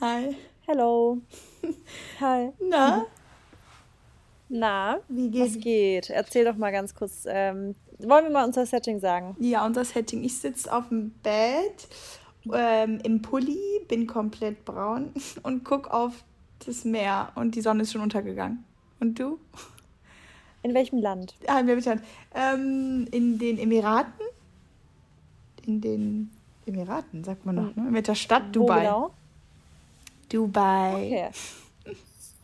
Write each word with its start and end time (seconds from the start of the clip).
Hi. 0.00 0.36
Hello. 0.66 1.18
Hi. 2.20 2.52
Na? 2.60 3.06
Na, 4.48 4.98
Wie 5.08 5.30
geht's? 5.30 5.56
was 5.56 5.62
geht? 5.62 6.10
Erzähl 6.10 6.44
doch 6.44 6.56
mal 6.56 6.70
ganz 6.70 6.94
kurz. 6.94 7.24
Ähm, 7.26 7.74
wollen 7.98 8.24
wir 8.24 8.30
mal 8.30 8.44
unser 8.44 8.64
Setting 8.66 9.00
sagen? 9.00 9.34
Ja, 9.40 9.68
das 9.68 9.90
Setting. 9.90 10.22
Ich 10.22 10.38
sitze 10.38 10.72
auf 10.72 10.88
dem 10.88 11.10
Bett 11.22 11.88
ähm, 12.52 13.00
im 13.02 13.22
Pulli, 13.22 13.58
bin 13.88 14.06
komplett 14.06 14.64
braun 14.64 15.12
und 15.42 15.64
guck 15.64 15.88
auf 15.88 16.22
das 16.64 16.84
Meer 16.84 17.32
und 17.34 17.54
die 17.54 17.60
Sonne 17.60 17.82
ist 17.82 17.92
schon 17.92 18.02
untergegangen. 18.02 18.64
Und 19.00 19.18
du? 19.18 19.38
In 20.62 20.74
welchem 20.74 20.98
Land? 20.98 21.34
Ah, 21.46 21.62
mir 21.62 21.74
bitte. 21.76 22.00
Ähm, 22.34 23.06
in 23.10 23.38
den 23.38 23.58
Emiraten? 23.58 24.12
In 25.66 25.80
den 25.80 26.30
Emiraten, 26.66 27.24
sagt 27.24 27.44
man 27.46 27.54
noch, 27.56 27.74
ne? 27.76 27.82
Mit 27.90 28.06
der 28.08 28.14
Stadt 28.14 28.44
Wo 28.48 28.52
Dubai. 28.60 28.80
genau? 28.80 29.10
Dubai. 30.28 31.30
Okay. 31.86 31.94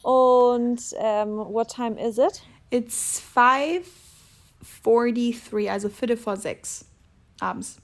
Und 0.02 0.80
ähm, 0.98 1.36
what 1.38 1.68
time 1.68 1.96
is 2.00 2.18
it? 2.18 2.42
It's 2.70 3.22
5.43, 4.74 5.70
also 5.70 5.88
Viertel 5.88 6.16
vor 6.16 6.36
sechs 6.36 6.84
abends. 7.40 7.76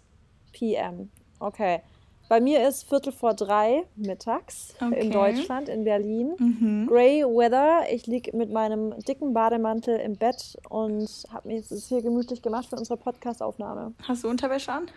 PM. 0.52 1.10
Okay. 1.40 1.80
Bei 2.28 2.40
mir 2.40 2.66
ist 2.68 2.84
Viertel 2.88 3.12
vor 3.12 3.32
drei 3.34 3.84
mittags 3.96 4.74
Okay. 4.80 5.00
in 5.00 5.10
Deutschland, 5.10 5.68
in 5.70 5.84
Berlin. 5.84 6.34
Mhm. 6.38 6.86
Grey 6.86 7.22
Weather. 7.22 7.86
Ich 7.90 8.06
liege 8.06 8.36
mit 8.36 8.50
meinem 8.52 8.98
dicken 9.04 9.32
Bademantel 9.32 9.96
im 9.98 10.16
Bett 10.16 10.58
und 10.68 11.08
habe 11.32 11.48
mir 11.48 11.58
es 11.60 11.86
hier 11.88 12.02
gemütlich 12.02 12.42
gemacht 12.42 12.66
für 12.68 12.76
unsere 12.76 12.98
Podcast-Aufnahme. 12.98 13.94
Hast 14.02 14.24
du 14.24 14.28
Unterwäsche 14.28 14.72
an? 14.72 14.90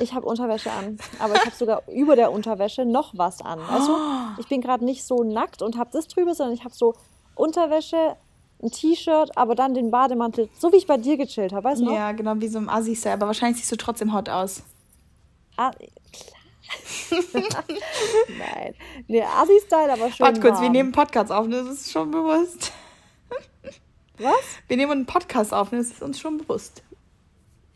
Ich 0.00 0.14
habe 0.14 0.26
Unterwäsche 0.26 0.70
an, 0.70 0.98
aber 1.18 1.34
ich 1.34 1.44
habe 1.44 1.54
sogar 1.56 1.82
über 1.92 2.16
der 2.16 2.32
Unterwäsche 2.32 2.84
noch 2.84 3.12
was 3.16 3.42
an. 3.42 3.58
Du, 3.58 3.96
ich 4.40 4.48
bin 4.48 4.60
gerade 4.60 4.84
nicht 4.84 5.04
so 5.04 5.22
nackt 5.22 5.62
und 5.62 5.76
habe 5.76 5.90
das 5.92 6.08
drüber, 6.08 6.34
sondern 6.34 6.54
ich 6.54 6.64
habe 6.64 6.74
so 6.74 6.94
Unterwäsche, 7.34 8.16
ein 8.62 8.70
T-Shirt, 8.70 9.36
aber 9.36 9.54
dann 9.54 9.74
den 9.74 9.90
Bademantel, 9.90 10.48
so 10.58 10.72
wie 10.72 10.76
ich 10.76 10.86
bei 10.86 10.96
dir 10.96 11.16
gechillt 11.16 11.52
habe, 11.52 11.64
weißt 11.64 11.80
du 11.80 11.86
noch? 11.86 11.94
Ja, 11.94 12.12
genau, 12.12 12.34
wie 12.36 12.48
so 12.48 12.58
ein 12.58 12.68
Assi-Style. 12.68 13.14
Aber 13.14 13.26
wahrscheinlich 13.26 13.58
siehst 13.58 13.72
du 13.72 13.76
trotzdem 13.76 14.14
hot 14.14 14.28
aus. 14.28 14.62
Ah, 15.56 15.72
klar. 16.12 16.42
Nein. 18.38 18.74
Nee, 19.08 19.22
Assi-Style, 19.22 19.92
aber 19.92 20.10
schön 20.10 20.24
Warte 20.24 20.40
kurz, 20.40 20.58
wir 20.58 20.62
warm. 20.64 20.72
nehmen 20.72 20.86
einen 20.86 20.92
Podcast 20.92 21.32
auf, 21.32 21.46
ne? 21.46 21.64
das 21.64 21.80
ist 21.80 21.92
schon 21.92 22.10
bewusst. 22.10 22.72
Was? 24.18 24.34
Wir 24.68 24.76
nehmen 24.76 24.92
einen 24.92 25.06
Podcast 25.06 25.52
auf, 25.52 25.72
ne? 25.72 25.78
das 25.78 25.88
ist 25.88 26.02
uns 26.02 26.20
schon 26.20 26.38
bewusst. 26.38 26.82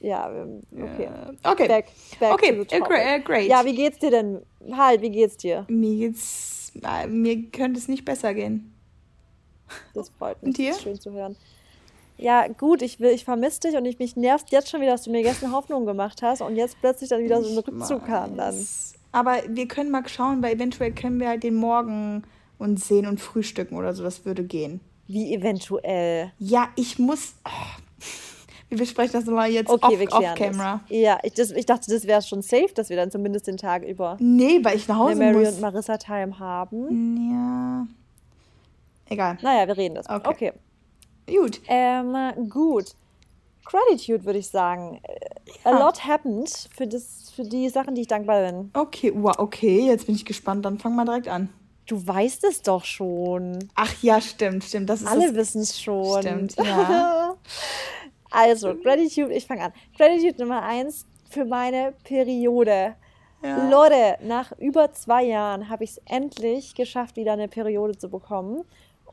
Ja, 0.00 0.30
ähm, 0.30 0.62
okay. 0.72 1.04
Äh, 1.04 1.48
Okay. 1.50 1.68
Back, 1.68 1.86
back 2.20 2.32
Okay, 2.34 2.66
äh, 2.70 3.16
äh, 3.16 3.20
great. 3.20 3.48
Ja, 3.48 3.64
wie 3.64 3.74
geht's 3.74 3.98
dir 3.98 4.10
denn? 4.10 4.42
Halt, 4.72 5.00
wie 5.02 5.10
geht's 5.10 5.36
dir? 5.36 5.64
Mir 5.68 5.96
geht's. 6.08 6.72
äh, 6.82 7.06
Mir 7.06 7.50
könnte 7.50 7.78
es 7.78 7.88
nicht 7.88 8.04
besser 8.04 8.34
gehen. 8.34 8.72
Das 9.94 10.10
freut 10.10 10.42
mich. 10.42 10.48
Und 10.48 10.58
dir? 10.58 10.68
Das 10.70 10.76
ist 10.78 10.82
schön 10.82 11.00
zu 11.00 11.12
hören. 11.12 11.36
Ja, 12.18 12.48
gut, 12.48 12.80
ich 12.82 12.98
will, 12.98 13.10
ich 13.10 13.24
vermisse 13.24 13.60
dich 13.60 13.76
und 13.76 13.84
ich 13.84 13.98
mich 13.98 14.16
nervt 14.16 14.50
jetzt 14.50 14.70
schon 14.70 14.80
wieder, 14.80 14.92
dass 14.92 15.02
du 15.02 15.10
mir 15.10 15.22
gestern 15.22 15.52
Hoffnung 15.52 15.84
gemacht 15.84 16.22
hast 16.22 16.40
und 16.40 16.56
jetzt 16.56 16.80
plötzlich 16.80 17.10
dann 17.10 17.22
wieder 17.22 17.42
so 17.42 17.50
ein 17.50 17.58
Rückzug 17.58 18.06
kam 18.06 18.36
dann. 18.36 18.66
Aber 19.12 19.36
wir 19.48 19.68
können 19.68 19.90
mal 19.90 20.06
schauen, 20.08 20.42
weil 20.42 20.54
eventuell 20.54 20.92
können 20.92 21.20
wir 21.20 21.28
halt 21.28 21.42
den 21.42 21.54
Morgen 21.56 22.22
uns 22.58 22.88
sehen 22.88 23.06
und 23.06 23.20
frühstücken 23.20 23.76
oder 23.76 23.92
so. 23.92 24.02
Das 24.02 24.24
würde 24.24 24.44
gehen. 24.44 24.80
Wie 25.08 25.34
eventuell. 25.34 26.32
Ja, 26.38 26.68
ich 26.76 26.98
muss. 26.98 27.34
Oh. 27.46 27.50
Wir 28.68 28.78
besprechen 28.78 29.12
das 29.12 29.24
nochmal 29.26 29.50
jetzt 29.50 29.70
Okay, 29.70 30.06
off, 30.10 30.12
off 30.14 30.34
camera. 30.34 30.80
das. 30.88 30.96
Ja, 30.98 31.18
ich, 31.22 31.34
das, 31.34 31.50
ich 31.52 31.66
dachte, 31.66 31.88
das 31.90 32.04
wäre 32.06 32.20
schon 32.22 32.42
safe, 32.42 32.72
dass 32.74 32.88
wir 32.88 32.96
dann 32.96 33.10
zumindest 33.12 33.46
den 33.46 33.56
Tag 33.56 33.84
über 33.84 34.16
Nee, 34.18 34.58
weil 34.64 34.76
ich 34.76 34.88
nach 34.88 34.96
Hause 34.98 35.14
Mary 35.16 35.34
muss. 35.44 35.54
und 35.54 35.60
Marissa 35.60 35.96
Time 35.98 36.38
haben. 36.40 37.30
Ja. 37.30 37.86
Egal. 39.08 39.38
Naja, 39.42 39.68
wir 39.68 39.76
reden 39.76 39.94
das. 39.94 40.08
Okay. 40.08 40.28
Okay. 40.28 40.52
Gut. 41.28 41.60
Ähm, 41.68 42.16
gut. 42.50 42.86
Gratitude 43.64 44.24
würde 44.24 44.38
ich 44.40 44.48
sagen. 44.48 45.00
A 45.64 45.70
Ja. 45.70 45.78
lot 45.78 46.04
happened 46.04 46.68
für, 46.76 46.86
das, 46.86 47.30
für 47.34 47.42
die 47.44 47.68
Sachen, 47.68 47.94
die 47.94 48.02
ich 48.02 48.06
dankbar 48.08 48.44
bin. 48.50 48.70
Okay, 48.74 49.12
wow, 49.14 49.34
okay, 49.38 49.86
jetzt 49.86 50.06
bin 50.06 50.14
ich 50.14 50.24
gespannt. 50.24 50.64
Dann 50.64 50.78
fang 50.78 50.94
mal 50.96 51.04
direkt 51.04 51.28
an. 51.28 51.48
Du 51.86 52.04
weißt 52.04 52.42
es 52.44 52.62
doch 52.62 52.84
schon. 52.84 53.58
Ach 53.76 53.92
ja, 54.02 54.20
stimmt, 54.20 54.64
stimmt. 54.64 54.88
Das 54.90 55.02
ist 55.02 55.06
Alle 55.06 55.34
wissen 55.36 55.62
es 55.62 55.80
schon. 55.80 56.20
Stimmt, 56.22 56.56
ja. 56.64 57.34
Also, 58.36 58.74
Gratitude, 58.74 59.32
ich 59.32 59.46
fange 59.46 59.64
an. 59.64 59.72
Gratitude 59.96 60.40
Nummer 60.42 60.62
eins 60.62 61.06
für 61.30 61.44
meine 61.44 61.94
Periode. 62.04 62.94
Ja. 63.42 63.68
Leute, 63.68 64.18
nach 64.22 64.52
über 64.58 64.92
zwei 64.92 65.24
Jahren 65.24 65.68
habe 65.68 65.84
ich 65.84 65.90
es 65.90 66.00
endlich 66.04 66.74
geschafft, 66.74 67.16
wieder 67.16 67.32
eine 67.32 67.48
Periode 67.48 67.96
zu 67.96 68.08
bekommen. 68.08 68.62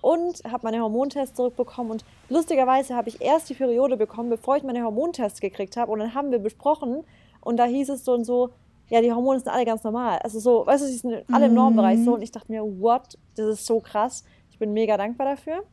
Und 0.02 0.44
habe 0.44 0.64
meine 0.64 0.82
Hormontests 0.82 1.38
zurückbekommen. 1.38 1.92
Und 1.94 2.06
lustigerweise 2.28 2.94
habe 2.94 3.08
ich 3.08 3.22
erst 3.22 3.50
die 3.50 3.54
Periode 3.54 3.96
bekommen, 3.96 4.30
bevor 4.30 4.58
ich 4.58 4.64
meine 4.64 4.84
Hormontests 4.84 5.40
gekriegt 5.40 5.78
habe. 5.78 5.92
Und 5.92 6.00
dann 6.00 6.14
haben 6.14 6.32
wir 6.32 6.40
besprochen. 6.40 7.06
Und 7.40 7.56
da 7.56 7.64
hieß 7.64 7.90
es 7.90 8.04
so 8.04 8.14
und 8.14 8.26
so, 8.26 8.50
ja, 8.90 9.00
die 9.00 9.14
Hormone 9.14 9.40
sind 9.40 9.48
alle 9.48 9.64
ganz 9.64 9.84
normal. 9.84 10.20
Also 10.20 10.40
so, 10.40 10.66
weißt 10.66 10.84
du, 10.84 10.88
sie 10.88 10.98
sind 10.98 11.24
alle 11.32 11.46
im 11.46 11.54
Normbereich 11.54 12.04
so. 12.04 12.16
Und 12.16 12.22
ich 12.22 12.32
dachte 12.32 12.52
mir, 12.52 12.64
what? 12.64 13.18
Das 13.36 13.48
ist 13.48 13.66
so 13.66 13.80
krass. 13.80 14.26
Ich 14.52 14.60
bin 14.60 14.74
mega 14.74 14.98
dankbar 14.98 15.26
dafür. 15.26 15.64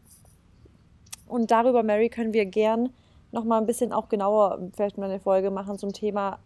Und 1.26 1.50
darüber, 1.50 1.82
Mary, 1.82 2.08
können 2.08 2.32
wir 2.32 2.46
gern 2.46 2.90
noch 3.32 3.44
mal 3.44 3.58
ein 3.58 3.66
bisschen 3.66 3.92
auch 3.92 4.08
genauer 4.08 4.58
vielleicht 4.74 4.98
mal 4.98 5.08
eine 5.08 5.20
Folge 5.20 5.50
machen 5.50 5.78
zum 5.78 5.92
Thema 5.92 6.38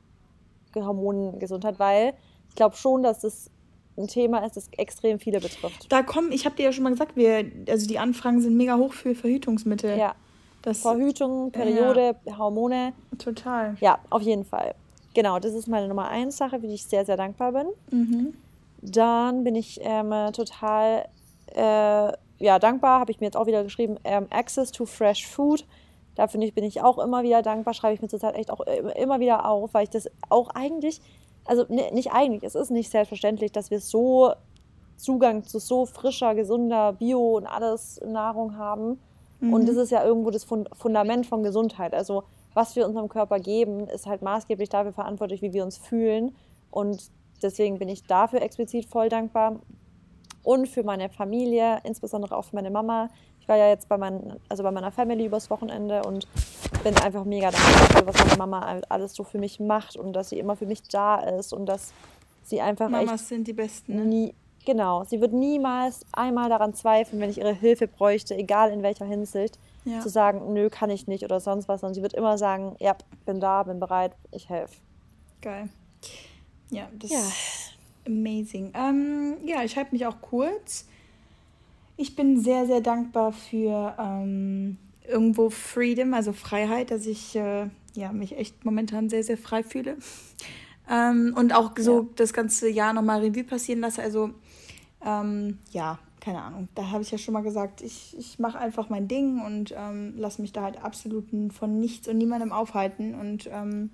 Hormongesundheit, 0.74 1.78
weil 1.78 2.14
ich 2.48 2.56
glaube 2.56 2.76
schon, 2.76 3.02
dass 3.02 3.20
das 3.20 3.50
ein 3.96 4.08
Thema 4.08 4.44
ist, 4.44 4.56
das 4.56 4.68
extrem 4.76 5.18
viele 5.20 5.40
betrifft. 5.40 5.86
Da 5.90 6.02
kommen, 6.02 6.32
ich 6.32 6.44
habe 6.46 6.56
dir 6.56 6.64
ja 6.64 6.72
schon 6.72 6.82
mal 6.84 6.90
gesagt, 6.90 7.16
wir, 7.16 7.44
also 7.68 7.86
die 7.86 7.98
Anfragen 7.98 8.40
sind 8.40 8.56
mega 8.56 8.76
hoch 8.76 8.92
für 8.92 9.14
Verhütungsmittel. 9.14 9.96
Ja, 9.96 10.14
Das 10.62 10.80
Verhütung, 10.80 11.52
Periode, 11.52 12.16
Hormone. 12.36 12.92
total. 13.18 13.76
Ja, 13.80 13.98
auf 14.10 14.22
jeden 14.22 14.44
Fall. 14.44 14.74
Genau, 15.14 15.38
das 15.38 15.52
ist 15.54 15.68
meine 15.68 15.86
Nummer 15.86 16.08
eins 16.08 16.36
Sache, 16.36 16.58
für 16.58 16.66
die 16.66 16.74
ich 16.74 16.84
sehr, 16.84 17.04
sehr 17.04 17.16
dankbar 17.16 17.52
bin. 17.52 17.66
Mhm. 17.90 18.34
Dann 18.82 19.44
bin 19.44 19.54
ich 19.54 19.78
ähm, 19.82 20.12
total 20.32 21.06
äh, 21.54 22.12
ja, 22.38 22.58
dankbar, 22.58 22.98
habe 22.98 23.12
ich 23.12 23.20
mir 23.20 23.26
jetzt 23.26 23.36
auch 23.36 23.46
wieder 23.46 23.62
geschrieben, 23.62 23.96
ähm, 24.02 24.26
Access 24.30 24.72
to 24.72 24.84
Fresh 24.86 25.26
Food. 25.26 25.64
Da 26.14 26.26
finde 26.28 26.46
ich, 26.46 26.54
bin 26.54 26.64
ich 26.64 26.82
auch 26.82 26.98
immer 26.98 27.22
wieder 27.22 27.42
dankbar, 27.42 27.74
schreibe 27.74 27.94
ich 27.94 28.02
mir 28.02 28.08
zurzeit 28.08 28.34
echt 28.36 28.50
auch 28.50 28.60
immer- 28.60 29.20
wieder 29.20 29.48
auf, 29.48 29.74
weil 29.74 29.84
ich 29.84 29.90
das 29.90 30.08
auch 30.28 30.50
eigentlich, 30.50 31.00
also 31.44 31.64
ne, 31.68 31.90
nicht 31.92 32.12
eigentlich, 32.12 32.44
es 32.44 32.54
ist 32.54 32.70
nicht 32.70 32.90
selbstverständlich, 32.90 33.52
dass 33.52 33.70
wir 33.70 33.80
so 33.80 34.32
Zugang 34.96 35.42
zu 35.44 35.58
so 35.58 35.86
frischer, 35.86 36.34
gesunder 36.34 36.92
Bio 36.92 37.36
und 37.36 37.46
alles 37.46 38.00
Nahrung 38.06 38.56
haben. 38.56 39.00
Und 39.40 39.68
das 39.68 39.76
ist 39.76 39.90
ja 39.90 40.04
irgendwo 40.04 40.30
das 40.30 40.44
Fund 40.44 40.70
Fundament 40.72 41.26
von 41.26 41.42
Gesundheit. 41.42 41.92
Also 41.94 42.22
was 42.54 42.76
wir 42.76 42.86
unserem 42.86 43.08
Körper 43.08 43.40
geben, 43.40 43.88
ist 43.88 44.06
halt 44.06 44.22
maßgeblich 44.22 44.68
dafür 44.68 44.92
verantwortlich, 44.92 45.42
wie 45.42 45.52
wir 45.52 45.64
uns 45.64 45.76
fühlen. 45.76 46.34
Und 46.70 47.10
deswegen 47.42 47.78
bin 47.78 47.88
ich 47.88 48.04
dafür 48.06 48.40
explizit 48.40 48.86
voll 48.86 49.08
dankbar. 49.08 49.56
Und 50.44 50.68
für 50.68 50.84
meine 50.84 51.08
Familie, 51.08 51.78
insbesondere 51.84 52.36
auch 52.36 52.44
für 52.44 52.56
meine 52.56 52.70
Mama. 52.70 53.08
Ich 53.44 53.48
war 53.48 53.58
ja 53.58 53.68
jetzt 53.68 53.90
bei, 53.90 53.98
meinen, 53.98 54.40
also 54.48 54.62
bei 54.62 54.70
meiner 54.70 54.90
Family 54.90 55.26
übers 55.26 55.50
Wochenende 55.50 56.02
und 56.04 56.26
bin 56.82 56.96
einfach 57.02 57.24
mega 57.26 57.50
dankbar 57.50 58.06
was 58.06 58.24
meine 58.24 58.38
Mama 58.38 58.80
alles 58.88 59.14
so 59.14 59.22
für 59.22 59.36
mich 59.36 59.60
macht 59.60 59.96
und 59.98 60.14
dass 60.14 60.30
sie 60.30 60.38
immer 60.38 60.56
für 60.56 60.64
mich 60.64 60.82
da 60.84 61.16
ist 61.20 61.52
und 61.52 61.66
dass 61.66 61.92
sie 62.42 62.62
einfach 62.62 62.88
Mamas 62.88 63.28
sind 63.28 63.46
die 63.46 63.52
Besten. 63.52 63.96
Ne? 63.96 64.04
Nie, 64.06 64.34
genau. 64.64 65.04
Sie 65.04 65.20
wird 65.20 65.34
niemals 65.34 66.06
einmal 66.12 66.48
daran 66.48 66.72
zweifeln, 66.72 67.20
wenn 67.20 67.28
ich 67.28 67.36
ihre 67.36 67.52
Hilfe 67.52 67.86
bräuchte, 67.86 68.34
egal 68.34 68.70
in 68.70 68.82
welcher 68.82 69.04
Hinsicht, 69.04 69.58
Ja. 69.84 70.00
zu 70.00 70.08
sagen, 70.08 70.54
nö, 70.54 70.70
kann 70.70 70.88
ich 70.88 71.06
nicht 71.06 71.22
oder 71.22 71.38
sonst 71.38 71.68
was, 71.68 71.82
sondern 71.82 71.92
sie 71.94 72.00
wird 72.00 72.14
immer 72.14 72.38
sagen, 72.38 72.76
ja, 72.80 72.96
bin 73.26 73.40
da, 73.40 73.62
bin 73.64 73.78
bereit, 73.78 74.12
ich 74.30 74.48
helfe. 74.48 74.76
Geil. 75.42 75.68
Ja, 76.70 76.88
das 76.98 77.10
Ja. 77.10 77.18
ist 77.18 77.74
amazing. 78.06 78.72
Ähm, 78.74 79.36
ja, 79.44 79.62
ich 79.64 79.76
halte 79.76 79.92
mich 79.92 80.06
auch 80.06 80.16
kurz. 80.22 80.86
Ich 81.96 82.16
bin 82.16 82.40
sehr, 82.40 82.66
sehr 82.66 82.80
dankbar 82.80 83.32
für 83.32 83.94
ähm, 83.98 84.78
irgendwo 85.08 85.50
Freedom, 85.50 86.14
also 86.14 86.32
Freiheit, 86.32 86.90
dass 86.90 87.06
ich 87.06 87.36
äh, 87.36 87.68
ja, 87.94 88.12
mich 88.12 88.36
echt 88.36 88.64
momentan 88.64 89.08
sehr, 89.08 89.22
sehr 89.24 89.38
frei 89.38 89.62
fühle. 89.62 89.96
Ähm, 90.86 91.34
und 91.34 91.54
auch 91.54 91.72
so 91.78 92.00
Ja. 92.02 92.06
das 92.16 92.34
ganze 92.34 92.68
Jahr 92.68 92.92
nochmal 92.92 93.20
Revue 93.20 93.42
passieren 93.42 93.80
lasse. 93.80 94.02
Also, 94.02 94.32
ähm, 95.02 95.56
ja, 95.70 95.98
keine 96.20 96.42
Ahnung. 96.42 96.68
Da 96.74 96.90
habe 96.90 97.02
ich 97.02 97.10
ja 97.10 97.16
schon 97.16 97.32
mal 97.32 97.42
gesagt, 97.42 97.80
ich, 97.80 98.14
ich 98.18 98.38
mache 98.38 98.58
einfach 98.58 98.90
mein 98.90 99.08
Ding 99.08 99.40
und 99.40 99.72
ähm, 99.74 100.12
lasse 100.18 100.42
mich 100.42 100.52
da 100.52 100.60
halt 100.60 100.84
absolut 100.84 101.24
von 101.54 101.80
nichts 101.80 102.06
und 102.06 102.18
niemandem 102.18 102.52
aufhalten. 102.52 103.14
Und 103.14 103.48
ähm, 103.50 103.92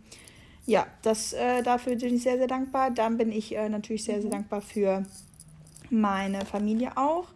ja, 0.67 0.85
das, 1.03 1.33
äh, 1.33 1.63
dafür 1.63 1.95
bin 1.95 2.17
ich 2.17 2.25
sehr, 2.25 2.39
sehr 2.39 2.49
dankbar. 2.49 2.91
Dann 2.91 3.17
bin 3.17 3.31
ich 3.31 3.55
äh, 3.55 3.69
natürlich 3.69 4.03
sehr, 4.03 4.21
sehr 4.21 4.33
dankbar 4.33 4.61
für 4.61 5.05
meine 5.91 6.45
Familie 6.45 6.97
auch, 6.97 7.29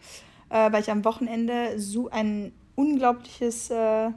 äh, 0.55 0.71
weil 0.73 0.81
ich 0.81 0.91
am 0.91 1.05
Wochenende 1.05 1.81
so 1.81 2.09
ein 2.11 2.53
unglaubliches, 2.77 3.71
äh, 3.71 4.11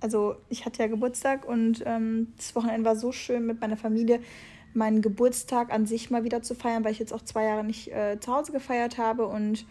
also 0.00 0.34
ich 0.48 0.66
hatte 0.66 0.82
ja 0.82 0.88
Geburtstag 0.88 1.46
und 1.48 1.84
ähm, 1.86 2.32
das 2.36 2.56
Wochenende 2.56 2.84
war 2.84 2.96
so 2.96 3.12
schön 3.12 3.46
mit 3.46 3.60
meiner 3.60 3.76
Familie, 3.76 4.20
meinen 4.74 5.02
Geburtstag 5.02 5.72
an 5.72 5.86
sich 5.86 6.10
mal 6.10 6.24
wieder 6.24 6.42
zu 6.42 6.56
feiern, 6.56 6.84
weil 6.84 6.90
ich 6.90 6.98
jetzt 6.98 7.12
auch 7.12 7.22
zwei 7.22 7.44
Jahre 7.44 7.62
nicht 7.62 7.92
äh, 7.92 8.18
zu 8.18 8.34
Hause 8.34 8.50
gefeiert 8.50 8.98
habe 8.98 9.26
und 9.26 9.66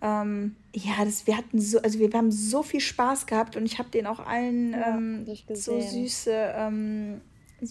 ähm, 0.00 0.56
ja, 0.74 1.04
das, 1.04 1.26
wir 1.26 1.36
hatten 1.36 1.60
so, 1.60 1.78
also 1.82 1.98
wir, 1.98 2.10
wir 2.10 2.18
haben 2.18 2.32
so 2.32 2.62
viel 2.62 2.80
Spaß 2.80 3.26
gehabt 3.26 3.54
und 3.54 3.66
ich 3.66 3.78
habe 3.78 3.90
den 3.90 4.06
auch 4.06 4.20
allen 4.20 4.72
Ja, 4.72 4.96
ähm, 4.96 5.26
so 5.52 5.78
süße, 5.78 6.54
ähm, 6.56 7.20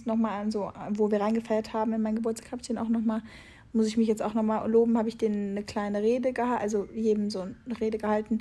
nochmal 0.06 0.42
an 0.42 0.52
so, 0.52 0.72
wo 0.92 1.10
wir 1.10 1.20
reingefeiert 1.20 1.74
haben 1.74 1.94
in 1.94 2.04
mein 2.04 2.16
Geburtstag, 2.16 2.52
habe 2.52 2.62
ich 2.62 2.68
den 2.68 2.78
auch 2.78 2.90
nochmal, 2.90 3.24
muss 3.74 3.88
ich 3.88 3.98
mich 3.98 4.08
jetzt 4.08 4.22
auch 4.22 4.34
nochmal 4.34 4.70
loben, 4.70 4.98
habe 4.98 5.10
ich 5.10 5.18
denen 5.18 5.52
eine 5.52 5.64
kleine 5.64 6.02
Rede 6.02 6.32
gehalten, 6.32 6.62
also 6.62 6.88
jedem 6.94 7.30
so 7.30 7.42
eine 7.42 7.82
Rede 7.82 7.98
gehalten. 7.98 8.40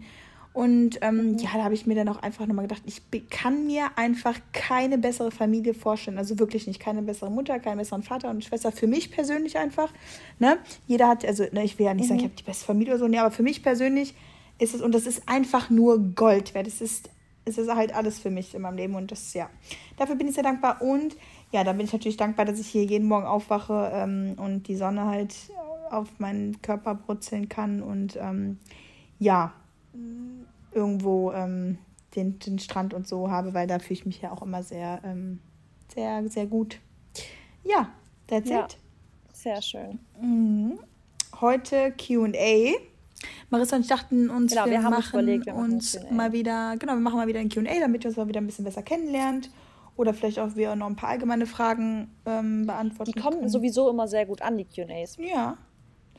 Und 0.55 0.99
ähm, 1.01 1.39
ja, 1.39 1.49
da 1.55 1.65
habe 1.65 1.73
ich 1.73 1.87
mir 1.87 1.95
dann 1.95 2.09
auch 2.09 2.23
einfach 2.23 2.47
nochmal 2.47 2.67
gedacht, 2.67 2.83
ich 2.85 3.01
kann 3.31 3.67
mir 3.67 3.87
einfach 3.97 4.39
keine 4.53 4.99
bessere 4.99 5.31
Familie 5.31 5.73
vorstellen. 5.73 6.19
Also 6.19 6.39
wirklich 6.39 6.67
nicht. 6.67 6.79
Keine 6.79 7.01
bessere 7.01 7.31
Mutter, 7.31 7.59
keinen 7.59 7.79
besseren 7.79 8.03
Vater 8.03 8.29
und 8.29 8.45
Schwester. 8.45 8.71
Für 8.71 8.87
mich 8.87 9.11
persönlich 9.11 9.57
einfach. 9.57 9.91
Ne? 10.39 10.59
Jeder 10.87 11.09
hat, 11.09 11.25
also 11.25 11.45
ne, 11.53 11.65
ich 11.65 11.79
will 11.79 11.87
ja 11.87 11.95
nicht 11.95 12.09
sagen, 12.09 12.21
ich 12.21 12.27
habe 12.27 12.35
die 12.35 12.43
beste 12.43 12.67
Familie 12.67 12.93
oder 12.93 13.01
so, 13.01 13.09
nee, 13.09 13.19
aber 13.19 13.31
für 13.31 13.43
mich 13.43 13.63
persönlich 13.63 14.15
ist 14.59 14.75
es, 14.75 14.83
und 14.83 14.95
das 14.95 15.07
ist 15.07 15.23
einfach 15.27 15.71
nur 15.71 15.99
Gold 15.99 16.55
wert. 16.55 16.67
Es 16.67 16.83
ist, 16.83 17.09
es 17.47 17.57
ist 17.57 17.75
halt 17.75 17.95
alles 17.95 18.19
für 18.19 18.31
mich 18.31 18.55
in 18.55 18.61
meinem 18.61 18.77
Leben 18.77 18.95
und 18.95 19.11
das, 19.11 19.33
ja. 19.33 19.49
Dafür 19.97 20.17
bin 20.17 20.29
ich 20.29 20.35
sehr 20.35 20.45
dankbar 20.45 20.83
und 20.83 21.17
ja, 21.53 21.65
da 21.65 21.73
bin 21.73 21.85
ich 21.85 21.93
natürlich 21.93 22.17
dankbar, 22.17 22.47
dass 22.47 22.59
ich 22.59 22.67
hier 22.67 22.85
jeden 22.85 23.07
Morgen 23.07 23.27
aufwache 23.27 23.91
ähm, 23.95 24.35
und 24.39 24.69
die 24.69 24.77
Sonne 24.77 25.07
halt 25.07 25.35
auf 25.91 26.09
meinen 26.19 26.61
Körper 26.63 26.95
brutzeln 26.95 27.49
kann 27.49 27.83
und 27.83 28.17
ähm, 28.17 28.59
ja, 29.19 29.53
irgendwo 30.73 31.33
ähm, 31.33 31.79
den, 32.17 32.39
den 32.39 32.59
Strand 32.59 32.95
und 32.95 33.07
so 33.07 33.31
habe, 33.31 33.53
weil 33.55 33.67
da 33.67 33.79
fühle 33.79 33.93
ich 33.95 34.07
mich 34.07 34.23
ja 34.23 34.33
auch 34.33 34.43
immer 34.43 34.63
sehr, 34.63 35.01
ähm, 35.05 35.41
sehr, 35.95 36.27
sehr 36.29 36.47
gut. 36.47 36.79
Ja, 37.65 37.91
that's 38.27 38.49
Ja. 38.49 38.65
it. 38.65 38.79
Sehr 39.35 39.61
schön. 39.61 39.99
Mhm. 40.21 40.79
Heute 41.41 41.93
QA. 41.93 42.73
Marissa 43.51 43.77
und 43.77 43.83
ich 43.83 43.89
dachten 43.89 44.31
uns, 44.31 44.53
Genau, 44.53 44.65
wir, 44.65 44.73
wir 44.73 44.83
haben 44.83 44.95
uns 44.95 45.07
machen 45.07 45.21
überlegt, 45.21 45.47
wir 45.47 45.53
machen 45.55 45.73
uns 45.75 45.99
mal 46.11 46.33
wieder, 46.33 46.77
genau, 46.79 46.95
wir 46.95 47.01
machen 47.01 47.17
mal 47.17 47.27
wieder 47.27 47.41
ein 47.41 47.49
QA, 47.49 47.81
damit 47.81 48.05
ihr 48.05 48.09
uns 48.09 48.17
mal 48.17 48.29
wieder 48.29 48.41
ein 48.41 48.47
bisschen 48.47 48.65
besser 48.65 48.83
kennenlernt. 48.83 49.51
Oder 49.97 50.15
vielleicht 50.15 50.39
auch 50.39 50.55
wir 50.57 50.75
noch 50.75 50.87
ein 50.87 50.97
paar 50.97 51.11
allgemeine 51.11 51.47
Fragen 51.47 52.11
ähm, 52.27 52.67
beantworten 52.67 53.13
Die 53.13 53.21
kommen 53.21 53.37
können. 53.39 53.49
sowieso 53.49 53.91
immer 53.91 54.09
sehr 54.09 54.25
gut 54.27 54.41
an, 54.43 54.57
die 54.57 54.65
QAs. 54.65 55.17
Ja, 55.19 55.59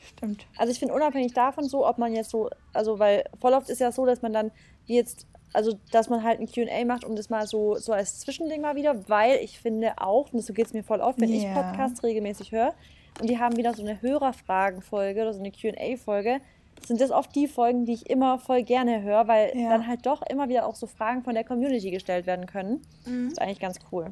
stimmt. 0.00 0.46
Also 0.56 0.70
ich 0.72 0.78
finde 0.78 0.94
unabhängig 0.94 1.32
davon 1.34 1.64
so, 1.64 1.86
ob 1.86 1.98
man 1.98 2.14
jetzt 2.14 2.30
so, 2.30 2.50
also 2.72 2.98
weil 2.98 3.24
voll 3.40 3.52
oft 3.52 3.68
ist 3.68 3.80
ja 3.80 3.90
so, 3.90 4.06
dass 4.06 4.22
man 4.22 4.32
dann 4.32 4.52
jetzt, 4.86 5.26
also 5.52 5.76
dass 5.90 6.08
man 6.08 6.22
halt 6.22 6.40
ein 6.40 6.46
QA 6.46 6.84
macht, 6.84 7.04
um 7.04 7.16
das 7.16 7.30
mal 7.30 7.46
so, 7.46 7.74
so 7.76 7.92
als 7.92 8.20
Zwischending 8.20 8.60
mal 8.60 8.76
wieder, 8.76 9.08
weil 9.08 9.38
ich 9.42 9.58
finde 9.58 9.94
auch, 9.98 10.32
und 10.32 10.40
so 10.42 10.52
geht 10.52 10.66
es 10.66 10.72
mir 10.72 10.84
voll 10.84 11.00
oft, 11.00 11.20
wenn 11.20 11.32
ich 11.32 11.42
Ja. 11.42 11.54
Podcasts 11.54 12.02
regelmäßig 12.04 12.52
höre 12.52 12.74
und 13.20 13.28
die 13.28 13.38
haben 13.38 13.56
wieder 13.56 13.74
so 13.74 13.82
eine 13.82 14.00
Hörerfragenfolge 14.02 15.20
oder 15.22 15.32
so 15.32 15.40
eine 15.40 15.50
QA-Folge, 15.52 16.40
sind 16.86 17.00
das 17.00 17.10
oft 17.10 17.34
die 17.34 17.46
Folgen, 17.48 17.86
die 17.86 17.92
ich 17.94 18.10
immer 18.10 18.38
voll 18.38 18.62
gerne 18.62 19.02
höre, 19.02 19.26
weil 19.28 19.56
Ja. 19.56 19.70
dann 19.70 19.86
halt 19.86 20.04
doch 20.06 20.22
immer 20.22 20.48
wieder 20.48 20.66
auch 20.66 20.74
so 20.74 20.86
Fragen 20.86 21.22
von 21.22 21.34
der 21.34 21.44
Community 21.44 21.90
gestellt 21.90 22.26
werden 22.26 22.46
können. 22.46 22.82
Mhm. 23.06 23.28
ist 23.28 23.40
eigentlich 23.40 23.60
ganz 23.60 23.78
cool. 23.92 24.10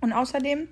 Und 0.00 0.12
außerdem, 0.12 0.68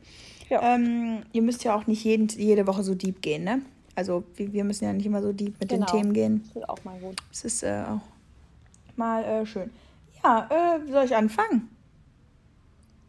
Ja. 0.51 0.75
ähm, 0.75 1.23
ihr 1.33 1.43
müsst 1.43 1.65
ja 1.65 1.75
auch 1.75 1.87
nicht 1.87 2.05
jeden, 2.05 2.29
jede 2.29 2.67
Woche 2.67 2.83
so 2.85 2.95
deep 2.95 3.23
gehen, 3.23 3.45
ne? 3.45 3.63
Also 3.97 4.25
wir, 4.37 4.53
wir 4.53 4.65
müssen 4.65 4.85
ja 4.85 4.93
nicht 4.93 5.07
immer 5.07 5.23
so 5.23 5.33
deep 5.33 5.59
mit 5.61 5.69
Genau. 5.69 5.87
den 5.87 5.93
Themen 6.01 6.13
gehen. 6.13 6.43
Das 6.47 6.55
wird 6.57 6.69
auch 6.69 6.85
mal 6.85 6.99
gut. 7.01 7.17
Es 7.33 7.45
ist 7.45 7.63
äh, 7.63 7.85
auch 7.89 8.01
mal 8.97 9.25
äh, 9.25 9.47
schön. 9.47 9.71
Ja, 10.23 10.49
äh, 10.51 10.91
soll 10.91 11.05
ich 11.05 11.15
anfangen? 11.17 11.69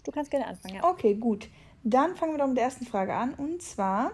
Du 0.04 0.12
kannst 0.12 0.30
gerne 0.32 0.48
anfangen, 0.48 0.76
ja. 0.76 0.84
Okay, 0.84 1.16
gut. 1.16 1.50
Dann 1.84 2.16
fangen 2.16 2.34
wir 2.34 2.38
doch 2.40 2.48
mit 2.48 2.58
der 2.58 2.66
ersten 2.66 2.86
Frage 2.86 3.14
an. 3.14 3.34
Und 3.34 3.62
zwar 3.62 4.12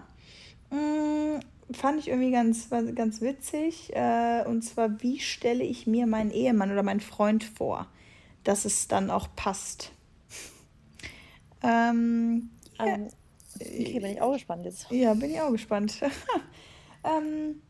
mh, 0.70 1.40
fand 1.76 1.98
ich 2.00 2.08
irgendwie 2.08 2.30
ganz, 2.32 2.68
ganz 2.94 3.20
witzig. 3.20 3.94
Äh, 3.94 4.44
und 4.46 4.62
zwar, 4.62 5.02
wie 5.02 5.20
stelle 5.20 5.64
ich 5.64 5.86
mir 5.86 6.06
meinen 6.06 6.30
Ehemann 6.30 6.72
oder 6.72 6.82
meinen 6.82 7.00
Freund 7.00 7.44
vor, 7.44 7.88
dass 8.44 8.64
es 8.64 8.88
dann 8.88 9.10
auch 9.10 9.28
passt? 9.36 9.92
Ähm, 11.64 12.50
Ähm, 12.78 13.12
okay, 13.78 14.00
bin 14.00 14.12
ich 14.12 14.20
auch 14.20 14.32
gespannt 14.32 14.64
jetzt. 14.64 14.86
ja, 14.90 15.14
bin 15.14 15.30
ich 15.30 15.40
auch 15.40 15.50
gespannt. 15.52 16.00
ähm, 17.04 17.62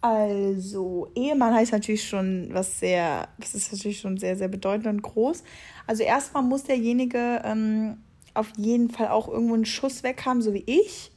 also, 0.00 1.10
Ehemann 1.14 1.54
heißt 1.54 1.72
natürlich 1.72 2.08
schon 2.08 2.48
was 2.52 2.78
sehr, 2.80 3.28
das 3.38 3.54
ist 3.54 3.72
natürlich 3.72 4.00
schon 4.00 4.16
sehr, 4.18 4.36
sehr 4.36 4.48
bedeutend 4.48 4.86
und 4.86 5.02
groß. 5.02 5.42
Also 5.86 6.04
erstmal 6.04 6.42
muss 6.44 6.64
derjenige 6.64 7.42
ähm, 7.44 7.98
auf 8.34 8.52
jeden 8.56 8.90
Fall 8.90 9.08
auch 9.08 9.28
irgendwo 9.28 9.54
einen 9.54 9.66
Schuss 9.66 10.02
weg 10.04 10.24
haben, 10.24 10.42
so 10.42 10.54
wie 10.54 10.64
ich. 10.66 11.10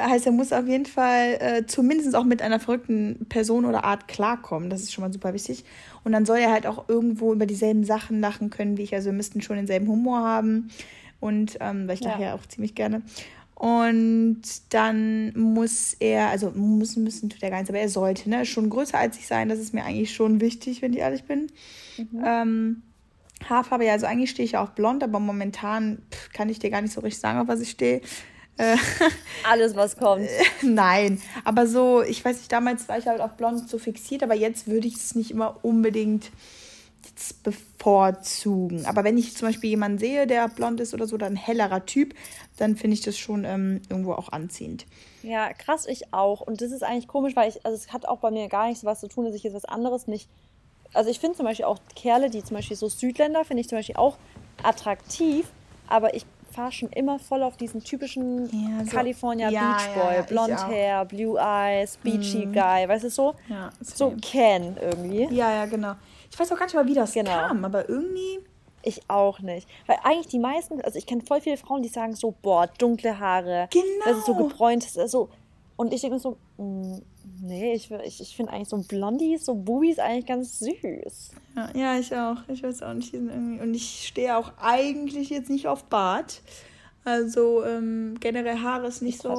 Heißt, 0.00 0.26
er 0.26 0.32
muss 0.32 0.52
auf 0.52 0.66
jeden 0.66 0.86
Fall 0.86 1.36
äh, 1.40 1.66
zumindest 1.66 2.14
auch 2.16 2.24
mit 2.24 2.42
einer 2.42 2.60
verrückten 2.60 3.26
Person 3.28 3.64
oder 3.64 3.84
Art 3.84 4.08
klarkommen. 4.08 4.70
Das 4.70 4.80
ist 4.82 4.92
schon 4.92 5.02
mal 5.02 5.12
super 5.12 5.32
wichtig. 5.34 5.64
Und 6.04 6.12
dann 6.12 6.24
soll 6.26 6.38
er 6.38 6.50
halt 6.52 6.66
auch 6.66 6.88
irgendwo 6.88 7.32
über 7.32 7.46
dieselben 7.46 7.84
Sachen 7.84 8.20
lachen 8.20 8.50
können 8.50 8.76
wie 8.78 8.82
ich. 8.82 8.94
Also 8.94 9.06
wir 9.06 9.12
müssten 9.12 9.42
schon 9.42 9.56
denselben 9.56 9.88
Humor 9.88 10.20
haben. 10.20 10.70
Und 11.20 11.58
ähm, 11.60 11.86
weil 11.86 11.94
ich 11.94 12.00
Ja. 12.00 12.10
daher 12.12 12.34
auch 12.34 12.46
ziemlich 12.46 12.74
gerne. 12.74 13.02
Und 13.54 14.40
dann 14.70 15.34
muss 15.38 15.94
er, 16.00 16.28
also 16.28 16.50
müssen, 16.52 17.04
müssen 17.04 17.28
tut 17.28 17.42
er 17.42 17.50
gar 17.50 17.58
nichts, 17.58 17.68
aber 17.68 17.78
er 17.80 17.90
sollte, 17.90 18.30
ne, 18.30 18.46
schon 18.46 18.70
größer 18.70 18.96
als 18.96 19.18
ich 19.18 19.26
sein. 19.26 19.50
Das 19.50 19.58
ist 19.58 19.74
mir 19.74 19.84
eigentlich 19.84 20.14
schon 20.14 20.40
wichtig, 20.40 20.80
wenn 20.80 20.94
ich 20.94 21.00
ehrlich 21.00 21.24
bin. 21.24 21.48
Ähm, 22.24 22.82
Haarfarbe, 23.46 23.84
ja, 23.84 23.92
also 23.92 24.06
eigentlich 24.06 24.30
stehe 24.30 24.44
ich 24.46 24.52
ja 24.52 24.62
auf 24.62 24.70
blond, 24.70 25.02
aber 25.04 25.20
momentan 25.20 25.98
pff, 26.10 26.32
kann 26.32 26.48
ich 26.48 26.58
dir 26.58 26.70
gar 26.70 26.80
nicht 26.80 26.92
so 26.94 27.00
richtig 27.02 27.20
sagen, 27.20 27.38
auf 27.38 27.48
was 27.48 27.60
ich 27.60 27.70
stehe. 27.70 28.00
Äh, 28.60 28.76
Alles, 29.48 29.74
was 29.74 29.96
kommt. 29.96 30.28
Nein, 30.62 31.20
aber 31.44 31.66
so, 31.66 32.02
ich 32.02 32.22
weiß 32.22 32.36
nicht, 32.36 32.52
damals 32.52 32.88
war 32.88 32.98
ich 32.98 33.06
halt 33.06 33.20
auf 33.20 33.32
blond 33.32 33.68
so 33.68 33.78
fixiert, 33.78 34.22
aber 34.22 34.34
jetzt 34.34 34.66
würde 34.68 34.86
ich 34.86 34.96
es 34.96 35.14
nicht 35.14 35.30
immer 35.30 35.56
unbedingt 35.62 36.30
jetzt 37.06 37.42
bevorzugen. 37.42 38.84
Aber 38.84 39.02
wenn 39.02 39.16
ich 39.16 39.34
zum 39.34 39.48
Beispiel 39.48 39.70
jemanden 39.70 39.98
sehe, 39.98 40.26
der 40.26 40.48
blond 40.48 40.78
ist 40.80 40.92
oder 40.92 41.06
so, 41.06 41.14
oder 41.14 41.26
ein 41.26 41.36
hellerer 41.36 41.86
Typ, 41.86 42.14
dann 42.58 42.76
finde 42.76 42.94
ich 42.94 43.00
das 43.00 43.16
schon 43.16 43.44
ähm, 43.46 43.80
irgendwo 43.88 44.12
auch 44.12 44.30
anziehend. 44.30 44.84
Ja, 45.22 45.54
krass, 45.54 45.86
ich 45.86 46.12
auch. 46.12 46.42
Und 46.42 46.60
das 46.60 46.70
ist 46.70 46.82
eigentlich 46.82 47.08
komisch, 47.08 47.34
weil 47.36 47.48
ich, 47.48 47.64
also 47.64 47.74
es 47.74 47.94
hat 47.94 48.06
auch 48.06 48.18
bei 48.18 48.30
mir 48.30 48.48
gar 48.48 48.68
nichts 48.68 48.84
was 48.84 49.00
zu 49.00 49.08
tun, 49.08 49.24
dass 49.24 49.34
ich 49.34 49.42
jetzt 49.42 49.54
was 49.54 49.64
anderes 49.64 50.06
nicht. 50.06 50.28
Also 50.92 51.08
ich 51.08 51.18
finde 51.18 51.38
zum 51.38 51.46
Beispiel 51.46 51.64
auch 51.64 51.78
Kerle, 51.96 52.28
die 52.28 52.44
zum 52.44 52.56
Beispiel 52.56 52.76
so 52.76 52.88
Südländer, 52.88 53.44
finde 53.46 53.62
ich 53.62 53.68
zum 53.68 53.78
Beispiel 53.78 53.96
auch 53.96 54.18
attraktiv, 54.62 55.46
aber 55.86 56.14
ich 56.14 56.26
fahre 56.60 56.72
schon 56.72 56.88
immer 56.90 57.18
voll 57.18 57.42
auf 57.42 57.56
diesen 57.56 57.82
typischen 57.82 58.44
Ja, 58.52 58.84
so- 58.84 58.90
California 58.90 59.48
Ja, 59.48 59.72
Beach 59.78 59.94
Boy, 59.94 60.14
ja, 60.16 60.22
blond. 60.22 60.50
Mhm. 60.50 60.68
Hair, 60.72 61.04
blue 61.06 61.38
eyes, 61.40 61.96
beachy 61.96 62.44
guy, 62.46 62.86
weißt 62.88 63.04
du 63.04 63.10
so? 63.10 63.34
Ja, 63.48 63.70
So. 63.80 64.14
Ken 64.20 64.76
irgendwie. 64.80 65.26
Ja, 65.34 65.50
ja, 65.50 65.64
genau. 65.66 65.92
Ich 66.30 66.38
weiß 66.38 66.52
auch 66.52 66.56
gar 66.58 66.66
nicht 66.66 66.74
mal, 66.74 66.86
wie 66.86 66.94
das 66.94 67.12
Genau. 67.12 67.30
kam, 67.30 67.64
aber 67.64 67.88
irgendwie. 67.88 68.40
Ich 68.82 69.00
auch 69.08 69.40
nicht. 69.40 69.68
Weil 69.86 69.98
eigentlich 70.04 70.28
die 70.28 70.38
meisten, 70.38 70.80
also 70.82 70.98
ich 70.98 71.06
kenne 71.06 71.22
voll 71.22 71.40
viele 71.40 71.56
Frauen, 71.56 71.82
die 71.82 71.88
sagen 71.88 72.14
so, 72.14 72.34
boah, 72.42 72.66
dunkle 72.78 73.18
Haare. 73.18 73.68
Genau. 73.70 73.84
Das 74.06 74.18
ist 74.18 74.26
so 74.26 74.34
gebräunt. 74.34 74.84
Ist 74.84 74.94
so. 75.10 75.28
Und 75.76 75.92
ich 75.92 76.00
denke 76.02 76.14
mir 76.16 76.20
so, 76.20 76.36
mm, 76.58 76.98
nee, 77.40 77.74
ich, 77.74 77.90
ich, 77.90 78.20
ich 78.20 78.36
finde 78.36 78.52
eigentlich 78.52 78.68
so 78.68 78.78
Blondies, 78.78 79.44
so 79.44 79.54
Bubis 79.54 79.98
eigentlich 79.98 80.26
ganz 80.26 80.58
süß. 80.58 81.30
Ja, 81.56 81.70
ja, 81.74 81.98
ich 81.98 82.14
auch. 82.14 82.36
Ich 82.48 82.62
weiß 82.62 82.82
auch 82.82 82.94
nicht. 82.94 83.14
Und 83.14 83.74
ich 83.74 84.06
stehe 84.08 84.36
auch 84.36 84.52
eigentlich 84.60 85.30
jetzt 85.30 85.50
nicht 85.50 85.66
auf 85.66 85.84
Bart. 85.84 86.42
Also 87.04 87.64
ähm, 87.64 88.16
generell 88.20 88.58
Haare 88.58 88.86
ist 88.86 89.02
nicht 89.02 89.20
so, 89.22 89.32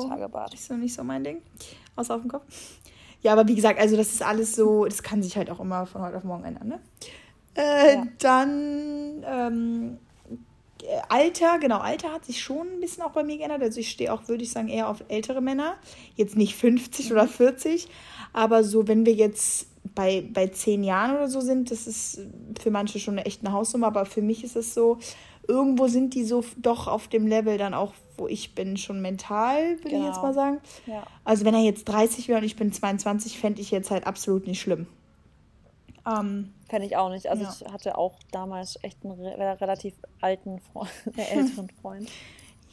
ist 0.54 0.68
so 0.68 0.74
nicht 0.76 0.94
so 0.94 1.04
mein 1.04 1.24
Ding. 1.24 1.42
Außer 1.96 2.16
auf 2.16 2.22
dem 2.22 2.30
Kopf. 2.32 2.44
Ja, 3.22 3.34
aber 3.34 3.48
wie 3.48 3.56
gesagt, 3.56 3.80
also 3.80 3.96
das 3.96 4.12
ist 4.12 4.24
alles 4.24 4.56
so, 4.56 4.86
das 4.86 5.04
kann 5.04 5.22
sich 5.22 5.38
halt 5.38 5.50
auch 5.52 5.60
immer 5.60 5.86
von 5.86 6.02
heute 6.02 6.18
auf 6.18 6.24
morgen 6.24 6.44
ändern, 6.44 6.68
ne? 6.68 6.80
Äh, 7.56 7.96
Ja. 7.96 8.08
Dann 8.20 9.24
ähm, 9.26 9.98
äh, 9.98 10.11
Alter, 11.10 11.60
genau, 11.60 11.80
Alter 11.80 12.12
hat 12.12 12.26
sich 12.26 12.42
schon 12.42 12.68
ein 12.68 12.80
bisschen 12.80 13.04
auch 13.04 13.12
bei 13.12 13.24
mir 13.24 13.38
geändert. 13.38 13.62
Also 13.62 13.80
ich 13.80 13.90
stehe 13.90 14.12
auch, 14.14 14.28
würde 14.28 14.44
ich 14.44 14.52
sagen, 14.52 14.68
eher 14.68 14.88
auf 14.90 15.04
ältere 15.08 15.42
Männer. 15.42 15.76
Jetzt 16.16 16.36
nicht 16.36 16.56
50 16.56 17.12
oder 17.12 17.28
40, 17.28 17.88
aber 18.34 18.64
so, 18.64 18.88
wenn 18.88 19.06
wir 19.06 19.14
jetzt 19.14 19.68
bei, 19.96 20.24
bei 20.32 20.48
10 20.48 20.84
Jahren 20.84 21.16
oder 21.16 21.28
so 21.28 21.42
sind, 21.42 21.72
das 21.72 21.88
ist 21.88 22.22
für 22.60 22.72
manche 22.72 23.00
schon 23.00 23.16
eine 23.18 23.26
echte 23.26 23.52
Hausnummer, 23.52 23.88
aber 23.88 24.06
für 24.06 24.22
mich 24.22 24.44
ist 24.44 24.56
es 24.56 24.74
so, 24.74 25.00
irgendwo 25.48 25.88
sind 25.88 26.14
die 26.14 26.24
so 26.24 26.44
doch 26.58 26.88
auf 26.88 27.08
dem 27.08 27.28
Level 27.28 27.58
dann 27.58 27.74
auch, 27.74 27.94
wo 28.18 28.28
ich 28.28 28.56
bin, 28.56 28.78
schon 28.78 29.02
mental, 29.02 29.78
würde 29.84 29.96
ich 29.98 30.04
jetzt 30.04 30.16
Genau. 30.16 30.22
mal 30.22 30.34
sagen. 30.34 30.60
Ja. 30.86 31.04
Also 31.26 31.46
wenn 31.46 31.56
er 31.56 31.62
jetzt 31.62 31.86
30 31.86 32.28
wäre 32.28 32.40
und 32.40 32.46
ich 32.46 32.56
bin 32.56 32.72
22, 32.72 33.40
fände 33.40 33.62
ich 33.62 33.72
jetzt 33.72 33.92
halt 33.92 34.08
absolut 34.08 34.48
nicht 34.48 34.62
schlimm. 34.62 34.88
Ähm, 36.06 36.50
Fände 36.72 36.88
ich 36.88 36.96
auch 36.96 37.10
nicht. 37.10 37.28
Also 37.28 37.44
Ja. 37.44 37.54
ich 37.54 37.74
hatte 37.74 37.98
auch 37.98 38.14
damals 38.32 38.80
echt 38.82 39.04
einen 39.04 39.20
re 39.20 39.60
relativ 39.60 39.94
alten 40.22 40.60
Freund, 40.60 40.90
äh, 41.18 41.38
älteren 41.38 41.70
Freund. 41.82 42.10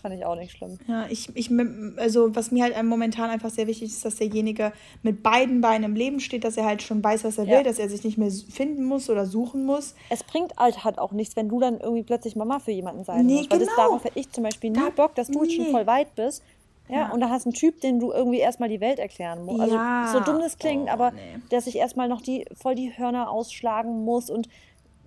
Fand 0.00 0.14
ich 0.14 0.24
auch 0.24 0.36
nicht 0.36 0.52
schlimm. 0.52 0.78
Ja, 0.86 1.06
ich, 1.10 1.28
ich, 1.34 1.50
also 1.96 2.36
was 2.36 2.52
mir 2.52 2.62
halt 2.62 2.80
momentan 2.84 3.28
einfach 3.28 3.50
sehr 3.50 3.66
wichtig 3.66 3.88
ist, 3.88 4.04
dass 4.04 4.14
derjenige 4.14 4.72
mit 5.02 5.24
beiden 5.24 5.60
Beinen 5.60 5.82
im 5.82 5.96
Leben 5.96 6.20
steht, 6.20 6.44
dass 6.44 6.56
er 6.56 6.64
halt 6.64 6.82
schon 6.82 7.02
weiß, 7.02 7.24
was 7.24 7.38
er 7.38 7.46
ja. 7.46 7.56
will, 7.56 7.64
dass 7.64 7.80
er 7.80 7.88
sich 7.88 8.04
nicht 8.04 8.16
mehr 8.16 8.30
finden 8.30 8.84
muss 8.84 9.10
oder 9.10 9.26
suchen 9.26 9.66
muss. 9.66 9.96
Es 10.08 10.22
bringt 10.22 10.56
halt 10.56 10.84
halt 10.84 11.00
auch 11.00 11.10
nichts, 11.10 11.34
wenn 11.34 11.48
du 11.48 11.58
dann 11.58 11.80
irgendwie 11.80 12.04
plötzlich 12.04 12.36
Mama 12.36 12.60
für 12.60 12.70
jemanden 12.70 13.02
sein 13.02 13.26
nee, 13.26 13.38
musst. 13.38 13.50
Weil 13.50 13.58
genau. 13.58 13.70
das 13.74 13.84
darauf 13.84 14.04
hätte 14.04 14.20
ich 14.20 14.30
zum 14.30 14.44
Beispiel 14.44 14.70
nie 14.70 14.78
da, 14.78 14.90
Bock, 14.90 15.16
dass 15.16 15.26
du 15.26 15.42
nee. 15.42 15.50
schon 15.50 15.66
voll 15.72 15.88
weit 15.88 16.14
bist. 16.14 16.44
Ja, 16.88 16.96
ja, 16.96 17.12
und 17.12 17.20
da 17.20 17.28
hast 17.28 17.44
du 17.44 17.50
einen 17.50 17.54
Typ, 17.54 17.80
den 17.80 17.98
du 17.98 18.12
irgendwie 18.12 18.38
erstmal 18.38 18.68
die 18.68 18.80
Welt 18.80 18.98
erklären 18.98 19.44
musst. 19.44 19.60
Also 19.60 19.74
ja. 19.76 20.08
so 20.12 20.20
dumm 20.20 20.40
das 20.40 20.58
klingt, 20.58 20.88
oh, 20.88 20.92
aber 20.92 21.10
nee. 21.12 21.38
der 21.50 21.60
sich 21.60 21.76
erstmal 21.76 22.08
noch 22.08 22.22
die 22.22 22.46
voll 22.54 22.74
die 22.74 22.96
Hörner 22.96 23.30
ausschlagen 23.30 24.04
muss 24.04 24.30
und 24.30 24.48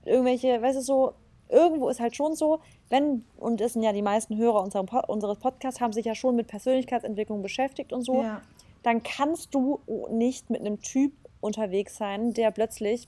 irgendwelche, 0.05 0.61
weißt 0.61 0.77
du, 0.77 0.81
so, 0.81 1.13
irgendwo 1.49 1.89
ist 1.89 1.99
halt 1.99 2.15
schon 2.15 2.35
so, 2.35 2.59
wenn, 2.89 3.25
und 3.37 3.61
es 3.61 3.73
sind 3.73 3.83
ja 3.83 3.93
die 3.93 4.01
meisten 4.01 4.37
Hörer 4.37 4.63
unseres 5.07 5.37
Podcasts, 5.37 5.81
haben 5.81 5.93
sich 5.93 6.05
ja 6.05 6.15
schon 6.15 6.35
mit 6.35 6.47
Persönlichkeitsentwicklung 6.47 7.41
beschäftigt 7.41 7.93
und 7.93 8.03
so, 8.03 8.23
ja. 8.23 8.41
dann 8.83 9.03
kannst 9.03 9.53
du 9.53 9.79
nicht 10.09 10.49
mit 10.49 10.61
einem 10.61 10.81
Typ 10.81 11.13
unterwegs 11.39 11.97
sein, 11.97 12.33
der 12.33 12.51
plötzlich, 12.51 13.07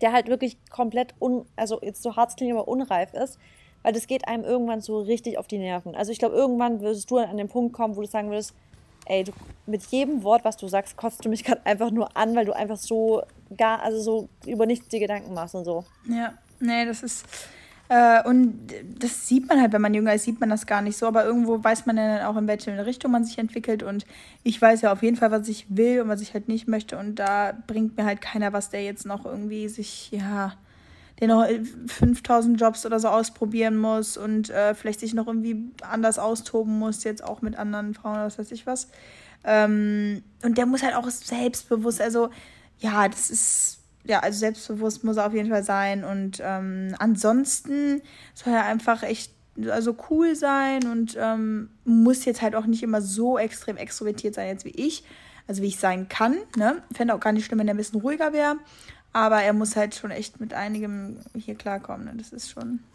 der 0.00 0.12
halt 0.12 0.28
wirklich 0.28 0.56
komplett, 0.70 1.14
un, 1.20 1.46
also 1.56 1.80
jetzt 1.82 2.02
so 2.02 2.16
hart 2.16 2.36
klingt, 2.36 2.52
aber 2.52 2.68
unreif 2.68 3.12
ist, 3.14 3.38
weil 3.88 3.94
das 3.94 4.06
geht 4.06 4.28
einem 4.28 4.44
irgendwann 4.44 4.82
so 4.82 5.00
richtig 5.00 5.38
auf 5.38 5.46
die 5.46 5.56
Nerven. 5.56 5.94
Also 5.94 6.12
ich 6.12 6.18
glaube, 6.18 6.36
irgendwann 6.36 6.82
würdest 6.82 7.10
du 7.10 7.16
an 7.16 7.38
den 7.38 7.48
Punkt 7.48 7.72
kommen, 7.72 7.96
wo 7.96 8.02
du 8.02 8.06
sagen 8.06 8.28
würdest, 8.28 8.52
ey, 9.06 9.24
du, 9.24 9.32
mit 9.64 9.82
jedem 9.84 10.22
Wort, 10.24 10.44
was 10.44 10.58
du 10.58 10.68
sagst, 10.68 10.98
kotzt 10.98 11.24
du 11.24 11.30
mich 11.30 11.42
gerade 11.44 11.64
einfach 11.64 11.90
nur 11.90 12.14
an, 12.14 12.36
weil 12.36 12.44
du 12.44 12.54
einfach 12.54 12.76
so 12.76 13.22
gar, 13.56 13.80
also 13.80 13.98
so 13.98 14.28
über 14.44 14.66
nichts 14.66 14.88
dir 14.88 15.00
Gedanken 15.00 15.32
machst 15.32 15.54
und 15.54 15.64
so. 15.64 15.86
Ja, 16.06 16.34
nee, 16.60 16.84
das 16.84 17.02
ist, 17.02 17.24
äh, 17.88 18.22
und 18.28 18.74
das 18.98 19.26
sieht 19.26 19.48
man 19.48 19.58
halt, 19.58 19.72
wenn 19.72 19.80
man 19.80 19.94
jünger 19.94 20.12
ist, 20.12 20.24
sieht 20.24 20.38
man 20.38 20.50
das 20.50 20.66
gar 20.66 20.82
nicht 20.82 20.98
so. 20.98 21.06
Aber 21.06 21.24
irgendwo 21.24 21.64
weiß 21.64 21.86
man 21.86 21.96
dann 21.96 22.20
auch, 22.26 22.36
in 22.36 22.46
welche 22.46 22.84
Richtung 22.84 23.10
man 23.10 23.24
sich 23.24 23.38
entwickelt. 23.38 23.82
Und 23.82 24.04
ich 24.42 24.60
weiß 24.60 24.82
ja 24.82 24.92
auf 24.92 25.02
jeden 25.02 25.16
Fall, 25.16 25.30
was 25.30 25.48
ich 25.48 25.64
will 25.70 26.02
und 26.02 26.08
was 26.08 26.20
ich 26.20 26.34
halt 26.34 26.48
nicht 26.48 26.68
möchte. 26.68 26.98
Und 26.98 27.14
da 27.14 27.56
bringt 27.66 27.96
mir 27.96 28.04
halt 28.04 28.20
keiner 28.20 28.52
was, 28.52 28.68
der 28.68 28.84
jetzt 28.84 29.06
noch 29.06 29.24
irgendwie 29.24 29.66
sich, 29.70 30.10
ja, 30.10 30.52
der 31.20 31.28
noch 31.28 31.46
5000 31.86 32.60
Jobs 32.60 32.86
oder 32.86 33.00
so 33.00 33.08
ausprobieren 33.08 33.76
muss 33.76 34.16
und 34.16 34.50
äh, 34.50 34.74
vielleicht 34.74 35.00
sich 35.00 35.14
noch 35.14 35.26
irgendwie 35.26 35.72
anders 35.82 36.18
austoben 36.18 36.78
muss, 36.78 37.04
jetzt 37.04 37.24
auch 37.24 37.42
mit 37.42 37.56
anderen 37.56 37.94
Frauen 37.94 38.14
oder 38.14 38.26
was 38.26 38.38
weiß 38.38 38.52
ich 38.52 38.66
was. 38.66 38.88
Ähm, 39.44 40.22
und 40.42 40.58
der 40.58 40.66
muss 40.66 40.82
halt 40.82 40.94
auch 40.94 41.08
selbstbewusst, 41.08 42.00
also 42.00 42.30
ja, 42.78 43.08
das 43.08 43.30
ist 43.30 43.78
ja, 44.08 44.20
also 44.20 44.38
selbstbewusst 44.38 45.04
muss 45.04 45.18
er 45.18 45.26
auf 45.26 45.34
jeden 45.34 45.50
Fall 45.50 45.62
sein. 45.62 46.02
Und 46.02 46.40
ähm, 46.42 46.94
ansonsten 46.98 48.00
soll 48.34 48.54
er 48.54 48.64
einfach 48.64 49.02
echt 49.02 49.32
also 49.70 49.96
cool 50.08 50.36
sein 50.36 50.86
und 50.86 51.16
ähm, 51.20 51.70
muss 51.84 52.24
jetzt 52.24 52.42
halt 52.42 52.54
auch 52.54 52.66
nicht 52.66 52.82
immer 52.82 53.02
so 53.02 53.38
extrem 53.38 53.76
extrovertiert 53.76 54.34
sein 54.34 54.48
jetzt 54.48 54.64
wie 54.64 54.70
ich. 54.70 55.04
Also 55.46 55.62
wie 55.62 55.66
ich 55.66 55.78
sein 55.78 56.08
kann. 56.08 56.36
Ne? 56.56 56.82
Fände 56.94 57.14
auch 57.14 57.20
gar 57.20 57.32
nicht 57.32 57.46
schlimm, 57.46 57.58
wenn 57.58 57.68
er 57.68 57.74
ein 57.74 57.78
bisschen 57.78 58.00
ruhiger 58.00 58.32
wäre. 58.32 58.56
Aber 59.12 59.42
er 59.42 59.52
muss 59.52 59.76
halt 59.76 59.94
schon 59.94 60.10
echt 60.10 60.40
mit 60.40 60.54
einigem 60.54 61.18
hier 61.34 61.54
klarkommen. 61.54 62.06
Ne? 62.06 62.14
Das 62.16 62.32
ist 62.32 62.50
schon. 62.50 62.80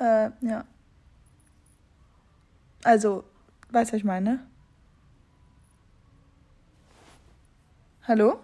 Äh, 0.00 0.30
ja. 0.40 0.64
Also, 2.82 3.22
weißt 3.70 3.90
du, 3.90 3.92
was 3.92 3.98
ich 3.98 4.04
meine? 4.04 4.44
Hallo? 8.02 8.40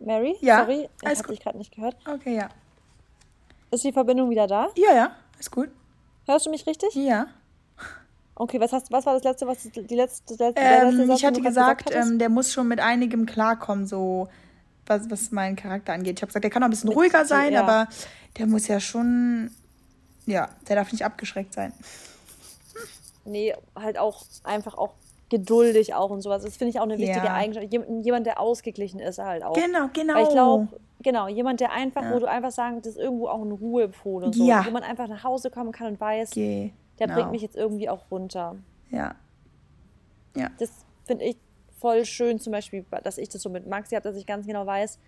Mary? 0.00 0.36
Ja. 0.40 0.60
Sorry, 0.60 0.88
ich 1.02 1.18
habe 1.18 1.28
dich 1.28 1.40
gerade 1.40 1.58
nicht 1.58 1.74
gehört. 1.74 1.96
Okay, 2.06 2.36
ja. 2.36 2.48
Ist 3.70 3.84
die 3.84 3.92
Verbindung 3.92 4.30
wieder 4.30 4.46
da? 4.46 4.68
Ja, 4.76 4.94
ja, 4.94 5.10
ist 5.38 5.50
gut. 5.50 5.70
Hörst 6.26 6.46
du 6.46 6.50
mich 6.50 6.66
richtig? 6.66 6.94
Ja. 6.94 7.28
Okay, 8.34 8.60
was, 8.60 8.72
hast, 8.72 8.92
was 8.92 9.04
war 9.04 9.14
das 9.14 9.24
letzte, 9.24 9.46
was 9.46 9.62
die 9.62 9.94
letzte, 9.94 10.34
letzte, 10.34 10.60
ähm, 10.60 10.96
letzte 10.96 11.14
Ich 11.14 11.24
hatte 11.24 11.40
gesagt, 11.40 11.90
ähm, 11.92 12.18
der 12.18 12.28
muss 12.28 12.52
schon 12.52 12.68
mit 12.68 12.78
einigem 12.78 13.26
klarkommen, 13.26 13.86
so 13.86 14.28
was, 14.88 15.10
was 15.10 15.30
meinen 15.30 15.56
Charakter 15.56 15.92
angeht. 15.92 16.18
Ich 16.18 16.22
habe 16.22 16.28
gesagt, 16.28 16.44
der 16.44 16.50
kann 16.50 16.62
auch 16.62 16.68
ein 16.68 16.70
bisschen 16.70 16.90
ruhiger 16.90 17.24
sein, 17.24 17.52
ja. 17.52 17.62
aber 17.62 17.88
der 18.36 18.46
muss 18.46 18.68
ja 18.68 18.80
schon, 18.80 19.50
ja, 20.26 20.48
der 20.68 20.76
darf 20.76 20.92
nicht 20.92 21.04
abgeschreckt 21.04 21.54
sein. 21.54 21.72
Nee, 23.24 23.54
halt 23.74 23.98
auch 23.98 24.24
einfach 24.44 24.76
auch 24.76 24.92
geduldig 25.28 25.94
auch 25.94 26.10
und 26.10 26.22
sowas. 26.22 26.42
Das 26.42 26.56
finde 26.56 26.70
ich 26.70 26.78
auch 26.78 26.84
eine 26.84 26.98
wichtige 26.98 27.26
ja. 27.26 27.34
Eigenschaft. 27.34 27.66
Jemand, 27.70 28.26
der 28.26 28.40
ausgeglichen 28.40 29.00
ist 29.00 29.18
halt 29.18 29.42
auch. 29.42 29.54
Genau, 29.54 29.88
genau. 29.92 30.14
Weil 30.14 30.22
ich 30.22 30.30
glaube, 30.30 30.68
genau, 31.02 31.28
jemand, 31.28 31.60
der 31.60 31.72
einfach, 31.72 32.02
ja. 32.02 32.14
wo 32.14 32.18
du 32.18 32.26
einfach 32.26 32.50
sagen, 32.50 32.78
das 32.78 32.94
ist 32.94 32.98
irgendwo 32.98 33.28
auch 33.28 33.42
ein 33.42 33.52
Ruhepol 33.52 34.24
und 34.24 34.34
so. 34.34 34.46
Ja. 34.46 34.64
Wo 34.64 34.70
man 34.70 34.82
einfach 34.82 35.08
nach 35.08 35.24
Hause 35.24 35.50
kommen 35.50 35.72
kann 35.72 35.88
und 35.88 36.00
weiß, 36.00 36.30
genau. 36.30 36.70
der 36.98 37.06
bringt 37.08 37.30
mich 37.30 37.42
jetzt 37.42 37.56
irgendwie 37.56 37.88
auch 37.88 38.10
runter. 38.10 38.56
Ja. 38.90 39.14
Ja. 40.34 40.50
Das 40.58 40.70
finde 41.04 41.24
ich 41.24 41.36
voll 41.80 42.04
schön, 42.04 42.38
zum 42.38 42.52
Beispiel, 42.52 42.84
dass 43.04 43.18
ich 43.18 43.28
das 43.28 43.42
so 43.42 43.50
mit 43.50 43.66
Maxi 43.66 43.94
habe, 43.94 44.04
dass 44.04 44.16
ich 44.16 44.26
ganz 44.26 44.46
genau 44.46 44.66
weiß, 44.66 44.98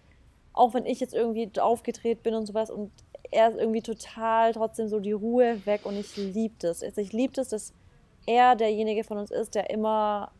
auch 0.52 0.74
wenn 0.74 0.86
ich 0.86 1.00
jetzt 1.00 1.14
irgendwie 1.14 1.50
aufgedreht 1.60 2.22
bin 2.22 2.34
und 2.34 2.46
sowas 2.46 2.70
und 2.70 2.90
er 3.30 3.50
ist 3.50 3.58
irgendwie 3.58 3.82
total 3.82 4.52
trotzdem 4.52 4.88
so 4.88 5.00
die 5.00 5.12
Ruhe 5.12 5.64
weg 5.64 5.82
und 5.84 5.96
ich 5.96 6.16
liebe 6.16 6.54
das. 6.58 6.82
Also 6.82 7.00
ich 7.00 7.12
liebe 7.12 7.32
das, 7.32 7.48
dass 7.48 7.72
er 8.26 8.56
derjenige 8.56 9.04
von 9.04 9.18
uns 9.18 9.30
ist, 9.30 9.54
der 9.54 9.70
immer 9.70 10.32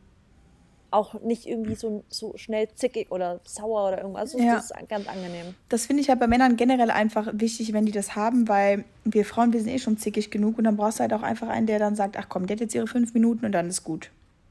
auch 0.90 1.14
nicht 1.20 1.46
irgendwie 1.46 1.76
so, 1.76 2.04
so 2.08 2.36
schnell 2.36 2.68
zickig 2.74 3.12
oder 3.12 3.40
sauer 3.44 3.88
oder 3.88 3.98
irgendwas. 3.98 4.34
Also 4.34 4.38
ja. 4.44 4.56
Das 4.56 4.72
ist 4.72 4.88
ganz 4.88 5.06
angenehm. 5.06 5.54
Das 5.68 5.86
finde 5.86 6.02
ich 6.02 6.08
halt 6.08 6.18
bei 6.18 6.26
Männern 6.26 6.56
generell 6.56 6.90
einfach 6.90 7.28
wichtig, 7.32 7.72
wenn 7.72 7.86
die 7.86 7.92
das 7.92 8.16
haben, 8.16 8.48
weil 8.48 8.84
wir 9.04 9.24
Frauen, 9.24 9.52
wir 9.52 9.60
sind 9.60 9.70
eh 9.70 9.78
schon 9.78 9.98
zickig 9.98 10.32
genug 10.32 10.58
und 10.58 10.64
dann 10.64 10.76
brauchst 10.76 10.98
du 10.98 11.02
halt 11.02 11.12
auch 11.12 11.22
einfach 11.22 11.48
einen, 11.48 11.66
der 11.66 11.78
dann 11.78 11.94
sagt, 11.94 12.16
ach 12.16 12.28
komm, 12.28 12.46
der 12.46 12.56
hat 12.56 12.60
jetzt 12.60 12.74
ihre 12.74 12.88
fünf 12.88 13.14
Minuten 13.14 13.46
und 13.46 13.52
dann 13.52 13.68
ist 13.68 13.84
gut. 13.84 14.10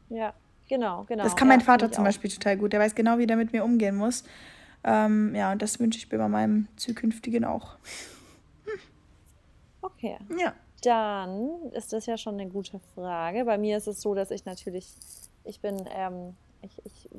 Ja, 0.10 0.34
genau, 0.70 1.04
genau. 1.04 1.24
Das 1.24 1.36
kann 1.36 1.50
mein 1.50 1.60
ja, 1.60 1.66
Vater 1.66 1.92
zum 1.92 2.06
Beispiel 2.06 2.32
total 2.32 2.56
gut. 2.56 2.72
Der 2.72 2.80
weiß 2.80 2.96
genau, 2.96 3.18
wie 3.18 3.28
der 3.28 3.36
mit 3.36 3.52
mir 3.52 3.66
umgehen 3.66 3.96
muss. 3.96 4.24
Ähm, 4.86 5.36
ja, 5.36 5.52
und 5.52 5.62
das 5.62 5.80
wünsche 5.80 5.98
ich 5.98 6.10
mir 6.10 6.18
bei 6.18 6.30
meinem 6.30 6.70
zukünftigen 6.78 7.44
auch. 7.44 7.76
Okay. 9.82 10.18
Ja 10.38 10.54
dann 10.82 11.72
ist 11.72 11.94
das 11.94 12.06
ja 12.06 12.18
schon 12.18 12.40
eine 12.40 12.50
gute 12.50 12.80
Frage. 12.96 13.46
Bei 13.46 13.58
mir 13.58 13.78
ist 13.78 13.88
es 13.88 14.02
so, 14.02 14.16
dass 14.16 14.32
ich 14.32 14.46
natürlich, 14.46 14.88
ich 15.44 15.60
bin, 15.60 15.86
ähm, 15.94 16.36
ich, 16.62 16.72
ich 16.86 17.10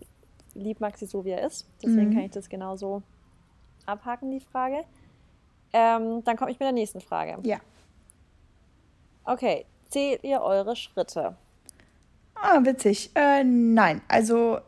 liebe 0.54 0.80
Maxi 0.80 1.06
so, 1.06 1.24
wie 1.24 1.30
er 1.30 1.46
ist. 1.46 1.66
Deswegen 1.82 2.10
mhm. 2.10 2.14
kann 2.14 2.22
ich 2.24 2.30
das 2.30 2.48
genauso 2.48 3.02
abhaken, 3.86 4.30
die 4.30 4.40
Frage. 4.40 4.84
Ähm, 5.72 6.24
dann 6.24 6.36
komme 6.36 6.50
ich 6.50 6.58
mit 6.58 6.66
der 6.66 6.72
nächsten 6.72 7.00
Frage. 7.00 7.38
Ja. 7.42 7.58
Okay, 9.24 9.66
zählt 9.88 10.24
ihr 10.24 10.40
eure 10.40 10.74
Schritte? 10.74 11.36
Ah, 12.42 12.60
witzig. 12.62 13.10
Äh, 13.14 13.44
nein, 13.44 14.00
also 14.08 14.58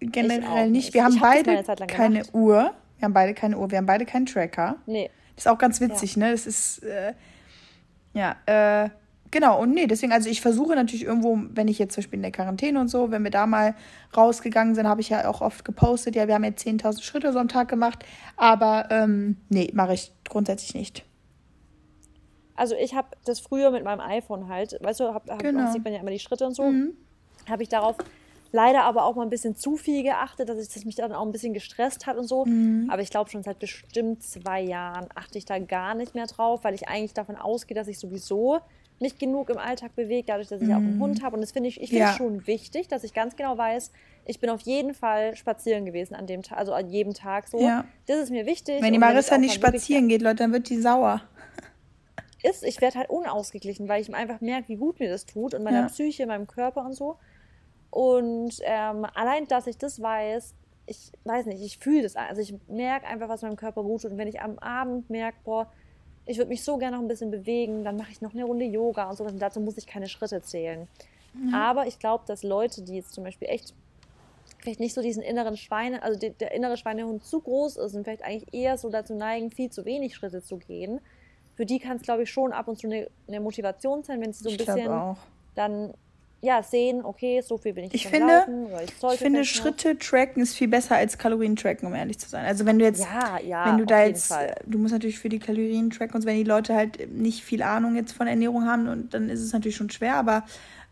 generell 0.00 0.70
nicht. 0.70 0.86
nicht. 0.86 0.94
Wir 0.94 1.04
haben 1.04 1.20
hab 1.20 1.32
beide 1.32 1.62
keine 1.86 2.20
gemacht. 2.20 2.34
Uhr. 2.34 2.72
Wir 2.98 3.04
haben 3.04 3.12
beide 3.12 3.34
keine 3.34 3.58
Uhr. 3.58 3.70
Wir 3.70 3.78
haben 3.78 3.86
beide 3.86 4.04
keinen 4.04 4.26
Tracker. 4.26 4.76
Nee. 4.86 5.10
Das 5.36 5.46
ist 5.46 5.48
auch 5.50 5.58
ganz 5.58 5.80
witzig, 5.80 6.16
ja. 6.16 6.26
ne? 6.26 6.32
Das 6.32 6.46
ist. 6.46 6.82
Äh, 6.82 7.14
ja, 8.14 8.36
äh, 8.46 8.90
genau. 9.30 9.60
Und 9.60 9.72
nee, 9.72 9.86
deswegen, 9.86 10.12
also 10.12 10.28
ich 10.28 10.40
versuche 10.40 10.74
natürlich 10.74 11.04
irgendwo, 11.04 11.38
wenn 11.50 11.68
ich 11.68 11.78
jetzt 11.78 11.94
zum 11.94 12.02
Beispiel 12.02 12.18
in 12.18 12.22
der 12.22 12.32
Quarantäne 12.32 12.80
und 12.80 12.88
so, 12.88 13.10
wenn 13.10 13.22
wir 13.22 13.30
da 13.30 13.46
mal 13.46 13.74
rausgegangen 14.16 14.74
sind, 14.74 14.88
habe 14.88 15.00
ich 15.00 15.10
ja 15.10 15.28
auch 15.28 15.40
oft 15.40 15.64
gepostet, 15.64 16.16
ja, 16.16 16.26
wir 16.26 16.34
haben 16.34 16.44
jetzt 16.44 16.66
10.000 16.66 17.02
Schritte 17.02 17.32
so 17.32 17.38
am 17.38 17.48
Tag 17.48 17.68
gemacht. 17.68 18.04
Aber 18.36 18.88
ähm, 18.90 19.36
nee, 19.48 19.70
mache 19.74 19.94
ich 19.94 20.12
grundsätzlich 20.28 20.74
nicht. 20.74 21.04
Also 22.56 22.74
ich 22.74 22.94
habe 22.94 23.08
das 23.24 23.38
früher 23.38 23.70
mit 23.70 23.84
meinem 23.84 24.00
iPhone 24.00 24.48
halt, 24.48 24.76
weißt 24.80 24.98
du, 24.98 25.14
hab, 25.14 25.30
hab, 25.30 25.38
genau. 25.38 25.70
sieht 25.70 25.84
man 25.84 25.92
ja 25.92 26.00
immer 26.00 26.10
die 26.10 26.18
Schritte 26.18 26.44
und 26.44 26.54
so. 26.54 26.64
Mhm. 26.64 26.94
Habe 27.48 27.62
ich 27.62 27.68
darauf 27.68 27.96
leider 28.52 28.84
aber 28.84 29.04
auch 29.04 29.14
mal 29.14 29.22
ein 29.22 29.30
bisschen 29.30 29.56
zu 29.56 29.76
viel 29.76 30.02
geachtet, 30.02 30.48
dass 30.48 30.58
ich 30.58 30.68
das 30.68 30.84
mich 30.84 30.94
dann 30.94 31.12
auch 31.12 31.24
ein 31.24 31.32
bisschen 31.32 31.52
gestresst 31.52 32.06
hat 32.06 32.16
und 32.16 32.26
so. 32.26 32.44
Mhm. 32.44 32.88
Aber 32.90 33.02
ich 33.02 33.10
glaube 33.10 33.30
schon 33.30 33.42
seit 33.42 33.58
bestimmt 33.58 34.22
zwei 34.22 34.60
Jahren 34.60 35.08
achte 35.14 35.38
ich 35.38 35.44
da 35.44 35.58
gar 35.58 35.94
nicht 35.94 36.14
mehr 36.14 36.26
drauf, 36.26 36.64
weil 36.64 36.74
ich 36.74 36.88
eigentlich 36.88 37.14
davon 37.14 37.36
ausgehe, 37.36 37.74
dass 37.74 37.88
ich 37.88 37.98
sowieso 37.98 38.60
nicht 39.00 39.18
genug 39.18 39.48
im 39.50 39.58
Alltag 39.58 39.94
bewege, 39.94 40.24
dadurch, 40.26 40.48
dass 40.48 40.60
ich 40.60 40.68
mhm. 40.68 40.74
auch 40.74 40.78
einen 40.78 40.96
mhm. 40.96 41.02
Hund 41.02 41.22
habe. 41.22 41.36
Und 41.36 41.42
das 41.42 41.52
finde 41.52 41.68
ich, 41.68 41.80
ich 41.80 41.90
finde 41.90 42.04
ja. 42.04 42.14
schon 42.14 42.46
wichtig, 42.46 42.88
dass 42.88 43.04
ich 43.04 43.14
ganz 43.14 43.36
genau 43.36 43.56
weiß, 43.56 43.92
ich 44.24 44.40
bin 44.40 44.50
auf 44.50 44.60
jeden 44.62 44.92
Fall 44.92 45.36
spazieren 45.36 45.86
gewesen 45.86 46.14
an 46.14 46.26
dem 46.26 46.42
Tag, 46.42 46.58
also 46.58 46.72
an 46.72 46.90
jedem 46.90 47.14
Tag 47.14 47.48
so. 47.48 47.60
Ja. 47.60 47.84
Das 48.06 48.18
ist 48.18 48.30
mir 48.30 48.44
wichtig. 48.44 48.82
Wenn 48.82 48.92
die 48.92 48.98
Marissa 48.98 49.38
nicht 49.38 49.54
spazieren 49.54 50.08
geht, 50.08 50.20
Leute, 50.20 50.36
dann 50.36 50.52
wird 50.52 50.68
die 50.68 50.80
sauer. 50.80 51.22
Ist, 52.42 52.62
ich 52.62 52.80
werde 52.80 52.98
halt 52.98 53.10
unausgeglichen, 53.10 53.88
weil 53.88 54.00
ich 54.02 54.14
einfach 54.14 54.40
merke, 54.40 54.68
wie 54.68 54.76
gut 54.76 55.00
mir 55.00 55.08
das 55.08 55.26
tut 55.26 55.54
und 55.54 55.64
meiner 55.64 55.80
ja. 55.80 55.86
Psyche, 55.86 56.26
meinem 56.26 56.46
Körper 56.46 56.84
und 56.84 56.94
so. 56.94 57.16
Und 57.90 58.54
ähm, 58.62 59.06
allein, 59.14 59.46
dass 59.48 59.66
ich 59.66 59.78
das 59.78 60.00
weiß, 60.00 60.54
ich 60.86 61.12
weiß 61.24 61.46
nicht, 61.46 61.62
ich 61.62 61.78
fühle 61.78 62.02
das. 62.02 62.16
Also 62.16 62.40
ich 62.40 62.54
merke 62.68 63.06
einfach, 63.06 63.28
was 63.28 63.42
meinem 63.42 63.56
Körper 63.56 63.82
gut 63.82 64.02
tut. 64.02 64.12
Und 64.12 64.18
wenn 64.18 64.28
ich 64.28 64.40
am 64.40 64.58
Abend 64.58 65.08
merke, 65.10 65.38
boah, 65.44 65.70
ich 66.26 66.38
würde 66.38 66.48
mich 66.48 66.62
so 66.62 66.76
gerne 66.76 66.96
noch 66.96 67.02
ein 67.02 67.08
bisschen 67.08 67.30
bewegen, 67.30 67.84
dann 67.84 67.96
mache 67.96 68.10
ich 68.10 68.20
noch 68.20 68.34
eine 68.34 68.44
Runde 68.44 68.64
Yoga 68.64 69.08
und 69.08 69.16
so. 69.16 69.24
Und 69.24 69.38
dazu 69.38 69.60
muss 69.60 69.78
ich 69.78 69.86
keine 69.86 70.08
Schritte 70.08 70.42
zählen. 70.42 70.88
Mhm. 71.34 71.54
Aber 71.54 71.86
ich 71.86 71.98
glaube, 71.98 72.24
dass 72.26 72.42
Leute, 72.42 72.82
die 72.82 72.96
jetzt 72.96 73.12
zum 73.12 73.24
Beispiel 73.24 73.48
echt 73.48 73.74
vielleicht 74.60 74.80
nicht 74.80 74.94
so 74.94 75.02
diesen 75.02 75.22
inneren 75.22 75.56
Schweine, 75.56 76.02
also 76.02 76.18
der 76.18 76.52
innere 76.52 76.76
Schweinehund 76.76 77.24
zu 77.24 77.40
groß 77.40 77.76
ist 77.76 77.94
und 77.94 78.04
vielleicht 78.04 78.22
eigentlich 78.22 78.52
eher 78.52 78.76
so 78.76 78.90
dazu 78.90 79.14
neigen, 79.14 79.50
viel 79.50 79.70
zu 79.70 79.84
wenig 79.84 80.14
Schritte 80.14 80.42
zu 80.42 80.58
gehen, 80.58 81.00
für 81.54 81.64
die 81.64 81.78
kann 81.78 81.96
es, 81.96 82.02
glaube 82.02 82.24
ich, 82.24 82.30
schon 82.30 82.52
ab 82.52 82.68
und 82.68 82.78
zu 82.78 82.86
eine, 82.86 83.08
eine 83.26 83.40
Motivation 83.40 84.02
sein, 84.02 84.20
wenn 84.20 84.32
sie 84.32 84.42
so 84.42 84.48
ein 84.48 84.54
Ich 84.54 84.64
bisschen 84.64 85.16
dann 85.54 85.94
ja, 86.40 86.62
sehen, 86.62 87.04
okay, 87.04 87.40
so 87.40 87.58
viel 87.58 87.72
bin 87.72 87.84
ich, 87.84 87.94
Ich 87.94 88.06
am 88.06 88.12
finde, 88.12 88.32
Laufen, 88.34 88.66
ich, 88.84 88.90
Ich 88.90 89.18
finde, 89.18 89.44
vielleicht 89.44 89.56
noch. 89.56 89.62
Schritte 89.62 89.98
tracken 89.98 90.42
ist 90.42 90.54
viel 90.54 90.68
besser 90.68 90.94
als 90.96 91.18
Kalorien 91.18 91.56
tracken, 91.56 91.86
um 91.88 91.94
ehrlich 91.94 92.18
zu 92.18 92.28
sein. 92.28 92.44
Also 92.46 92.64
wenn 92.64 92.78
du 92.78 92.84
jetzt, 92.84 93.00
Ja, 93.00 93.40
ja, 93.40 93.66
wenn 93.66 93.78
du 93.78 93.86
da 93.86 94.04
jetzt, 94.04 94.28
Fall. 94.28 94.54
du 94.64 94.78
musst 94.78 94.92
natürlich 94.92 95.18
für 95.18 95.28
die 95.28 95.40
Kalorien 95.40 95.90
tracken 95.90 96.14
und 96.14 96.26
wenn 96.26 96.36
die 96.36 96.44
Leute 96.44 96.74
halt 96.74 97.12
nicht 97.12 97.42
viel 97.42 97.62
Ahnung 97.62 97.96
jetzt 97.96 98.12
von 98.12 98.28
Ernährung 98.28 98.66
haben, 98.66 98.86
und 98.88 99.14
dann 99.14 99.30
ist 99.30 99.40
es 99.40 99.52
natürlich 99.52 99.76
schon 99.76 99.90
schwer, 99.90 100.14
aber 100.14 100.44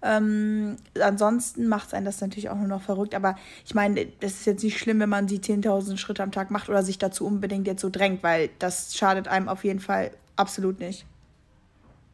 ähm, 0.03 0.77
ansonsten 1.01 1.69
macht 1.69 1.89
es 1.89 1.95
einen 1.95 2.05
das 2.05 2.21
natürlich 2.21 2.51
auch 2.51 2.57
nur 2.57 2.67
noch 2.69 2.83
verrückt. 2.83 3.15
Aber 3.15 3.37
ich 3.65 3.75
meine, 3.75 4.07
das 4.21 4.33
ist 4.33 4.47
jetzt 4.47 4.65
nicht 4.65 4.79
schlimm, 4.79 4.99
wenn 5.01 5.09
man 5.09 5.27
die 5.29 5.39
10.000 5.39 5.97
Schritte 5.97 6.23
am 6.23 6.33
Tag 6.33 6.51
macht 6.51 6.69
oder 6.69 6.83
sich 6.83 6.99
dazu 6.99 7.25
unbedingt 7.25 7.67
jetzt 7.67 7.81
so 7.81 7.89
drängt, 7.89 8.23
weil 8.23 8.51
das 8.59 8.97
schadet 8.97 9.29
einem 9.29 9.49
auf 9.49 9.65
jeden 9.65 9.81
Fall 9.81 10.11
absolut 10.35 10.81
nicht. 10.81 11.07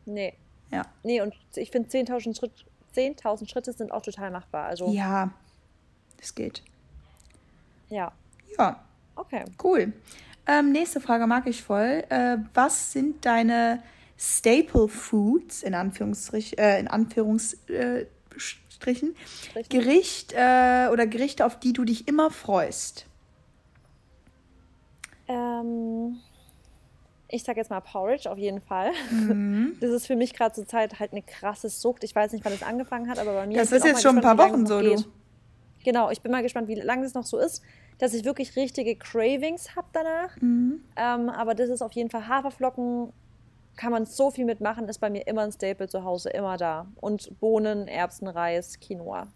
Nee. 0.04 0.34
Ja. 0.70 0.86
Nee, 1.02 1.20
und 1.20 1.34
ich 1.54 1.70
finde 1.70 1.88
10.000 1.88 2.38
Schritt, 2.38 2.52
10.000 2.94 3.48
Schritte 3.48 3.72
sind 3.72 3.92
auch 3.92 4.02
total 4.02 4.30
machbar. 4.30 4.66
Also, 4.66 4.90
Ja, 4.92 5.30
das 6.18 6.34
geht. 6.34 6.62
ja. 7.88 8.12
Ja. 8.58 8.84
Okay. 9.16 9.44
Cool. 9.62 9.92
Ähm, 10.46 10.72
nächste 10.72 11.00
Frage 11.00 11.26
mag 11.26 11.46
ich 11.46 11.62
voll. 11.62 12.04
Äh, 12.08 12.38
was 12.54 12.92
sind 12.92 13.24
deine 13.24 13.82
Staple 14.18 14.88
Foods 14.88 15.62
in, 15.62 15.74
Anführungsstrich, 15.74 16.58
äh, 16.58 16.78
in 16.80 16.88
Anführungsstrichen? 16.88 18.08
Strichen. 18.36 19.14
Gericht 19.68 20.32
äh, 20.32 20.88
oder 20.90 21.06
Gerichte, 21.06 21.46
auf 21.46 21.60
die 21.60 21.72
du 21.72 21.84
dich 21.84 22.08
immer 22.08 22.30
freust. 22.30 23.06
Ähm, 25.28 26.18
ich 27.32 27.42
sag 27.44 27.56
jetzt 27.56 27.70
mal 27.70 27.80
Porridge 27.80 28.30
auf 28.30 28.38
jeden 28.38 28.60
Fall. 28.60 28.92
Mhm. 29.10 29.76
Das 29.80 29.90
ist 29.90 30.06
für 30.06 30.16
mich 30.16 30.34
gerade 30.34 30.54
zur 30.54 30.66
Zeit 30.66 31.00
halt 31.00 31.12
eine 31.12 31.22
krasse 31.22 31.68
Sucht. 31.68 32.04
Ich 32.04 32.14
weiß 32.14 32.32
nicht, 32.32 32.44
wann 32.44 32.52
es 32.52 32.62
angefangen 32.62 33.08
hat, 33.08 33.18
aber 33.18 33.32
bei 33.32 33.46
mir 33.46 33.58
Das 33.58 33.72
ist 33.72 33.84
jetzt 33.84 34.02
schon 34.02 34.16
ein 34.16 34.22
paar 34.22 34.38
Wochen 34.38 34.66
so, 34.66 34.78
geht. 34.78 35.00
du. 35.00 35.04
Genau, 35.84 36.10
ich 36.10 36.20
bin 36.20 36.30
mal 36.30 36.42
gespannt, 36.42 36.68
wie 36.68 36.74
lange 36.76 37.04
es 37.04 37.14
noch 37.14 37.24
so 37.24 37.38
ist, 37.38 37.62
dass 37.98 38.14
ich 38.14 38.24
wirklich 38.24 38.54
richtige 38.54 38.94
Cravings 38.96 39.74
habe 39.74 39.88
danach. 39.92 40.36
Mhm. 40.40 40.82
Ähm, 40.96 41.28
aber 41.30 41.54
das 41.54 41.70
ist 41.70 41.82
auf 41.82 41.92
jeden 41.92 42.10
Fall 42.10 42.28
Haferflocken. 42.28 43.12
Kann 43.76 43.90
man 43.90 44.04
so 44.04 44.30
viel 44.30 44.44
mitmachen, 44.44 44.86
ist 44.88 44.98
bei 44.98 45.08
mir 45.08 45.26
immer 45.26 45.42
ein 45.42 45.52
Staple 45.52 45.88
zu 45.88 46.04
Hause, 46.04 46.28
immer 46.30 46.58
da. 46.58 46.86
Und 47.00 47.40
Bohnen, 47.40 47.88
Erbsen, 47.88 48.28
Reis, 48.28 48.78
Quinoa. 48.78 49.26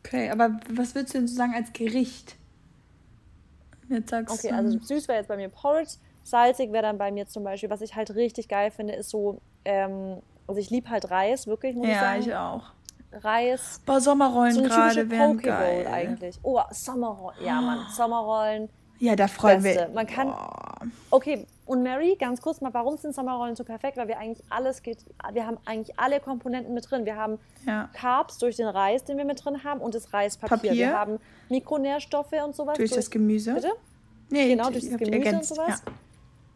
Okay, 0.00 0.30
aber 0.30 0.58
was 0.70 0.94
würdest 0.94 1.14
du 1.14 1.18
denn 1.18 1.28
so 1.28 1.36
sagen 1.36 1.52
als 1.54 1.72
Gericht? 1.74 2.36
Jetzt 3.90 4.10
sagst 4.10 4.34
Okay, 4.34 4.48
du. 4.48 4.54
also 4.54 4.78
süß 4.78 5.08
wäre 5.08 5.18
jetzt 5.18 5.28
bei 5.28 5.36
mir 5.36 5.50
Porridge. 5.50 5.92
Salzig 6.24 6.72
wäre 6.72 6.82
dann 6.82 6.98
bei 6.98 7.12
mir 7.12 7.26
zum 7.28 7.44
Beispiel, 7.44 7.70
was 7.70 7.80
ich 7.82 7.94
halt 7.94 8.14
richtig 8.14 8.48
geil 8.48 8.70
finde, 8.72 8.94
ist 8.94 9.10
so, 9.10 9.40
ähm, 9.64 10.16
also 10.48 10.58
ich 10.60 10.70
liebe 10.70 10.90
halt 10.90 11.10
Reis, 11.10 11.46
wirklich, 11.46 11.76
muss 11.76 11.86
ich 11.86 11.92
ja, 11.94 12.00
sagen. 12.00 12.20
ich 12.20 12.34
auch. 12.34 12.62
Reis, 13.12 13.80
Boah, 13.86 14.00
Sommerrollen 14.00 14.54
so 14.54 14.62
gerade 14.62 15.08
wären 15.10 15.38
geil. 15.38 15.86
eigentlich. 15.86 16.36
Oh, 16.42 16.60
Sommerrollen. 16.72 17.44
Ja, 17.44 17.60
Mann, 17.60 17.86
Sommerrollen. 17.94 18.68
Ja, 18.98 19.14
da 19.16 19.28
freuen 19.28 19.62
Beste. 19.62 19.88
wir. 19.88 19.94
Man 19.94 20.06
kann- 20.06 20.28
Boah. 20.28 20.78
Okay, 21.10 21.46
und 21.66 21.82
Mary, 21.82 22.16
ganz 22.18 22.40
kurz 22.42 22.60
mal, 22.60 22.72
warum 22.74 22.96
sind 22.96 23.14
Sommerrollen 23.14 23.54
so 23.56 23.64
perfekt? 23.64 23.96
Weil 23.96 24.08
wir 24.08 24.18
eigentlich 24.18 24.42
alles 24.50 24.82
geht, 24.82 24.98
wir 25.32 25.46
haben 25.46 25.58
eigentlich 25.64 25.98
alle 25.98 26.20
Komponenten 26.20 26.74
mit 26.74 26.90
drin. 26.90 27.04
Wir 27.04 27.16
haben 27.16 27.38
Ja. 27.66 27.88
Carbs 27.92 28.38
durch 28.38 28.56
den 28.56 28.66
Reis, 28.68 29.04
den 29.04 29.16
wir 29.16 29.24
mit 29.24 29.44
drin 29.44 29.62
haben, 29.64 29.80
und 29.80 29.94
das 29.94 30.12
Reispapier. 30.12 30.56
Papier. 30.56 30.72
Wir 30.72 30.98
haben 30.98 31.18
Mikronährstoffe 31.48 32.32
und 32.44 32.54
sowas. 32.56 32.76
Durch 32.76 32.90
das 32.92 33.10
Gemüse. 33.10 33.54
Bitte? 33.54 33.70
Nee, 34.30 34.48
Genau, 34.50 34.64
ich 34.70 34.72
durch 34.80 34.90
das 34.90 34.98
Gemüse 34.98 35.12
ergänzt, 35.24 35.50
und 35.52 35.56
sowas. 35.56 35.82
Ja. 35.86 35.92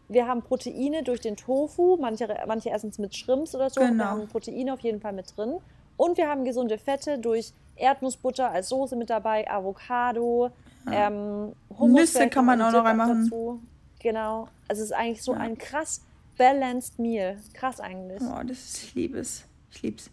Wir 0.08 0.26
haben 0.26 0.42
Proteine 0.42 1.02
durch 1.02 1.20
den 1.20 1.36
Tofu. 1.36 1.96
Manche, 2.00 2.28
manche 2.46 2.70
essen 2.70 2.90
es 2.90 2.98
mit 2.98 3.14
Shrimps 3.14 3.54
oder 3.54 3.70
so. 3.70 3.80
Genau. 3.80 3.92
Wir 3.96 4.10
haben 4.10 4.28
Proteine 4.28 4.72
auf 4.72 4.80
jeden 4.80 5.00
Fall 5.00 5.12
mit 5.12 5.36
drin. 5.36 5.56
Und 5.96 6.16
wir 6.16 6.28
haben 6.28 6.44
gesunde 6.44 6.78
Fette 6.78 7.18
durch 7.18 7.52
Erdnussbutter 7.76 8.50
als 8.50 8.68
Soße 8.68 8.96
mit 8.96 9.10
dabei, 9.10 9.50
Avocado, 9.50 10.50
ähm, 10.90 11.52
Hummus. 11.78 12.00
Nüsse 12.00 12.28
kann 12.28 12.44
man 12.44 12.60
auch 12.62 12.72
noch 12.72 12.84
reinmachen. 12.84 13.24
Dazu. 13.24 13.60
Genau. 14.00 14.48
Also 14.68 14.82
es 14.82 14.90
ist 14.90 14.96
eigentlich 14.96 15.22
so 15.22 15.32
ein 15.32 15.58
krass 15.58 16.02
balanced 16.36 16.98
Meal. 16.98 17.36
Krass 17.52 17.80
eigentlich. 17.80 18.22
Oh, 18.22 18.42
das 18.42 18.58
ist, 18.58 18.82
ich 18.84 18.94
liebe 18.94 19.18
es. 19.18 19.44
Ich 19.72 19.82
lieb's. 19.82 20.10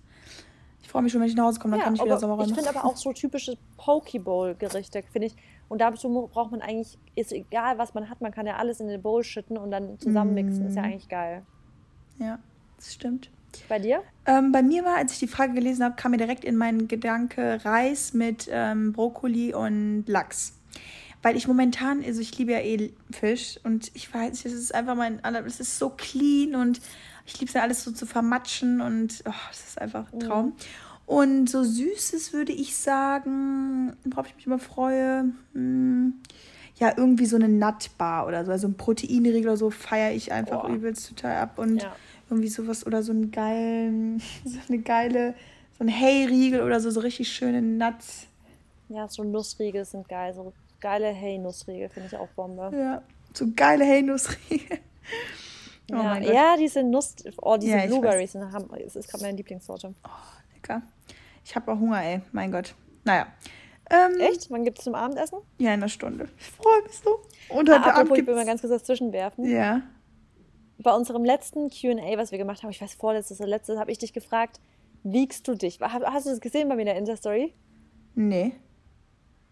Ich 0.95 0.97
freue 0.97 1.03
mich 1.03 1.11
schon, 1.11 1.19
wenn 1.19 1.27
ich 1.27 1.35
nach 1.35 1.43
Hause 1.43 1.59
komme, 1.59 1.71
dann 1.71 1.79
Ja, 1.79 1.85
kann 1.85 1.95
ich 1.95 2.03
wieder 2.03 2.17
Sommerrollen 2.17 2.49
ich 2.51 2.55
finde 2.55 2.69
aber 2.69 2.85
auch 2.85 2.95
so 2.95 3.11
typische 3.11 3.57
Pokeball-Gerichte, 3.75 5.03
finde 5.11 5.27
ich. 5.27 5.35
Und 5.67 5.81
dazu 5.81 6.29
braucht 6.31 6.51
man 6.51 6.61
eigentlich, 6.61 6.97
ist 7.15 7.33
egal, 7.33 7.77
was 7.77 7.93
man 7.93 8.09
hat, 8.09 8.21
man 8.21 8.31
kann 8.31 8.45
ja 8.45 8.55
alles 8.55 8.79
in 8.79 8.87
den 8.87 9.01
Bowl 9.01 9.21
schütten 9.21 9.57
und 9.57 9.71
dann 9.71 9.99
zusammenmixen. 9.99 10.63
Mm. 10.63 10.67
Ist 10.67 10.75
ja 10.75 10.83
eigentlich 10.83 11.09
geil. 11.09 11.41
Ja, 12.17 12.39
das 12.77 12.93
stimmt. 12.93 13.29
Bei 13.67 13.77
dir? 13.77 14.03
Ähm, 14.25 14.53
bei 14.53 14.63
mir 14.63 14.85
war, 14.85 14.95
als 14.95 15.11
ich 15.11 15.19
die 15.19 15.27
Frage 15.27 15.53
gelesen 15.53 15.83
habe, 15.83 15.95
kam 15.95 16.11
mir 16.11 16.17
direkt 16.17 16.45
in 16.45 16.55
meinen 16.55 16.87
Gedanke 16.87 17.59
Reis 17.65 18.13
mit 18.13 18.47
ähm, 18.49 18.93
Brokkoli 18.93 19.53
und 19.53 20.05
Lachs. 20.07 20.57
Weil 21.21 21.35
ich 21.35 21.45
momentan, 21.45 22.03
also 22.05 22.21
ich 22.21 22.37
liebe 22.37 22.53
ja 22.53 22.59
eh 22.59 22.93
Fisch 23.11 23.59
und 23.65 23.91
ich 23.95 24.13
weiß 24.13 24.31
nicht, 24.31 24.45
es 24.45 24.53
ist 24.53 24.73
einfach 24.73 24.95
mein, 24.95 25.19
es 25.45 25.59
ist 25.59 25.77
so 25.77 25.89
clean 25.89 26.55
und 26.55 26.79
ich 27.25 27.39
liebe 27.39 27.49
es 27.49 27.53
ja 27.53 27.63
alles 27.63 27.83
so 27.83 27.91
zu 27.91 28.05
vermatschen 28.05 28.81
und 28.81 29.23
oh, 29.25 29.31
es 29.51 29.69
ist 29.69 29.81
einfach 29.81 30.11
ein 30.13 30.19
Traum. 30.19 30.53
Und 31.05 31.49
so 31.49 31.63
Süßes 31.63 32.33
würde 32.33 32.51
ich 32.51 32.75
sagen, 32.75 33.95
worauf 34.05 34.27
ich 34.27 34.35
mich 34.35 34.47
immer 34.47 34.59
freue, 34.59 35.31
hm, 35.53 36.15
ja, 36.77 36.93
irgendwie 36.97 37.25
so 37.25 37.35
eine 37.35 37.47
Nutbar 37.47 38.27
oder 38.27 38.43
so, 38.43 38.51
also 38.51 38.67
ein 38.67 38.75
Proteinriegel 38.75 39.43
oder 39.49 39.57
so 39.57 39.69
feiere 39.69 40.13
ich 40.13 40.31
einfach 40.31 40.63
Boah. 40.63 40.69
übelst 40.69 41.07
total 41.07 41.37
ab 41.37 41.59
und 41.59 41.81
Ja. 41.81 41.95
irgendwie 42.29 42.49
sowas 42.49 42.85
oder 42.85 43.03
so 43.03 43.11
einen 43.11 43.31
geilen, 43.31 44.19
so 44.45 44.57
eine 44.67 44.79
geile, 44.79 45.35
so 45.77 45.83
ein 45.83 45.87
Hey-Riegel 45.89 46.61
oder 46.61 46.79
so, 46.79 46.89
so 46.89 46.99
richtig 47.01 47.31
schöne 47.31 47.61
Nuts. 47.61 48.27
Ja, 48.89 49.07
so 49.07 49.23
Nussriegel 49.23 49.85
sind 49.85 50.07
geil. 50.09 50.33
So 50.33 50.53
geile 50.79 51.07
Hey-Nussriegel 51.07 51.89
finde 51.89 52.07
ich 52.07 52.17
auch 52.17 52.27
Bombe. 52.29 52.71
Ja, 52.75 53.01
so 53.33 53.45
geile 53.55 53.85
Hey-Nussriegel. 53.85 54.79
Oh 55.91 55.97
ja, 55.97 56.17
ja, 56.19 56.57
diese 56.57 56.81
Nuss, 56.81 57.13
oh, 57.43 57.57
diese 57.57 57.77
Ja, 57.77 57.85
Blueberries 57.85 58.31
sind, 58.31 58.51
haben, 58.51 58.67
das 58.83 58.95
ist 58.95 59.07
gerade 59.07 59.23
meine 59.23 59.37
Lieblingssorte. 59.37 59.93
Lecker. 60.55 60.81
Ich 61.45 61.55
habe 61.55 61.71
auch 61.71 61.79
Hunger, 61.79 62.03
ey. 62.03 62.21
Mein 62.33 62.51
Gott. 62.51 62.75
Naja. 63.05 63.27
Ähm, 63.89 64.19
Echt? 64.19 64.49
Wann 64.49 64.63
gibt 64.65 64.79
es 64.79 64.83
zum 64.83 64.95
Abendessen? 64.95 65.37
Ja, 65.59 65.67
in 65.69 65.79
einer 65.79 65.89
Stunde. 65.89 66.27
Ich 66.39 66.47
freue 66.51 66.81
mich 66.83 66.97
so. 66.97 67.19
Und 67.49 67.69
heute 67.69 67.73
Ah, 67.73 67.75
Abend 67.83 67.87
apropos, 67.97 68.17
ich 68.17 68.25
will 68.27 68.33
mal 68.33 68.39
gibt's... 68.45 68.47
ganz 68.47 68.61
kurz 68.61 68.71
das 68.73 68.83
zwischenwerfen. 68.83 69.45
Ja. 69.45 69.81
Bei 70.79 70.91
unserem 70.93 71.23
letzten 71.23 71.69
Q&A, 71.69 72.17
was 72.17 72.31
wir 72.31 72.39
gemacht 72.39 72.63
haben, 72.63 72.71
ich 72.71 72.81
weiß, 72.81 72.95
vorletztes 72.95 73.39
oder 73.39 73.49
letztes, 73.49 73.77
habe 73.79 73.91
ich 73.91 73.99
dich 73.99 74.11
gefragt, 74.11 74.59
wiegst 75.03 75.47
du 75.47 75.53
dich? 75.55 75.79
Hast 75.79 76.25
du 76.25 76.31
das 76.31 76.41
gesehen 76.41 76.67
bei 76.67 76.75
mir 76.75 76.81
in 76.81 76.87
der 76.87 76.97
Insta-Story? 76.97 77.53
Nee. 78.15 78.53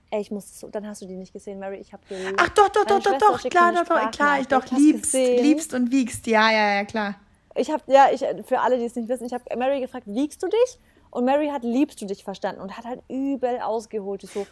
Ey, 0.10 0.22
ich 0.22 0.32
muss, 0.32 0.60
so- 0.60 0.68
dann 0.70 0.88
hast 0.88 1.02
du 1.04 1.06
die 1.06 1.16
nicht 1.16 1.32
gesehen, 1.34 1.60
Mary. 1.60 1.78
Ich 1.78 1.94
habe. 1.94 2.04
Ach 2.38 2.50
doch, 2.50 2.70
doch, 2.70 2.86
doch, 2.86 3.02
doch, 3.02 3.18
doch. 3.18 3.50
Klar, 3.50 3.72
doch, 3.74 3.86
doch. 3.86 4.12
Klar, 4.12 4.40
ich 4.40 4.48
doch. 4.48 4.66
Liebst, 4.72 5.12
gesehen? 5.12 5.44
liebst 5.44 5.74
und 5.74 5.92
wiegst. 5.92 6.26
Ja, 6.28 6.52
ja, 6.52 6.74
ja, 6.76 6.86
klar. 6.86 7.16
Ich 7.56 7.70
habe, 7.72 7.84
ja, 7.88 8.08
ich, 8.12 8.24
für 8.46 8.60
alle, 8.60 8.78
die 8.80 8.86
es 8.86 8.96
nicht 8.96 9.08
wissen, 9.10 9.26
ich 9.26 9.34
habe 9.34 9.44
Mary 9.58 9.80
gefragt, 9.80 10.06
wiegst 10.08 10.42
du 10.42 10.48
dich? 10.48 10.80
Und 11.14 11.26
Mary 11.26 11.50
hat 11.50 11.64
liebst 11.64 12.02
du 12.02 12.08
dich 12.08 12.24
verstanden 12.24 12.60
und 12.60 12.76
hat 12.76 12.86
halt 12.86 13.04
übel 13.08 13.60
ausgeholt. 13.62 14.24
Ich 14.24 14.32
so, 14.32 14.48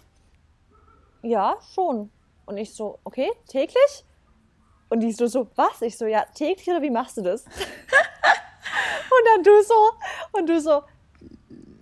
ja, 1.23 1.57
schon. 1.73 2.11
Und 2.45 2.57
ich 2.57 2.71
so, 2.75 2.99
okay, 3.03 3.31
täglich? 3.47 4.05
Und 4.87 4.99
die 4.99 5.11
so, 5.11 5.25
so, 5.25 5.47
was? 5.55 5.81
Ich 5.81 5.97
so, 5.97 6.05
ja, 6.05 6.23
täglich 6.35 6.67
oder 6.67 6.83
wie 6.83 6.91
machst 6.91 7.17
du 7.17 7.23
das? 7.23 7.45
und 7.45 7.53
dann 9.25 9.43
du 9.43 9.63
so, 9.63 9.91
und 10.33 10.47
du 10.47 10.61
so, 10.61 10.83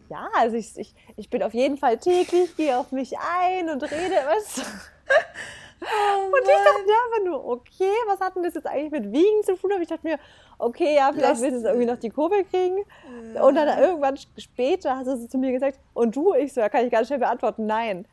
ja, 0.10 0.30
also 0.38 0.56
ich, 0.56 0.78
ich, 0.78 0.96
ich 1.18 1.30
bin 1.30 1.44
auf 1.44 1.54
jeden 1.54 1.76
Fall 1.76 1.98
täglich, 1.98 2.56
gehe 2.56 2.78
auf 2.78 2.94
mich 2.94 3.20
ein 3.20 3.70
und 3.70 3.84
rede, 3.84 4.16
weißt 4.16 4.60
du? 4.60 4.62
Und 6.32 6.42
ich 6.42 6.48
dachte 6.48 6.86
mir 6.86 6.94
einfach 6.94 7.26
nur, 7.26 7.46
okay, 7.46 7.92
was 8.08 8.20
hat 8.20 8.36
denn 8.36 8.44
das 8.44 8.54
jetzt 8.54 8.68
eigentlich 8.68 8.92
mit 8.92 9.12
Wiegen 9.12 9.44
zu 9.44 9.56
tun? 9.56 9.72
Aber 9.72 9.82
ich 9.82 9.88
dachte 9.88 10.06
mir, 10.08 10.20
okay, 10.58 10.96
ja, 10.96 11.12
vielleicht 11.14 11.42
willst 11.42 11.56
du 11.56 11.60
es 11.60 11.64
irgendwie 11.66 11.86
noch 11.86 11.98
die 11.98 12.10
Kurve 12.10 12.44
kriegen. 12.44 12.84
Und 13.42 13.56
dann 13.56 13.80
irgendwann 13.80 14.18
später 14.38 14.98
hast 14.98 15.08
du 15.08 15.12
es 15.14 15.30
zu 15.30 15.38
mir 15.38 15.52
gesagt, 15.52 15.80
und 15.94 16.16
du? 16.16 16.34
Ich 16.34 16.54
so, 16.54 16.62
ja, 16.62 16.70
kann 16.70 16.86
ich 16.86 16.92
ganz 16.92 17.08
schnell 17.08 17.20
beantworten, 17.20 17.66
nein. 17.66 18.08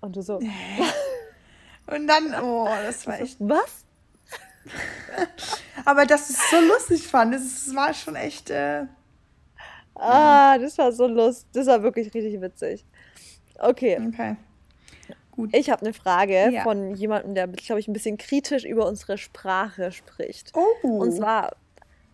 Und 0.00 0.16
du 0.16 0.22
so, 0.22 0.40
Und 1.90 2.06
dann, 2.06 2.34
oh, 2.42 2.68
das 2.86 3.06
war 3.06 3.20
echt. 3.20 3.36
was? 3.40 3.84
Aber 5.84 6.04
dass 6.04 6.28
ich 6.30 6.36
es 6.36 6.50
so 6.50 6.60
lustig 6.60 7.06
fand, 7.06 7.34
es 7.34 7.74
war 7.74 7.94
schon 7.94 8.16
echt. 8.16 8.50
Äh, 8.50 8.86
Ah, 10.00 10.56
das 10.58 10.78
war 10.78 10.92
so 10.92 11.06
lustig. 11.08 11.48
Das 11.52 11.66
war 11.66 11.82
wirklich 11.82 12.14
richtig 12.14 12.40
witzig. 12.40 12.86
Okay, 13.58 13.98
okay. 14.08 14.36
Ich 15.52 15.70
habe 15.70 15.82
eine 15.82 15.92
Frage 15.92 16.50
Ja. 16.50 16.62
von 16.62 16.94
jemandem, 16.94 17.34
der, 17.34 17.48
glaube 17.48 17.80
ich, 17.80 17.88
ein 17.88 17.92
bisschen 17.92 18.16
kritisch 18.18 18.64
über 18.64 18.86
unsere 18.86 19.18
Sprache 19.18 19.92
spricht. 19.92 20.52
Oh. 20.54 20.88
Und 20.88 21.12
zwar, 21.12 21.52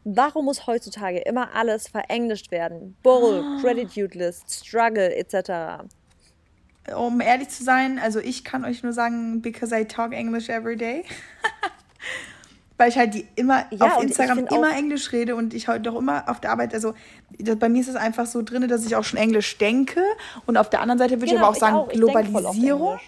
warum 0.05 0.45
muss 0.47 0.67
heutzutage 0.67 1.19
immer 1.21 1.55
alles 1.55 1.89
verenglischt 1.89 2.51
werden? 2.51 2.97
Bull, 3.03 3.43
Ah. 3.45 3.59
Gratitude 3.63 4.19
List, 4.19 4.67
Struggle 4.67 5.15
etc. 5.15 5.85
Um 6.97 7.21
ehrlich 7.23 7.49
zu 7.49 7.65
sein, 7.65 7.99
also 7.99 8.21
ich 8.21 8.45
kann 8.45 8.65
euch 8.65 8.83
nur 8.83 8.93
sagen, 8.93 9.41
because 9.41 9.75
I 9.75 9.85
talk 9.87 10.13
English 10.13 10.49
every 10.51 10.77
day. 10.77 11.05
weil 12.77 12.89
ich 12.89 12.99
halt 12.99 13.15
die 13.15 13.27
immer 13.37 13.65
Ja, 13.71 13.87
auf 13.97 14.03
ich 14.03 14.09
Instagram 14.11 14.39
immer 14.49 14.71
auch- 14.71 14.77
Englisch 14.77 15.13
rede 15.13 15.37
und 15.37 15.55
ich 15.55 15.69
halt 15.69 15.87
doch 15.87 15.95
immer 15.97 16.29
auf 16.29 16.41
der 16.41 16.51
Arbeit, 16.51 16.75
also 16.75 16.93
das, 17.39 17.57
bei 17.57 17.69
mir 17.69 17.81
ist 17.81 17.89
es 17.89 17.95
einfach 17.95 18.27
so 18.27 18.43
drin, 18.43 18.67
dass 18.67 18.85
ich 18.85 18.97
auch 18.97 19.05
schon 19.05 19.19
Englisch 19.19 19.57
denke 19.59 20.03
und 20.45 20.57
auf 20.57 20.71
der 20.71 20.81
anderen 20.81 20.99
Seite 20.99 21.13
würde 21.15 21.27
ich 21.27 21.31
Genau, 21.33 21.43
aber 21.43 21.51
auch 21.51 21.55
ich 21.55 21.61
sagen 21.61 21.77
auch. 21.77 21.89
Ich 21.89 21.95
Globalisierung. 21.95 22.99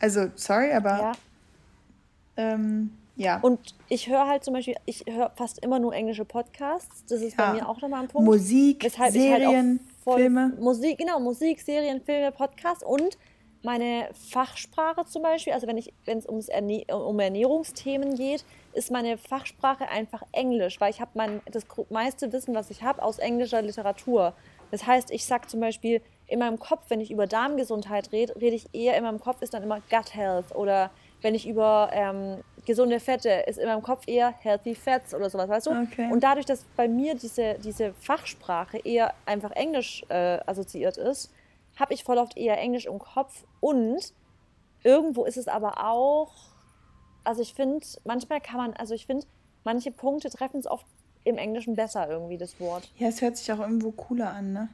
Also, 0.00 0.28
sorry, 0.36 0.72
aber 0.72 0.98
Ja. 0.98 1.12
ähm, 2.36 2.90
ja. 3.16 3.38
Und 3.40 3.74
ich 3.88 4.08
höre 4.08 4.26
halt 4.26 4.44
zum 4.44 4.54
Beispiel, 4.54 4.76
ich 4.86 5.04
höre 5.08 5.30
fast 5.36 5.58
immer 5.64 5.78
nur 5.78 5.92
englische 5.94 6.24
Podcasts. 6.24 7.04
Das 7.08 7.20
ist 7.20 7.36
Ja. 7.38 7.46
bei 7.52 7.58
mir 7.58 7.68
auch 7.68 7.80
nochmal 7.80 8.02
ein 8.02 8.08
Punkt. 8.08 8.26
Musik, 8.26 8.84
Weshalb 8.84 9.12
halt 9.12 9.12
Serien, 9.14 9.80
voll- 10.04 10.18
Filme. 10.20 10.52
Musik, 10.60 10.98
genau, 10.98 11.18
Musik, 11.18 11.60
Serien, 11.60 12.00
Filme, 12.00 12.30
Podcasts 12.32 12.84
und 12.84 13.18
meine 13.64 14.08
Fachsprache 14.30 15.04
zum 15.06 15.22
Beispiel, 15.22 15.52
also 15.52 15.66
wenn 15.66 15.76
ich, 15.76 15.92
wenn 16.04 16.18
es 16.18 16.28
ums 16.28 16.48
Erne 16.48 16.84
um 16.94 17.18
Ernährungsthemen 17.18 18.14
geht, 18.14 18.44
ist 18.72 18.92
meine 18.92 19.18
Fachsprache 19.18 19.88
einfach 19.88 20.22
Englisch, 20.30 20.80
weil 20.80 20.90
ich 20.92 21.00
habe 21.00 21.10
mein 21.14 21.40
das 21.50 21.64
meiste 21.90 22.32
Wissen, 22.32 22.54
was 22.54 22.70
ich 22.70 22.84
habe, 22.84 23.02
aus 23.02 23.18
englischer 23.18 23.60
Literatur. 23.60 24.32
Das 24.70 24.86
heißt, 24.86 25.10
ich 25.10 25.24
sag 25.26 25.50
zum 25.50 25.58
Beispiel 25.58 26.00
in 26.28 26.38
meinem 26.38 26.58
Kopf, 26.58 26.84
wenn 26.88 27.00
ich 27.00 27.10
über 27.10 27.26
Darmgesundheit 27.26 28.12
rede, 28.12 28.36
rede 28.36 28.54
ich 28.54 28.72
eher 28.74 28.96
in 28.96 29.04
meinem 29.04 29.18
Kopf 29.18 29.40
ist 29.40 29.54
dann 29.54 29.62
immer 29.62 29.80
Gut 29.90 30.14
Health 30.14 30.54
oder 30.54 30.90
wenn 31.22 31.34
ich 31.34 31.48
über 31.48 31.90
ähm, 31.92 32.44
gesunde 32.66 33.00
Fette, 33.00 33.30
ist 33.46 33.58
in 33.58 33.66
meinem 33.66 33.82
Kopf 33.82 34.06
eher 34.06 34.34
Healthy 34.42 34.74
Fats 34.74 35.14
oder 35.14 35.30
sowas, 35.30 35.48
weißt 35.48 35.66
du? 35.66 35.70
Okay. 35.70 36.12
Und 36.12 36.22
dadurch, 36.22 36.46
dass 36.46 36.64
bei 36.76 36.86
mir 36.86 37.14
diese, 37.14 37.54
diese 37.54 37.94
Fachsprache 37.94 38.78
eher 38.78 39.14
einfach 39.24 39.50
Englisch 39.52 40.04
äh, 40.10 40.38
assoziiert 40.46 40.98
ist, 40.98 41.32
habe 41.76 41.94
ich 41.94 42.04
voll 42.04 42.18
oft 42.18 42.36
eher 42.36 42.58
Englisch 42.58 42.84
im 42.86 42.98
Kopf 42.98 43.44
und 43.60 44.12
irgendwo 44.84 45.24
ist 45.24 45.38
es 45.38 45.48
aber 45.48 45.84
auch, 45.84 46.32
also 47.24 47.40
ich 47.40 47.54
finde, 47.54 47.86
manchmal 48.04 48.40
kann 48.40 48.58
man, 48.58 48.74
also 48.74 48.94
ich 48.94 49.06
finde, 49.06 49.26
manche 49.64 49.90
Punkte 49.90 50.28
treffen 50.28 50.60
es 50.60 50.66
oft 50.66 50.86
im 51.28 51.38
Englischen 51.38 51.74
besser 51.76 52.08
irgendwie, 52.08 52.36
das 52.38 52.58
Wort. 52.60 52.90
Ja, 52.96 53.08
es 53.08 53.20
hört 53.22 53.36
sich 53.36 53.50
auch 53.52 53.60
irgendwo 53.60 53.90
cooler 53.92 54.30
an, 54.32 54.52
ne? 54.52 54.68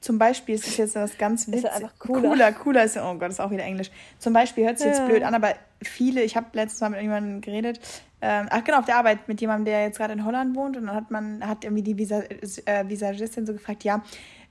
Zum 0.00 0.18
Beispiel 0.18 0.54
ist 0.54 0.66
es 0.66 0.76
jetzt 0.78 0.94
was 0.94 1.18
ganz 1.18 1.42
Ist 1.42 1.52
witzig. 1.52 1.70
einfach 1.72 1.92
cooler. 1.98 2.28
cooler, 2.30 2.52
cooler 2.52 2.84
ist, 2.84 2.96
oh 2.96 3.14
Gott, 3.16 3.28
ist 3.30 3.40
auch 3.40 3.50
wieder 3.50 3.64
Englisch. 3.64 3.90
Zum 4.18 4.32
Beispiel 4.32 4.64
hört 4.64 4.80
jetzt 4.80 4.98
Ja. 5.00 5.04
blöd 5.06 5.22
an, 5.22 5.34
aber 5.34 5.54
viele, 5.82 6.22
ich 6.22 6.36
habe 6.36 6.46
letztes 6.54 6.80
Mal 6.80 6.90
mit 6.90 7.02
jemandem 7.02 7.40
geredet, 7.42 7.80
ähm, 8.22 8.46
ach 8.50 8.64
genau, 8.64 8.78
auf 8.78 8.86
der 8.86 8.96
Arbeit 8.96 9.28
mit 9.28 9.40
jemandem, 9.42 9.66
der 9.66 9.82
jetzt 9.84 9.98
gerade 9.98 10.14
in 10.14 10.24
Holland 10.24 10.56
wohnt 10.56 10.76
und 10.78 10.86
dann 10.86 10.96
hat 10.96 11.10
man, 11.10 11.46
hat 11.46 11.64
irgendwie 11.64 11.82
die 11.82 11.98
Visa, 11.98 12.22
äh, 12.64 12.88
Visagistin 12.88 13.44
so 13.46 13.52
gefragt, 13.52 13.84
ja, 13.84 14.02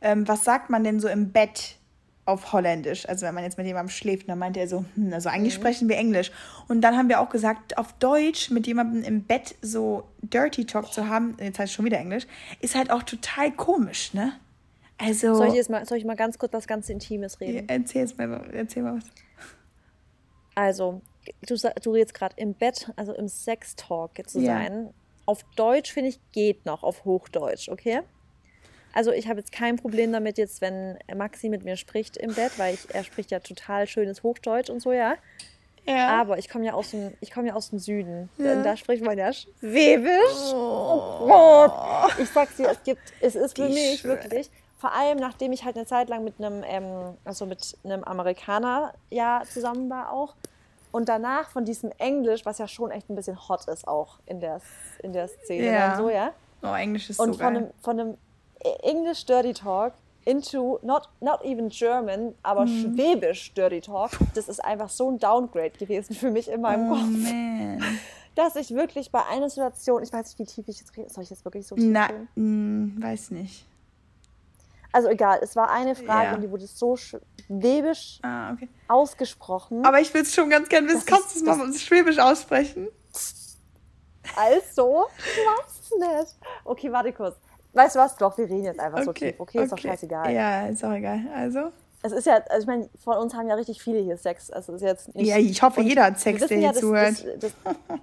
ähm, 0.02 0.28
was 0.28 0.44
sagt 0.44 0.70
man 0.70 0.84
denn 0.84 1.00
so 1.00 1.08
im 1.08 1.32
Bett 1.32 1.76
auf 2.30 2.54
Holländisch? 2.54 3.08
Also 3.08 3.26
wenn 3.26 3.34
man 3.36 3.44
jetzt 3.44 3.58
mit 3.58 3.68
jemandem 3.68 3.90
schläft, 3.90 4.30
dann 4.30 4.40
meinte 4.40 4.60
er 4.60 4.68
so, 4.68 4.86
hm, 4.96 5.14
also 5.14 5.30
eigentlich 5.30 5.54
Mhm. 5.56 5.60
sprechen 5.60 5.90
wir 5.90 5.98
Englisch. 5.98 6.32
Und 6.68 6.82
dann 6.82 6.96
haben 6.98 7.10
wir 7.10 7.20
auch 7.20 7.30
gesagt, 7.30 7.78
auf 7.78 7.94
Deutsch 7.94 8.50
mit 8.52 8.68
jemandem 8.68 9.04
im 9.04 9.24
Bett 9.24 9.56
so 9.62 10.04
Dirty 10.22 10.66
Talk 10.66 10.92
zu 10.94 11.08
haben, 11.10 11.36
jetzt 11.40 11.60
heißt 11.60 11.70
es 11.72 11.76
schon 11.76 11.86
wieder 11.86 11.98
Englisch, 11.98 12.26
ist 12.62 12.76
halt 12.76 12.92
auch 12.92 13.04
total 13.04 13.52
komisch, 13.52 14.14
ne? 14.14 14.34
Also, 14.98 15.34
Soll 15.36 15.48
ich 15.48 15.54
jetzt 15.54 15.70
mal, 15.70 15.86
soll 15.86 15.98
ich 15.98 16.06
mal 16.06 16.16
ganz 16.18 16.38
kurz 16.38 16.52
was 16.54 16.68
ganz 16.68 16.90
Intimes 16.90 17.40
reden? 17.40 17.68
erzähl, 17.70 18.02
jetzt 18.02 18.18
mal, 18.18 18.50
erzähl 18.54 18.84
mal 18.84 18.98
was. 18.98 19.06
Also, 20.56 21.02
du, 21.48 21.56
du 21.56 21.92
redest 21.92 22.14
gerade 22.14 22.36
im 22.38 22.54
Bett, 22.54 22.92
also 22.96 23.14
im 23.14 23.28
Sex-Talk 23.28 24.12
zu 24.28 24.40
Ja. 24.42 24.56
sein. 24.56 24.94
Auf 25.26 25.44
Deutsch, 25.56 25.92
finde 25.94 26.10
ich, 26.10 26.20
geht 26.32 26.66
noch, 26.66 26.84
auf 26.84 27.06
Hochdeutsch, 27.06 27.70
okay? 27.70 28.02
Also 28.94 29.12
ich 29.12 29.28
habe 29.28 29.40
jetzt 29.40 29.52
kein 29.52 29.76
Problem 29.78 30.12
damit 30.12 30.38
jetzt, 30.38 30.62
wenn 30.62 30.98
Maxi 31.16 31.50
mit 31.50 31.64
mir 31.64 31.78
spricht 31.78 32.18
im 32.18 32.34
Bett, 32.34 32.52
weil 32.58 32.74
ich, 32.74 32.94
er 32.94 33.04
spricht 33.04 33.32
ja 33.32 33.40
total 33.40 33.88
schönes 33.88 34.24
Hochdeutsch 34.24 34.70
und 34.70 34.82
so, 34.82 34.92
ja. 34.92 35.16
Ja. 35.86 36.22
Aber 36.22 36.38
ich 36.38 36.50
komme 36.50 36.66
ja 36.66 36.74
aus 36.74 36.92
dem, 36.92 37.14
ich 37.20 37.32
komme 37.32 37.48
ja 37.48 37.54
aus 37.56 37.70
dem 37.72 37.80
Süden. 37.80 38.30
Ja. 38.38 38.54
Und 38.54 38.64
da 38.64 38.76
spricht 38.78 39.04
man 39.04 39.18
ja 39.18 39.32
Schwäbisch. 39.34 40.54
Oh 40.54 41.26
Gott. 41.28 42.20
Ich 42.20 42.30
sag's 42.30 42.56
dir, 42.58 42.70
es 42.70 42.84
gibt, 42.84 43.02
es 43.22 43.36
ist 43.36 43.56
für 43.56 43.68
Die 43.68 43.74
mich 43.74 44.02
Schwä- 44.02 44.10
wirklich, 44.10 44.52
vor 44.78 44.94
allem 44.94 45.18
nachdem 45.18 45.52
ich 45.52 45.64
halt 45.66 45.76
eine 45.78 45.86
Zeit 45.86 46.10
lang 46.10 46.24
mit 46.24 46.36
einem, 46.40 46.64
ähm, 46.68 47.16
also 47.26 47.46
mit 47.46 47.78
einem 47.84 48.04
Amerikaner 48.04 48.94
ja 49.10 49.42
zusammen 49.52 49.90
war 49.90 50.12
auch. 50.12 50.36
Und 50.92 51.08
danach 51.10 51.50
von 51.52 51.66
diesem 51.66 51.92
Englisch, 51.98 52.46
was 52.46 52.58
ja 52.58 52.68
schon 52.68 52.90
echt 52.92 53.10
ein 53.10 53.16
bisschen 53.16 53.38
hot 53.48 53.68
ist 53.68 53.88
auch 53.88 54.18
in 54.26 54.40
der, 54.40 54.60
in 55.04 55.14
der 55.14 55.28
Szene 55.28 55.66
Ja. 55.72 55.96
so, 55.98 56.10
ja. 56.10 56.32
oh, 56.64 56.74
Englisch 56.74 57.10
ist 57.10 57.20
Und 57.20 57.34
so 57.34 57.40
geil. 57.40 57.48
einem, 57.48 57.68
von 57.82 58.00
einem 58.00 58.18
English 58.84 59.26
Dirty 59.26 59.54
Talk 59.54 59.94
into 60.26 60.80
not, 60.82 61.10
not 61.22 61.44
even 61.46 61.70
German, 61.70 62.36
aber 62.44 62.66
Mhm. 62.66 62.94
Schwäbisch 62.96 63.54
Dirty 63.54 63.82
Talk, 63.82 64.12
das 64.36 64.50
ist 64.50 64.64
einfach 64.64 64.90
so 64.90 65.10
ein 65.12 65.18
Downgrade 65.20 65.72
gewesen 65.72 66.14
für 66.14 66.30
mich 66.30 66.50
in 66.50 66.62
meinem 66.62 66.92
Oh 66.92 66.96
Kopf, 66.96 67.10
man. 67.24 67.82
dass 68.36 68.56
ich 68.56 68.72
wirklich 68.72 69.12
bei 69.12 69.26
einer 69.26 69.50
Situation, 69.50 70.04
ich 70.04 70.12
weiß 70.14 70.26
nicht, 70.28 70.40
wie 70.40 70.46
tief 70.46 70.68
ich 70.68 70.80
jetzt 70.80 70.96
rede, 70.98 71.10
soll 71.10 71.24
ich 71.24 71.30
jetzt 71.30 71.44
wirklich 71.46 71.66
so 71.66 71.76
tief 71.76 71.86
Na, 71.88 72.10
mh, 72.36 73.02
weiß 73.02 73.32
nicht. 73.32 73.66
Also 74.92 75.08
egal, 75.10 75.40
es 75.42 75.56
war 75.56 75.70
eine 75.70 75.96
Frage 75.96 76.30
Ja. 76.30 76.34
und 76.36 76.42
die 76.42 76.50
wurde 76.50 76.66
so 76.66 76.96
schwäbisch 76.98 78.20
Ah, 78.24 78.54
okay. 78.54 78.68
ausgesprochen. 78.88 79.86
Aber 79.86 80.00
ich 80.02 80.12
will 80.14 80.24
es 80.24 80.34
schon 80.34 80.50
ganz 80.50 80.68
gern 80.68 80.88
wissen. 80.88 81.06
Kannst 81.06 81.36
du 81.36 81.40
es 81.40 81.58
mal 81.58 81.74
Schwäbisch 81.74 82.18
aussprechen? 82.20 82.88
Also, 84.36 85.06
was 85.46 85.92
nicht? 86.26 86.36
Okay, 86.66 86.92
warte 86.92 87.14
kurz. 87.14 87.36
Weißt 87.74 87.96
du 87.96 88.00
was? 88.00 88.16
Doch, 88.18 88.38
wir 88.38 88.46
reden 88.46 88.64
jetzt 88.64 88.80
einfach 88.80 89.04
so 89.04 89.14
tief. 89.14 89.36
Okay, 89.40 89.64
ist 89.64 89.72
doch 89.72 89.78
scheißegal. 89.78 90.32
Ja, 90.34 90.68
ist 90.68 90.84
auch 90.84 90.92
egal. 90.94 91.22
Also? 91.36 91.72
Es 92.02 92.12
ist 92.14 92.26
ja, 92.26 92.36
also 92.50 92.62
ich 92.62 92.68
meine, 92.68 92.90
von 93.04 93.18
uns 93.18 93.34
haben 93.34 93.48
ja 93.48 93.56
richtig 93.56 93.82
viele 93.82 94.00
hier 94.00 94.18
Sex. 94.18 94.50
Also 94.50 94.74
es 94.74 94.82
ist 94.82 94.88
jetzt 94.88 95.16
nicht. 95.16 95.28
Ja, 95.28 95.38
ich 95.38 95.62
hoffe, 95.62 95.82
jeder 95.82 96.06
hat 96.06 96.20
Sex, 96.20 96.48
der 96.48 96.58
hier 96.58 96.70
das- 96.70 96.80
zuhört. 96.80 97.26
Das, 97.42 97.52
das, 97.64 97.76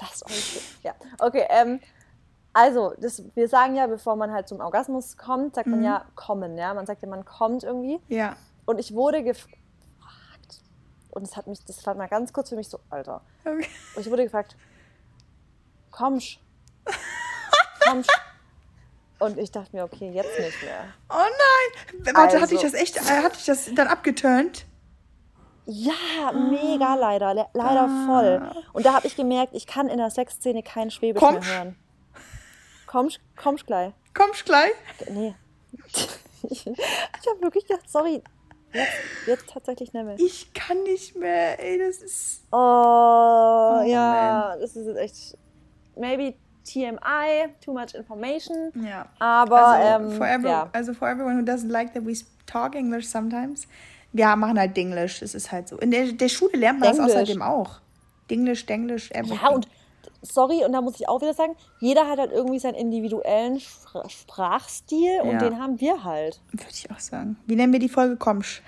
Lasst 0.00 0.26
euch. 0.26 0.60
Ja, 0.82 0.94
okay. 1.20 1.46
Ähm, 1.48 1.80
also, 2.52 2.94
das, 2.98 3.22
wir 3.34 3.48
sagen 3.48 3.74
ja, 3.76 3.86
bevor 3.86 4.16
man 4.16 4.30
halt 4.32 4.48
zum 4.48 4.60
Orgasmus 4.60 5.16
kommt, 5.16 5.54
sagt 5.54 5.66
Mhm. 5.66 5.72
man 5.76 5.84
ja 5.84 6.04
kommen. 6.14 6.56
Ja, 6.58 6.74
man 6.74 6.86
sagt 6.86 7.02
ja, 7.02 7.08
man 7.08 7.24
kommt 7.24 7.64
irgendwie. 7.64 7.98
Ja. 8.08 8.36
Und 8.66 8.78
ich 8.78 8.94
wurde 8.94 9.22
gefragt. 9.22 9.52
Und 11.10 11.22
es 11.22 11.36
hat 11.36 11.46
mich, 11.46 11.64
das 11.64 11.84
war 11.86 11.94
mal 11.94 12.08
ganz 12.08 12.32
kurz 12.32 12.50
für 12.50 12.56
mich 12.56 12.68
so, 12.68 12.78
Alter. 12.90 13.22
Okay. 13.44 13.66
Und 13.94 14.02
ich 14.06 14.10
wurde 14.10 14.24
gefragt, 14.24 14.56
kommst? 15.90 16.38
kommst? 17.88 18.10
Und 19.18 19.38
ich 19.38 19.50
dachte 19.50 19.74
mir, 19.74 19.84
okay, 19.84 20.10
jetzt 20.10 20.38
nicht 20.38 20.62
mehr. 20.62 20.84
Oh 21.08 21.14
nein! 21.14 22.04
Warte, 22.14 22.40
hatte 22.40 22.54
ich 22.54 22.60
Also- 22.62 22.72
das 22.72 22.80
echt, 22.80 22.96
äh, 22.96 23.22
hatte 23.22 23.36
ich 23.38 23.46
das 23.46 23.70
dann 23.74 23.88
abgeturnt? 23.88 24.66
Ja, 25.64 26.32
mega 26.32 26.94
leider, 26.94 27.34
le 27.34 27.46
leider 27.54 27.88
Ah. 27.88 28.06
voll. 28.06 28.62
Und 28.72 28.86
da 28.86 28.92
habe 28.94 29.06
ich 29.06 29.16
gemerkt, 29.16 29.52
ich 29.54 29.66
kann 29.66 29.88
in 29.88 29.96
der 29.98 30.10
Sexszene 30.10 30.62
kein 30.62 30.90
Schwäbisch 30.90 31.20
Komm. 31.20 31.34
mehr 31.40 31.44
hören. 31.56 31.76
Kommst, 32.86 33.20
kommst 33.36 33.66
gleich. 33.66 33.92
Kommst 34.14 34.44
gleich? 34.44 34.72
Nee. 35.10 35.34
ich 36.48 36.66
habe 36.66 37.42
wirklich 37.42 37.66
gedacht, 37.66 37.88
sorry, 37.90 38.22
jetzt, 38.72 38.92
jetzt 39.26 39.48
tatsächlich 39.50 39.92
nicht 39.92 40.04
mehr. 40.04 40.14
Ich 40.18 40.52
kann 40.54 40.82
nicht 40.84 41.16
mehr, 41.16 41.58
ey, 41.58 41.78
das 41.78 41.96
ist. 42.02 42.42
Oh, 42.52 42.56
Oh, 42.56 43.82
ja, 43.84 44.56
das 44.60 44.76
ist 44.76 44.96
echt, 44.96 45.36
maybe 45.96 46.34
TMI, 46.66 47.48
too 47.64 47.72
much 47.72 47.94
information. 47.94 48.72
Ja. 48.84 49.06
Aber, 49.18 49.66
also, 49.68 50.04
ähm, 50.04 50.10
for 50.12 50.26
every, 50.26 50.48
ja. 50.48 50.68
also 50.72 50.92
for 50.92 51.08
everyone 51.08 51.36
who 51.38 51.42
doesn't 51.44 51.70
like 51.70 51.92
that 51.94 52.04
we 52.04 52.14
talk 52.46 52.74
English 52.74 53.06
sometimes, 53.06 53.66
wir 54.12 54.34
machen 54.36 54.58
halt 54.58 54.76
Dinglish. 54.76 55.22
Es 55.22 55.34
ist 55.34 55.52
halt 55.52 55.68
so. 55.68 55.76
In 55.78 55.90
der, 55.90 56.12
der 56.12 56.28
Schule 56.28 56.56
lernt 56.58 56.80
man 56.80 56.88
das 56.90 56.98
Denglisch. 56.98 57.16
außerdem 57.22 57.42
auch. 57.42 57.80
Dinglish, 58.30 58.66
Denglish, 58.66 59.10
everything. 59.12 59.38
Ja, 59.42 59.50
und 59.50 59.68
sorry, 60.22 60.64
und 60.64 60.72
da 60.72 60.80
muss 60.80 60.98
ich 60.98 61.08
auch 61.08 61.20
wieder 61.20 61.34
sagen, 61.34 61.54
jeder 61.78 62.08
hat 62.08 62.18
halt 62.18 62.32
irgendwie 62.32 62.58
seinen 62.58 62.74
individuellen 62.74 63.60
Spr 63.60 64.08
Sprachstil 64.08 65.20
und 65.22 65.32
Ja. 65.32 65.38
den 65.38 65.58
haben 65.60 65.80
wir 65.80 66.02
halt. 66.04 66.40
Würde 66.52 66.70
ich 66.72 66.90
auch 66.90 66.98
sagen. 66.98 67.36
Wie 67.46 67.56
nennen 67.56 67.72
wir 67.72 67.80
die 67.80 67.88
Folge? 67.88 68.16
Kommsch. 68.16 68.62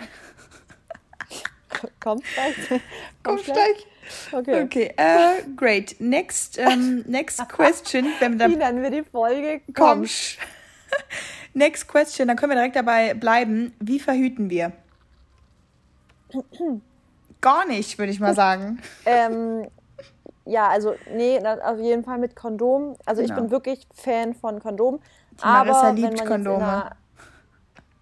Kommt 2.00 2.24
gleich. 2.34 2.80
Kommsch 3.22 3.44
gleich. 3.44 3.86
Okay. 4.32 4.62
Okay, 4.62 4.94
äh, 4.96 5.42
great. 5.56 5.96
Next, 6.00 6.58
ähm, 6.58 7.04
next 7.08 7.46
question. 7.48 8.06
Wie 8.20 8.56
nennen 8.56 8.82
wir 8.82 8.90
die 8.90 9.02
Folge? 9.02 9.60
Kommsch. 9.74 10.38
Next 11.54 11.88
question, 11.88 12.28
dann 12.28 12.36
können 12.36 12.50
wir 12.52 12.56
direkt 12.56 12.76
dabei 12.76 13.14
bleiben. 13.14 13.74
Wie 13.80 13.98
verhüten 13.98 14.48
wir? 14.48 14.72
Gar 17.40 17.66
nicht, 17.66 17.98
würde 17.98 18.12
ich 18.12 18.20
mal 18.20 18.34
sagen. 18.34 18.80
Ähm, 19.06 19.66
ja, 20.44 20.68
also, 20.68 20.94
nee, 21.12 21.38
auf 21.38 21.78
jeden 21.78 22.04
Fall 22.04 22.18
mit 22.18 22.34
Kondom. 22.34 22.96
Also, 23.04 23.20
ich 23.22 23.28
Genau. 23.28 23.42
bin 23.42 23.50
wirklich 23.50 23.86
Fan 23.92 24.34
von 24.34 24.60
Kondom. 24.60 25.00
Marissa 25.42 25.88
aber 25.88 25.92
liebt 25.92 26.08
wenn 26.08 26.16
man 26.16 26.26
Kondome. 26.26 26.90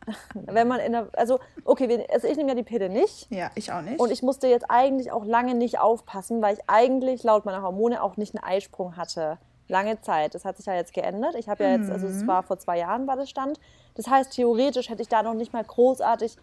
Wenn 0.35 0.69
man 0.69 0.81
in 0.81 0.93
der, 0.93 1.09
also, 1.15 1.39
okay, 1.65 2.07
also 2.13 2.29
ich 2.29 2.37
nehme 2.37 2.51
ja 2.51 2.55
die 2.55 2.63
Pille 2.63 2.89
nicht. 2.89 3.31
Ja, 3.31 3.51
ich 3.55 3.73
auch 3.73 3.83
nicht. 3.83 3.99
Und 3.99 4.11
ich 4.11 4.23
musste 4.23 4.47
jetzt 4.47 4.67
eigentlich 4.69 5.11
auch 5.13 5.25
lange 5.25 5.55
nicht 5.55 5.79
aufpassen, 5.79 6.43
weil 6.43 6.55
ich 6.55 6.61
eigentlich 6.69 7.23
laut 7.25 7.45
meiner 7.45 7.63
Hormone 7.63 8.03
auch 8.03 8.17
nicht 8.17 8.35
einen 8.37 8.45
Eisprung 8.45 8.97
hatte. 8.97 9.39
Lange 9.69 10.01
Zeit. 10.01 10.35
Das 10.35 10.45
hat 10.45 10.57
sich 10.57 10.67
ja 10.67 10.75
jetzt 10.75 10.95
geändert. 10.95 11.35
Ich 11.37 11.49
habe 11.49 11.65
ja 11.65 11.71
jetzt, 11.73 11.91
also 11.91 12.07
Mhm. 12.07 12.13
es 12.13 12.27
war 12.27 12.43
vor 12.45 12.59
zwei 12.59 12.79
Jahren 12.79 13.07
war 13.09 13.17
das 13.17 13.29
Stand. 13.29 13.59
Das 13.97 14.07
heißt, 14.07 14.33
theoretisch 14.33 14.89
hätte 14.91 15.03
ich 15.03 15.09
da 15.09 15.23
noch 15.25 15.35
nicht 15.35 15.53
mal 15.53 15.65
großartig 15.65 16.37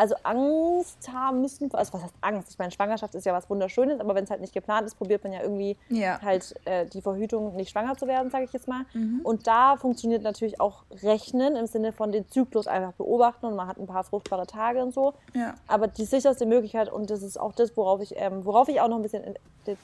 also 0.00 0.14
Angst 0.22 1.12
haben 1.12 1.42
müssen, 1.42 1.70
also 1.74 1.92
was 1.92 2.02
heißt 2.04 2.14
Angst? 2.22 2.50
Ich 2.52 2.58
meine, 2.58 2.70
Schwangerschaft 2.70 3.14
ist 3.14 3.26
ja 3.26 3.34
was 3.34 3.50
Wunderschönes, 3.50 4.00
aber 4.00 4.14
wenn 4.14 4.24
es 4.24 4.30
halt 4.30 4.40
nicht 4.40 4.54
geplant 4.54 4.86
ist, 4.86 4.94
probiert 4.94 5.22
man 5.24 5.34
ja 5.34 5.42
irgendwie 5.42 5.76
Ja. 5.90 6.18
halt 6.22 6.54
äh, 6.64 6.86
die 6.86 7.02
Verhütung, 7.02 7.54
nicht 7.54 7.68
schwanger 7.70 7.94
zu 7.98 8.06
werden, 8.06 8.30
sage 8.30 8.44
ich 8.44 8.52
jetzt 8.54 8.66
mal. 8.66 8.86
Mhm. 8.94 9.20
Und 9.24 9.46
da 9.46 9.76
funktioniert 9.76 10.22
natürlich 10.22 10.58
auch 10.58 10.84
Rechnen 11.02 11.54
im 11.54 11.66
Sinne 11.66 11.92
von 11.92 12.12
den 12.12 12.26
Zyklus 12.30 12.66
einfach 12.66 12.92
beobachten 12.94 13.44
und 13.44 13.56
man 13.56 13.66
hat 13.68 13.76
ein 13.76 13.86
paar 13.86 14.02
fruchtbare 14.04 14.46
Tage 14.46 14.82
und 14.82 14.94
so. 14.94 15.12
Ja. 15.34 15.54
Aber 15.66 15.86
die 15.86 16.06
sicherste 16.06 16.46
Möglichkeit, 16.46 16.90
und 16.90 17.10
das 17.10 17.22
ist 17.22 17.38
auch 17.38 17.52
das, 17.52 17.76
worauf 17.76 18.00
ich, 18.00 18.14
ähm, 18.16 18.46
worauf 18.46 18.68
ich 18.68 18.80
auch 18.80 18.88
noch 18.88 18.96
ein 18.96 19.02
bisschen, 19.02 19.34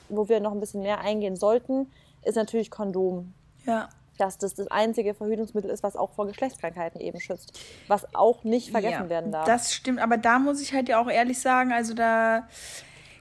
wo 0.09 0.31
wir 0.31 0.41
noch 0.41 0.53
ein 0.53 0.61
bisschen 0.61 0.81
mehr 0.81 1.01
eingehen 1.01 1.37
sollten, 1.37 1.93
ist 2.25 2.37
natürlich 2.37 2.71
Kondom. 2.71 3.35
Ja. 3.67 3.91
Dass 4.19 4.39
das 4.39 4.55
das 4.55 4.69
einzige 4.69 5.15
Verhütungsmittel 5.15 5.71
ist, 5.71 5.83
was 5.83 5.97
auch 5.97 6.13
vor 6.13 6.27
Geschlechtskrankheiten 6.27 7.01
eben 7.01 7.21
schützt. 7.21 7.59
Was 7.89 8.15
auch 8.15 8.45
nicht 8.45 8.71
vergessen 8.71 9.05
ja, 9.05 9.09
werden 9.09 9.33
darf. 9.33 9.47
Das 9.47 9.75
stimmt, 9.75 10.01
aber 10.01 10.17
da 10.17 10.39
muss 10.39 10.61
ich 10.61 10.73
halt 10.73 10.89
ja 10.89 10.99
auch 11.01 11.09
ehrlich 11.11 11.39
sagen, 11.41 11.73
also 11.73 11.93
da, 11.95 12.49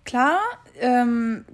klar, 0.05 0.39
ähm, 0.79 1.45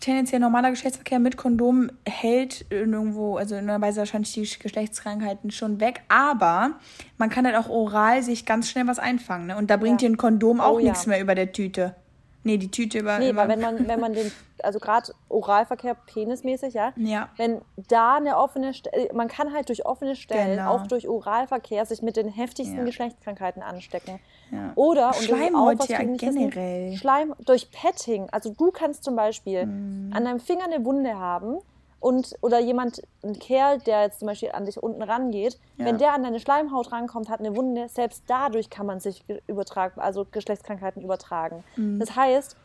tendenziell 0.00 0.40
normaler 0.40 0.70
Geschlechtsverkehr 0.70 1.18
mit 1.18 1.36
Kondom 1.36 1.90
hält 2.06 2.66
irgendwo, 2.70 3.36
also 3.36 3.54
in 3.54 3.68
einer 3.68 3.80
Weise 3.80 4.00
wahrscheinlich 4.00 4.32
die 4.32 4.42
Geschlechtskrankheiten 4.58 5.50
schon 5.50 5.80
weg, 5.80 6.02
aber 6.08 6.72
man 7.18 7.30
kann 7.30 7.46
halt 7.46 7.56
auch 7.56 7.68
oral 7.68 8.22
sich 8.22 8.46
ganz 8.46 8.68
schnell 8.68 8.86
was 8.86 8.98
einfangen, 8.98 9.46
ne? 9.48 9.56
Und 9.56 9.70
da 9.70 9.76
bringt 9.76 10.02
Ja. 10.02 10.08
dir 10.08 10.14
ein 10.14 10.16
Kondom 10.18 10.60
auch 10.60 10.74
Oh, 10.74 10.78
ja. 10.78 10.90
nichts 10.90 11.06
mehr 11.06 11.20
über 11.20 11.34
der 11.34 11.52
Tüte. 11.52 11.94
Nee, 12.42 12.56
die 12.56 12.70
Tüte 12.70 12.98
über. 13.00 13.18
Nee, 13.18 13.36
weil 13.36 13.48
wenn 13.48 13.60
man, 13.60 13.86
wenn 13.86 14.00
man 14.00 14.14
den, 14.14 14.32
also 14.62 14.78
gerade 14.78 15.12
Oralverkehr 15.28 15.94
penismäßig, 15.94 16.72
ja, 16.72 16.92
Ja. 16.96 17.28
wenn 17.36 17.60
da 17.88 18.16
eine 18.16 18.38
offene 18.38 18.72
Stelle, 18.72 19.10
man 19.12 19.28
kann 19.28 19.52
halt 19.52 19.68
durch 19.68 19.84
offene 19.84 20.16
Stellen, 20.16 20.56
Genau. 20.56 20.70
auch 20.74 20.86
durch 20.86 21.06
Oralverkehr, 21.06 21.84
sich 21.84 22.00
mit 22.00 22.16
den 22.16 22.28
heftigsten 22.28 22.78
Ja. 22.78 22.84
Geschlechtskrankheiten 22.84 23.62
anstecken. 23.62 24.20
Ja. 24.50 24.72
Oder, 24.74 25.08
und 25.08 25.16
Schleimhaut 25.16 25.74
auch, 25.76 25.80
was 25.80 25.88
ja 25.88 25.98
generell. 26.02 26.88
Wissen, 26.92 26.96
Schleim, 26.98 27.34
durch 27.44 27.70
Petting, 27.70 28.28
also 28.32 28.50
du 28.54 28.70
kannst 28.70 29.04
zum 29.04 29.16
Beispiel 29.16 29.66
Mhm. 29.66 30.12
an 30.14 30.24
deinem 30.24 30.40
Finger 30.40 30.64
eine 30.64 30.82
Wunde 30.84 31.18
haben 31.18 31.58
und, 32.00 32.34
oder 32.40 32.58
jemand, 32.58 33.02
ein 33.22 33.38
Kerl, 33.38 33.78
der 33.78 34.02
jetzt 34.02 34.18
zum 34.20 34.26
Beispiel 34.28 34.50
an 34.52 34.64
dich 34.64 34.82
unten 34.82 35.02
rangeht, 35.02 35.58
Ja. 35.76 35.84
wenn 35.84 35.98
der 35.98 36.12
an 36.14 36.22
deine 36.22 36.40
Schleimhaut 36.40 36.90
rankommt, 36.92 37.28
hat 37.28 37.40
eine 37.40 37.54
Wunde, 37.54 37.88
selbst 37.88 38.24
dadurch 38.26 38.70
kann 38.70 38.86
man 38.86 39.00
sich 39.00 39.26
ge- 39.26 39.40
übertragen, 39.46 40.00
also 40.00 40.26
Geschlechtskrankheiten 40.30 41.02
übertragen. 41.02 41.62
Mhm. 41.76 41.98
Das 42.00 42.16
heißt, 42.16 42.56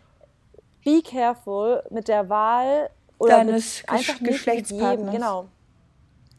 be 0.84 1.02
careful 1.04 1.84
mit 1.89 2.08
der 2.08 2.30
Wahl 2.30 2.89
oder 3.17 3.38
Deines 3.38 3.82
mit 3.82 3.89
einfach 3.91 4.19
Geschlechtspartners. 4.24 5.13
genau. 5.13 5.45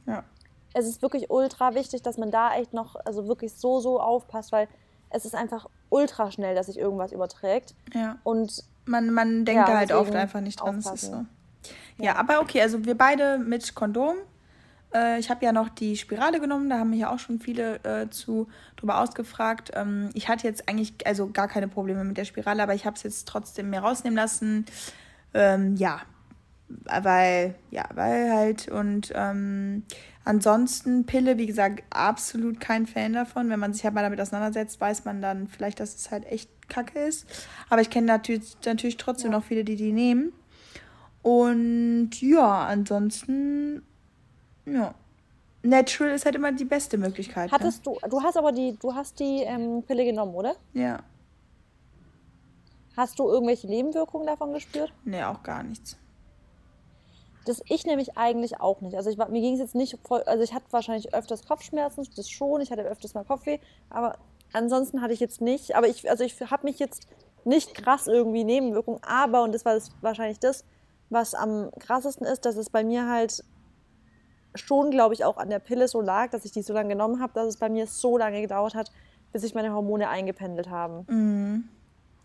Ja. 0.06 0.24
Es 0.72 0.86
ist 0.86 1.02
wirklich 1.02 1.30
ultra 1.30 1.74
wichtig, 1.74 2.02
dass 2.02 2.16
man 2.18 2.30
da 2.30 2.54
echt 2.54 2.72
noch, 2.72 2.96
also 3.04 3.26
wirklich 3.28 3.52
so, 3.54 3.80
so 3.80 4.00
aufpasst, 4.00 4.52
weil 4.52 4.68
es 5.10 5.24
ist 5.24 5.34
einfach 5.34 5.66
ultra 5.88 6.30
schnell, 6.30 6.54
dass 6.54 6.66
sich 6.66 6.78
irgendwas 6.78 7.12
überträgt. 7.12 7.74
Ja. 7.94 8.18
Und 8.24 8.62
Man, 8.84 9.10
man 9.10 9.44
denkt 9.44 9.60
Ja, 9.60 9.66
da 9.72 9.78
halt 9.78 9.92
oft 9.92 10.14
einfach 10.14 10.40
nicht 10.40 10.60
dran. 10.60 10.76
Das 10.82 10.92
ist 11.02 11.10
so. 11.12 11.24
Ja, 11.98 12.16
aber 12.16 12.40
okay, 12.40 12.60
also 12.60 12.84
wir 12.84 12.96
beide 12.96 13.38
mit 13.38 13.74
Kondom. 13.74 14.16
Äh, 14.94 15.18
ich 15.18 15.30
habe 15.30 15.44
ja 15.44 15.52
noch 15.52 15.68
die 15.68 15.96
Spirale 15.96 16.40
genommen, 16.40 16.68
da 16.68 16.78
haben 16.78 16.90
mich 16.90 17.00
ja 17.00 17.10
auch 17.10 17.18
schon 17.18 17.40
viele 17.40 17.82
äh, 17.84 18.10
zu 18.10 18.48
drüber 18.76 19.00
ausgefragt. 19.00 19.72
Ähm, 19.74 20.10
ich 20.14 20.28
hatte 20.28 20.46
jetzt 20.46 20.68
eigentlich 20.68 21.06
also 21.06 21.30
gar 21.30 21.48
keine 21.48 21.68
Probleme 21.68 22.04
mit 22.04 22.16
der 22.16 22.24
Spirale, 22.24 22.62
aber 22.62 22.74
ich 22.74 22.86
habe 22.86 22.96
es 22.96 23.02
jetzt 23.02 23.28
trotzdem 23.28 23.70
mir 23.70 23.80
rausnehmen 23.80 24.16
lassen. 24.16 24.66
Ähm, 25.34 25.76
ja, 25.76 26.02
weil, 26.68 27.54
ja, 27.70 27.84
weil 27.94 28.32
halt 28.32 28.68
und 28.68 29.12
ähm, 29.14 29.84
ansonsten 30.24 31.06
Pille, 31.06 31.38
wie 31.38 31.46
gesagt, 31.46 31.84
absolut 31.90 32.60
kein 32.60 32.86
Fan 32.86 33.12
davon. 33.12 33.48
Wenn 33.48 33.60
man 33.60 33.72
sich 33.72 33.84
halt 33.84 33.94
mal 33.94 34.02
damit 34.02 34.20
auseinandersetzt, 34.20 34.80
weiß 34.80 35.04
man 35.04 35.22
dann 35.22 35.46
vielleicht, 35.46 35.80
dass 35.80 35.94
es 35.94 36.10
halt 36.10 36.26
echt 36.26 36.50
kacke 36.68 36.98
ist. 36.98 37.26
Aber 37.70 37.80
ich 37.80 37.90
kenne 37.90 38.06
natürlich, 38.06 38.56
natürlich 38.64 38.96
trotzdem 38.96 39.30
noch 39.30 39.44
viele, 39.44 39.64
die 39.64 39.76
die 39.76 39.92
nehmen. 39.92 40.32
Und 41.26 42.10
ja, 42.20 42.66
ansonsten, 42.66 43.84
ja. 44.64 44.94
Natural 45.64 46.12
ist 46.12 46.24
halt 46.24 46.36
immer 46.36 46.52
die 46.52 46.64
beste 46.64 46.98
Möglichkeit. 46.98 47.50
hattest 47.50 47.84
du, 47.84 47.98
du 48.08 48.22
hast 48.22 48.36
aber 48.36 48.52
die, 48.52 48.76
du 48.80 48.94
hast 48.94 49.18
die 49.18 49.42
ähm, 49.42 49.82
Pille 49.82 50.04
genommen, 50.04 50.36
oder? 50.36 50.54
ne? 50.72 50.84
Ja. 50.84 51.00
Hast 52.96 53.18
du 53.18 53.28
irgendwelche 53.28 53.66
Nebenwirkungen 53.66 54.24
davon 54.24 54.52
gespürt? 54.52 54.92
Nee, 55.04 55.24
auch 55.24 55.42
gar 55.42 55.64
nichts. 55.64 55.96
Das 57.44 57.60
ich 57.66 57.84
nämlich 57.86 58.16
eigentlich 58.16 58.60
auch 58.60 58.80
nicht. 58.80 58.94
Also 58.94 59.10
ich 59.10 59.16
mir 59.16 59.40
ging 59.40 59.54
es 59.54 59.60
jetzt 59.60 59.74
nicht 59.74 59.98
voll, 60.06 60.22
also 60.26 60.44
ich 60.44 60.54
hatte 60.54 60.66
wahrscheinlich 60.70 61.12
öfters 61.12 61.44
Kopfschmerzen, 61.44 62.06
das 62.14 62.30
schon, 62.30 62.60
ich 62.60 62.70
hatte 62.70 62.82
öfters 62.82 63.14
mal 63.14 63.24
Kopfweh, 63.24 63.58
aber 63.90 64.16
ansonsten 64.52 65.02
hatte 65.02 65.12
ich 65.12 65.18
jetzt 65.18 65.40
nicht, 65.40 65.74
aber 65.74 65.88
ich, 65.88 66.08
also 66.08 66.22
ich 66.22 66.40
habe 66.40 66.62
mich 66.62 66.78
jetzt 66.78 67.08
nicht 67.44 67.74
krass 67.74 68.06
irgendwie 68.06 68.44
Nebenwirkungen, 68.44 69.00
aber, 69.02 69.42
und 69.42 69.52
das 69.52 69.64
war 69.64 69.74
das, 69.74 69.90
wahrscheinlich 70.02 70.38
das, 70.38 70.64
was 71.10 71.34
am 71.34 71.70
krassesten 71.78 72.26
ist, 72.26 72.44
dass 72.44 72.56
es 72.56 72.70
bei 72.70 72.84
mir 72.84 73.08
halt 73.08 73.44
schon, 74.54 74.90
glaube 74.90 75.14
ich, 75.14 75.24
auch 75.24 75.36
an 75.36 75.50
der 75.50 75.58
Pille 75.58 75.88
so 75.88 76.00
lag, 76.00 76.30
dass 76.30 76.44
ich 76.44 76.52
die 76.52 76.62
so 76.62 76.72
lange 76.72 76.90
genommen 76.90 77.20
habe, 77.20 77.32
dass 77.34 77.46
es 77.46 77.56
bei 77.56 77.68
mir 77.68 77.86
so 77.86 78.16
lange 78.16 78.40
gedauert 78.40 78.74
hat, 78.74 78.90
bis 79.32 79.42
sich 79.42 79.54
meine 79.54 79.72
Hormone 79.72 80.08
eingependelt 80.08 80.70
haben. 80.70 81.04
Mhm. 81.08 81.68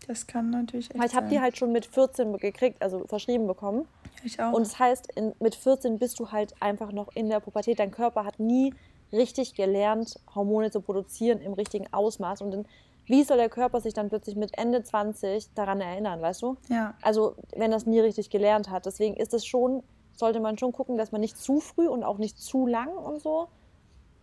Das 0.08 0.26
kann 0.26 0.50
natürlich 0.50 0.90
echt 0.90 0.98
Weil 0.98 1.06
ich 1.06 1.14
habe 1.14 1.28
die 1.28 1.40
halt 1.40 1.56
schon 1.56 1.72
mit 1.72 1.86
14 1.86 2.36
gekriegt, 2.38 2.82
also 2.82 3.06
verschrieben 3.06 3.46
bekommen. 3.46 3.86
Ich 4.24 4.40
auch. 4.40 4.52
Und 4.52 4.66
das 4.66 4.78
heißt, 4.78 5.12
in, 5.14 5.32
mit 5.38 5.54
14 5.54 5.98
bist 5.98 6.18
du 6.18 6.32
halt 6.32 6.54
einfach 6.60 6.92
noch 6.92 7.14
in 7.14 7.28
der 7.28 7.40
Pubertät. 7.40 7.78
Dein 7.78 7.92
Körper 7.92 8.24
hat 8.24 8.40
nie 8.40 8.74
richtig 9.12 9.54
gelernt, 9.54 10.18
Hormone 10.34 10.70
zu 10.70 10.80
produzieren 10.80 11.40
im 11.40 11.52
richtigen 11.52 11.86
Ausmaß. 11.92 12.42
Und 12.42 12.50
dann, 12.50 12.66
wie 13.12 13.24
soll 13.24 13.36
der 13.36 13.50
Körper 13.50 13.80
sich 13.82 13.92
dann 13.92 14.08
plötzlich 14.08 14.36
mit 14.36 14.56
Ende 14.58 14.82
20 14.82 15.52
daran 15.54 15.82
erinnern, 15.82 16.22
weißt 16.22 16.40
du? 16.40 16.56
ja. 16.70 16.94
Also, 17.02 17.36
wenn 17.54 17.70
das 17.70 17.84
nie 17.84 18.00
richtig 18.00 18.30
gelernt 18.30 18.70
hat. 18.70 18.86
Deswegen 18.86 19.16
ist 19.16 19.34
es 19.34 19.44
schon, 19.44 19.82
sollte 20.14 20.40
man 20.40 20.56
schon 20.56 20.72
gucken, 20.72 20.96
dass 20.96 21.12
man 21.12 21.20
nicht 21.20 21.36
zu 21.36 21.60
früh 21.60 21.86
und 21.88 22.04
auch 22.04 22.16
nicht 22.16 22.38
zu 22.40 22.66
lang 22.66 22.88
und 22.88 23.20
so. 23.20 23.48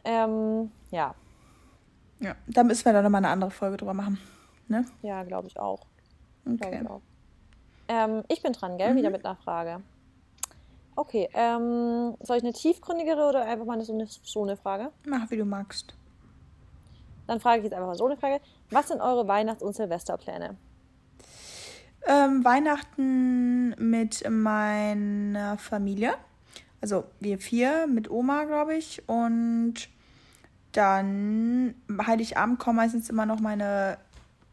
Ähm, 0.04 0.72
ja, 0.90 1.14
ja. 2.20 2.36
Da 2.48 2.64
müssen 2.64 2.84
wir 2.86 2.94
dann 2.94 3.04
nochmal 3.04 3.20
eine 3.24 3.30
andere 3.32 3.52
Folge 3.52 3.78
drüber 3.78 3.94
machen. 3.94 4.18
Ne? 4.68 4.86
ja, 5.04 5.24
glaube 5.24 5.48
ich 5.48 5.60
auch. 5.60 5.86
Glaube 6.46 6.66
Okay. 6.66 6.80
ich 6.84 6.90
auch. 6.90 7.02
Ähm, 7.90 8.24
ich 8.28 8.42
bin 8.42 8.54
dran, 8.54 8.78
gell? 8.80 8.96
Wieder 8.96 9.10
mit 9.12 9.24
einer 9.24 9.36
Frage. 9.36 9.82
Okay, 10.96 11.30
ähm, 11.34 12.16
soll 12.22 12.38
ich 12.38 12.44
eine 12.44 12.54
tiefgründigere 12.54 13.30
oder 13.30 13.46
einfach 13.46 13.66
mal 13.66 13.80
so 13.82 13.94
eine, 13.94 14.08
so 14.08 14.44
eine 14.44 14.58
Frage? 14.58 14.92
Mach, 15.06 15.30
wie 15.32 15.38
du 15.38 15.46
magst. 15.46 15.94
Dann 17.28 17.40
frage 17.40 17.60
ich 17.60 17.64
jetzt 17.66 17.74
einfach 17.74 17.88
mal 17.88 17.96
so 17.96 18.08
eine 18.08 18.18
Frage. 18.18 18.42
Was 18.72 18.88
sind 18.88 19.02
eure 19.02 19.28
Weihnachts- 19.28 19.64
und 19.64 19.76
Silvesterpläne? 19.76 20.56
Ähm, 22.08 22.46
Weihnachten 22.46 23.70
mit 23.78 24.30
meiner 24.30 25.58
Familie. 25.58 26.14
Also 26.82 27.06
wir 27.20 27.40
vier 27.40 27.88
mit 27.88 28.10
Oma, 28.10 28.46
glaube 28.46 28.76
ich. 28.76 29.08
Und 29.08 29.90
dann 30.72 31.76
Heiligabend 32.06 32.60
kommen 32.60 32.78
meistens 32.78 33.10
immer 33.10 33.26
noch 33.26 33.40
meine, 33.40 33.98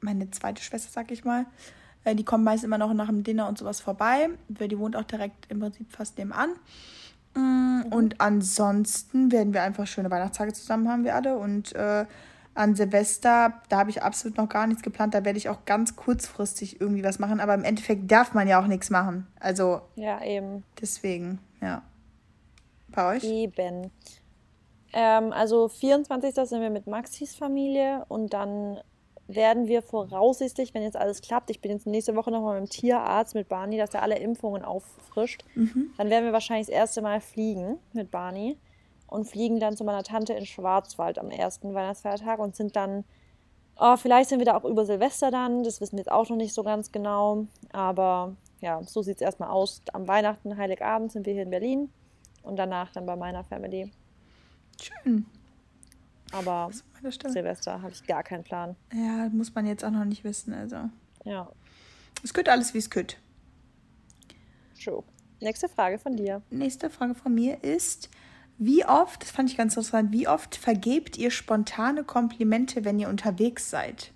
meine 0.00 0.30
zweite 0.30 0.62
Schwester, 0.62 0.88
sag 0.90 1.10
ich 1.10 1.24
mal. 1.24 1.46
Äh, 2.04 2.14
Die 2.14 2.24
kommt 2.24 2.44
meist 2.44 2.64
immer 2.64 2.78
noch 2.78 2.92
nach 2.94 3.06
dem 3.08 3.22
Dinner 3.22 3.48
und 3.48 3.58
sowas 3.58 3.80
vorbei. 3.80 4.30
Die 4.48 4.78
wohnt 4.78 4.96
auch 4.96 5.04
direkt 5.04 5.50
im 5.50 5.60
Prinzip 5.60 5.92
fast 5.92 6.18
nebenan. 6.18 6.50
Mm, 7.34 7.82
Und 7.90 8.20
ansonsten 8.20 9.30
werden 9.30 9.52
wir 9.54 9.62
einfach 9.62 9.86
schöne 9.86 10.10
Weihnachtstage 10.10 10.52
zusammen 10.52 10.88
haben 10.88 11.04
wir 11.04 11.14
alle. 11.14 11.36
Und 11.36 11.74
äh, 11.74 12.06
an 12.56 12.74
Silvester, 12.74 13.60
da 13.68 13.78
habe 13.78 13.90
ich 13.90 14.02
absolut 14.02 14.36
noch 14.38 14.48
gar 14.48 14.66
nichts 14.66 14.82
geplant. 14.82 15.14
Da 15.14 15.24
werde 15.24 15.38
ich 15.38 15.48
auch 15.48 15.64
ganz 15.64 15.96
kurzfristig 15.96 16.80
irgendwie 16.80 17.04
was 17.04 17.18
machen. 17.18 17.40
Aber 17.40 17.54
im 17.54 17.64
Endeffekt 17.64 18.10
darf 18.10 18.34
man 18.34 18.48
ja 18.48 18.60
auch 18.60 18.66
nichts 18.66 18.90
machen. 18.90 19.26
Also 19.40 19.80
Ja, 19.94 20.22
eben. 20.24 20.64
deswegen, 20.80 21.38
ja. 21.60 21.82
Bei 22.88 23.16
euch? 23.16 23.24
Eben. 23.24 23.90
Ähm, 24.92 25.32
also 25.32 25.68
24. 25.68 26.34
sind 26.34 26.60
wir 26.60 26.70
mit 26.70 26.86
Maxis 26.86 27.34
Familie 27.34 28.04
und 28.08 28.32
dann 28.32 28.78
werden 29.28 29.66
wir 29.66 29.82
voraussichtlich, 29.82 30.72
wenn 30.72 30.82
jetzt 30.82 30.96
alles 30.96 31.20
klappt, 31.20 31.50
ich 31.50 31.60
bin 31.60 31.72
jetzt 31.72 31.86
nächste 31.86 32.14
Woche 32.14 32.30
nochmal 32.30 32.60
mit 32.60 32.70
dem 32.70 32.72
Tierarzt 32.72 33.34
mit 33.34 33.48
Barney, 33.48 33.76
dass 33.76 33.92
er 33.92 34.02
alle 34.02 34.18
Impfungen 34.18 34.64
auffrischt, 34.64 35.44
dann 35.98 36.10
werden 36.10 36.24
wir 36.26 36.32
wahrscheinlich 36.32 36.68
das 36.68 36.74
erste 36.74 37.02
Mal 37.02 37.20
fliegen 37.20 37.78
mit 37.92 38.12
Barney 38.12 38.56
und 39.06 39.24
fliegen 39.24 39.60
dann 39.60 39.76
zu 39.76 39.84
meiner 39.84 40.02
Tante 40.02 40.32
in 40.32 40.46
Schwarzwald 40.46 41.18
am 41.18 41.30
ersten 41.30 41.74
Weihnachtsfeiertag 41.74 42.38
und 42.38 42.56
sind 42.56 42.76
dann, 42.76 43.04
oh, 43.78 43.96
vielleicht 43.96 44.28
sind 44.28 44.38
wir 44.38 44.46
da 44.46 44.56
auch 44.56 44.64
über 44.64 44.84
Silvester 44.84 45.30
dann, 45.30 45.62
das 45.62 45.80
wissen 45.80 45.92
wir 45.96 46.00
jetzt 46.00 46.12
auch 46.12 46.28
noch 46.28 46.36
nicht 46.36 46.54
so 46.54 46.62
ganz 46.62 46.92
genau, 46.92 47.46
aber 47.72 48.34
ja, 48.60 48.82
so 48.82 49.02
sieht 49.02 49.16
es 49.16 49.22
erstmal 49.22 49.50
aus. 49.50 49.82
Am 49.92 50.08
Weihnachten, 50.08 50.56
Heiligabend 50.56 51.12
sind 51.12 51.26
wir 51.26 51.32
hier 51.34 51.42
in 51.42 51.50
Berlin 51.50 51.90
und 52.42 52.56
danach 52.56 52.90
dann 52.92 53.06
bei 53.06 53.16
meiner 53.16 53.44
Family. 53.44 53.90
Schön. 54.80 55.26
Aber. 56.32 56.70
Silvester 57.28 57.82
habe 57.82 57.92
ich 57.92 58.04
gar 58.06 58.22
keinen 58.22 58.42
Plan. 58.42 58.74
Ja, 58.92 59.28
muss 59.30 59.54
man 59.54 59.66
jetzt 59.66 59.84
auch 59.84 59.90
noch 59.90 60.04
nicht 60.04 60.24
wissen. 60.24 60.52
Also, 60.52 60.76
Ja, 61.24 61.48
es 62.24 62.34
geht 62.34 62.48
alles, 62.48 62.74
wie 62.74 62.78
es 62.78 62.90
geht. 62.90 63.18
true. 64.82 65.04
Nächste 65.40 65.68
Frage 65.68 65.98
von 65.98 66.16
dir. 66.16 66.42
Nächste 66.50 66.88
Frage 66.90 67.14
von 67.14 67.34
mir 67.34 67.62
ist, 67.62 68.08
wie 68.58 68.84
oft, 68.84 69.22
das 69.22 69.30
fand 69.30 69.50
ich 69.50 69.56
ganz 69.56 69.74
interessant, 69.74 70.12
wie 70.12 70.28
oft 70.28 70.56
vergebt 70.56 71.18
ihr 71.18 71.30
spontane 71.30 72.04
Komplimente, 72.04 72.84
wenn 72.84 72.98
ihr 72.98 73.08
unterwegs 73.08 73.70
seid? 73.70 74.12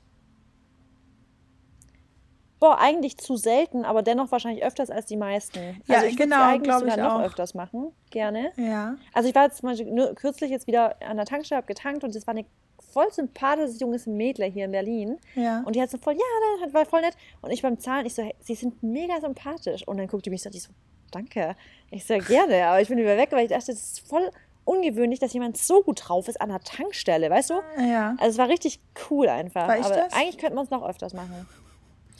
boah, 2.60 2.78
eigentlich 2.78 3.16
zu 3.16 3.36
selten, 3.36 3.84
aber 3.84 4.02
dennoch 4.02 4.30
wahrscheinlich 4.30 4.62
öfters 4.62 4.90
als 4.90 5.06
die 5.06 5.16
meisten. 5.16 5.80
Ja, 5.86 5.96
also 5.96 6.06
ich 6.06 6.16
genau, 6.16 6.42
eigentlich 6.42 6.74
sogar 6.74 6.96
ich 6.96 7.02
noch 7.02 7.14
auch. 7.14 7.22
öfters 7.22 7.54
machen, 7.54 7.92
gerne. 8.10 8.52
Ja. 8.56 8.96
Also 9.14 9.28
ich 9.28 9.34
war 9.34 9.44
jetzt 9.44 9.58
zum 9.58 9.70
Beispiel 9.70 10.14
kürzlich 10.14 10.50
jetzt 10.50 10.66
wieder 10.66 10.94
an 11.02 11.16
der 11.16 11.26
Tankstelle, 11.26 11.56
habe 11.56 11.66
getankt 11.66 12.04
und 12.04 12.14
das 12.14 12.26
war 12.26 12.34
eine 12.34 12.44
voll 12.92 13.10
sympathisches 13.12 13.80
junges 13.80 14.06
Mädel 14.06 14.50
hier 14.50 14.66
in 14.66 14.72
Berlin. 14.72 15.18
Ja. 15.34 15.62
Und 15.64 15.76
die 15.76 15.82
hat 15.82 15.90
so 15.90 15.98
voll, 15.98 16.14
ja, 16.14 16.64
das 16.64 16.74
war 16.74 16.86
voll 16.86 17.00
nett. 17.00 17.16
Und 17.42 17.50
ich 17.50 17.62
beim 17.62 17.78
Zahlen, 17.78 18.06
ich 18.06 18.14
so, 18.14 18.22
hey, 18.22 18.34
sie 18.40 18.54
sind 18.54 18.82
mega 18.82 19.20
sympathisch. 19.20 19.86
Und 19.86 19.98
dann 19.98 20.06
guckt 20.06 20.26
die 20.26 20.30
mich 20.30 20.42
so, 20.42 20.50
die 20.50 20.58
so, 20.58 20.70
danke. 21.10 21.56
Ich 21.90 22.04
so, 22.04 22.16
gerne, 22.18 22.66
aber 22.66 22.80
ich 22.80 22.88
bin 22.88 22.98
wieder 22.98 23.16
weg, 23.16 23.28
weil 23.32 23.44
ich 23.44 23.50
dachte, 23.50 23.72
das 23.72 23.92
ist 23.92 24.08
voll 24.08 24.30
ungewöhnlich, 24.64 25.18
dass 25.18 25.32
jemand 25.32 25.56
so 25.56 25.82
gut 25.82 26.08
drauf 26.08 26.28
ist 26.28 26.40
an 26.40 26.50
der 26.50 26.60
Tankstelle, 26.60 27.30
weißt 27.30 27.50
du? 27.50 27.54
Ja. 27.78 28.16
Also 28.18 28.32
es 28.32 28.38
war 28.38 28.48
richtig 28.48 28.80
cool 29.10 29.28
einfach. 29.28 29.66
War 29.66 29.78
ich 29.78 29.84
aber 29.84 29.96
das? 29.96 30.12
eigentlich 30.12 30.38
könnten 30.38 30.56
wir 30.56 30.62
es 30.62 30.70
noch 30.70 30.86
öfters 30.86 31.12
machen. 31.12 31.46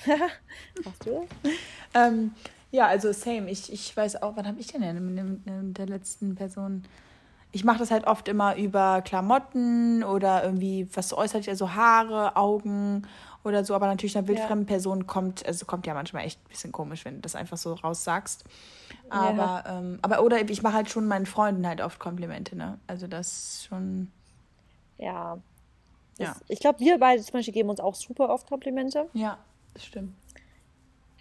Machst 0.85 1.07
du? 1.07 1.27
ähm, 1.95 2.35
ja, 2.71 2.87
also 2.87 3.13
same. 3.13 3.51
Ich, 3.51 3.73
ich 3.73 3.97
weiß 3.97 4.23
auch, 4.23 4.37
wann 4.37 4.47
habe 4.47 4.61
ich 4.61 4.69
denn 4.69 4.83
in 4.83 5.75
der 5.75 5.87
letzten 5.87 6.35
Person? 6.35 6.85
Ich 7.53 7.65
mache 7.65 7.79
das 7.79 7.91
halt 7.91 8.07
oft 8.07 8.29
immer 8.29 8.57
über 8.57 9.03
Klamotten 9.03 10.05
oder 10.05 10.45
irgendwie 10.45 10.89
was 10.95 11.13
äußert, 11.13 11.49
also 11.49 11.75
Haare, 11.75 12.37
Augen 12.37 13.07
oder 13.43 13.65
so. 13.65 13.75
Aber 13.75 13.87
natürlich 13.87 14.17
eine 14.17 14.29
wildfremde 14.29 14.65
ja. 14.65 14.69
Person 14.69 15.07
kommt, 15.07 15.45
also 15.45 15.67
kommt 15.67 15.87
ja 15.87 15.95
manchmal 15.95 16.25
echt 16.25 16.41
ein 16.41 16.49
bisschen 16.49 16.73
komisch, 16.73 17.05
wenn 17.05 17.17
du 17.17 17.21
das 17.21 17.35
einfach 17.35 17.57
so 17.57 17.75
raussagst. 17.75 18.45
Aber, 19.09 19.65
ja. 19.67 19.79
ähm, 19.79 19.99
aber 20.03 20.23
oder 20.23 20.41
ich 20.49 20.63
mache 20.63 20.75
halt 20.75 20.91
schon 20.91 21.09
meinen 21.09 21.27
Freunden 21.27 21.67
halt 21.67 21.81
oft 21.81 21.99
Komplimente, 21.99 22.57
ne? 22.57 22.79
Also 22.87 23.07
das 23.07 23.67
schon. 23.69 24.11
Ja. 24.99 25.39
Das, 26.19 26.29
ja. 26.29 26.37
Ich 26.49 26.61
glaube, 26.61 26.81
wir 26.81 26.99
beide 26.99 27.23
zum 27.23 27.33
Beispiel 27.33 27.55
geben 27.55 27.71
uns 27.71 27.81
auch 27.81 27.95
super 27.95 28.29
oft 28.29 28.49
Komplimente. 28.49 29.09
Ja, 29.15 29.39
das 29.75 29.85
stimmt. 29.85 30.15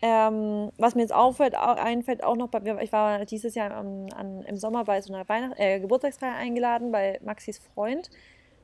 Ähm, 0.01 0.71
was 0.77 0.95
mir 0.95 1.01
jetzt 1.01 1.13
auffällt, 1.13 1.57
auch, 1.57 1.75
einfällt 1.75 2.23
auch 2.23 2.35
noch, 2.35 2.47
bei, 2.47 2.61
ich 2.81 2.91
war 2.91 3.25
dieses 3.25 3.55
Jahr 3.55 3.71
am, 3.71 4.07
an, 4.15 4.43
im 4.43 4.57
Sommer 4.57 4.85
bei 4.85 5.01
so 5.01 5.13
einer 5.13 5.27
Weihnacht 5.27 5.59
äh, 5.59 5.79
Geburtstagsfeier 5.79 6.35
eingeladen 6.35 6.91
bei 6.91 7.19
Maxis 7.23 7.59
Freund. 7.59 8.09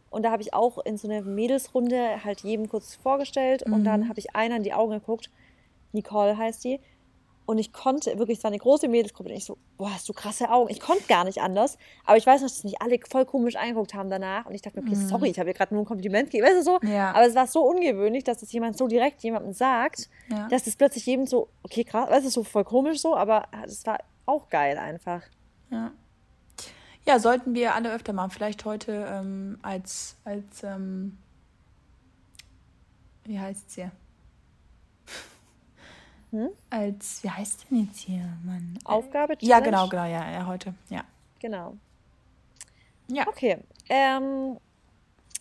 Und 0.09 0.23
da 0.23 0.31
habe 0.31 0.41
ich 0.41 0.53
auch 0.53 0.77
in 0.85 0.97
so 0.97 1.09
eine 1.09 1.21
Mädelsrunde 1.23 2.23
halt 2.23 2.41
jedem 2.41 2.69
kurz 2.69 2.95
vorgestellt. 2.95 3.67
Mhm. 3.67 3.73
Und 3.73 3.83
dann 3.83 4.07
habe 4.07 4.19
ich 4.19 4.33
einer 4.35 4.55
in 4.55 4.63
die 4.63 4.73
Augen 4.73 4.91
geguckt. 4.91 5.29
Nicole 5.91 6.37
heißt 6.37 6.63
die. 6.63 6.79
Und 7.45 7.59
ich 7.59 7.71
konnte 7.73 8.17
wirklich, 8.17 8.39
es 8.39 8.43
war 8.43 8.49
eine 8.49 8.57
große 8.57 8.87
Mädelsgruppe. 8.87 9.29
Und 9.29 9.35
ich 9.35 9.45
so, 9.45 9.57
boah, 9.77 9.93
hast 9.93 10.09
du 10.09 10.13
krasse 10.13 10.49
Augen. 10.49 10.71
Ich 10.71 10.79
konnte 10.79 11.03
gar 11.07 11.23
nicht 11.25 11.41
anders. 11.41 11.77
Aber 12.03 12.17
ich 12.17 12.25
weiß 12.25 12.41
noch, 12.41 12.49
dass 12.49 12.63
nicht 12.63 12.81
alle 12.81 12.99
voll 13.07 13.25
komisch 13.25 13.55
eingeguckt 13.55 13.93
haben 13.93 14.09
danach. 14.09 14.47
Und 14.47 14.55
ich 14.55 14.63
dachte 14.63 14.79
mir, 14.79 14.87
okay, 14.87 14.95
mhm. 14.95 15.07
sorry, 15.07 15.29
ich 15.29 15.37
habe 15.37 15.49
dir 15.49 15.53
gerade 15.53 15.73
nur 15.73 15.83
ein 15.83 15.85
Kompliment 15.85 16.31
gegeben. 16.31 16.47
Weißt 16.47 16.57
du 16.57 16.63
so? 16.63 16.79
Ja. 16.87 17.11
Aber 17.11 17.27
es 17.27 17.35
war 17.35 17.45
so 17.45 17.61
ungewöhnlich, 17.63 18.23
dass 18.23 18.39
das 18.39 18.51
jemand 18.51 18.77
so 18.77 18.87
direkt 18.87 19.21
jemandem 19.21 19.53
sagt, 19.53 20.09
ja. 20.29 20.47
dass 20.47 20.63
das 20.63 20.75
plötzlich 20.75 21.05
jedem 21.05 21.27
so, 21.27 21.49
okay, 21.61 21.83
krass, 21.83 22.09
weißt 22.09 22.25
du, 22.25 22.29
so 22.31 22.43
voll 22.43 22.63
komisch 22.63 22.99
so. 22.99 23.15
Aber 23.15 23.47
es 23.63 23.85
war 23.85 23.99
auch 24.25 24.49
geil 24.49 24.77
einfach. 24.77 25.21
Ja. 25.69 25.91
Ja, 27.05 27.19
sollten 27.19 27.53
wir 27.53 27.75
alle 27.75 27.93
öfter 27.93 28.13
machen. 28.13 28.31
Vielleicht 28.31 28.65
heute 28.65 29.05
ähm, 29.07 29.59
als, 29.61 30.17
als 30.23 30.63
ähm, 30.63 31.19
wie 33.23 33.39
heißt 33.39 33.67
es 33.67 33.75
hier? 33.75 33.91
Hm? 36.31 36.49
Als, 36.69 37.23
wie 37.23 37.29
heißt 37.29 37.67
denn 37.69 37.85
jetzt 37.85 37.99
hier, 37.99 38.37
Mann? 38.43 38.77
Aufgabe? 38.83 39.37
Challenge? 39.37 39.49
Ja, 39.49 39.59
genau, 39.59 39.87
genau, 39.87 40.05
ja, 40.05 40.31
ja, 40.31 40.47
heute, 40.47 40.73
ja. 40.89 41.03
Genau. 41.39 41.75
Ja. 43.07 43.27
Okay. 43.27 43.57
Ähm, 43.89 44.57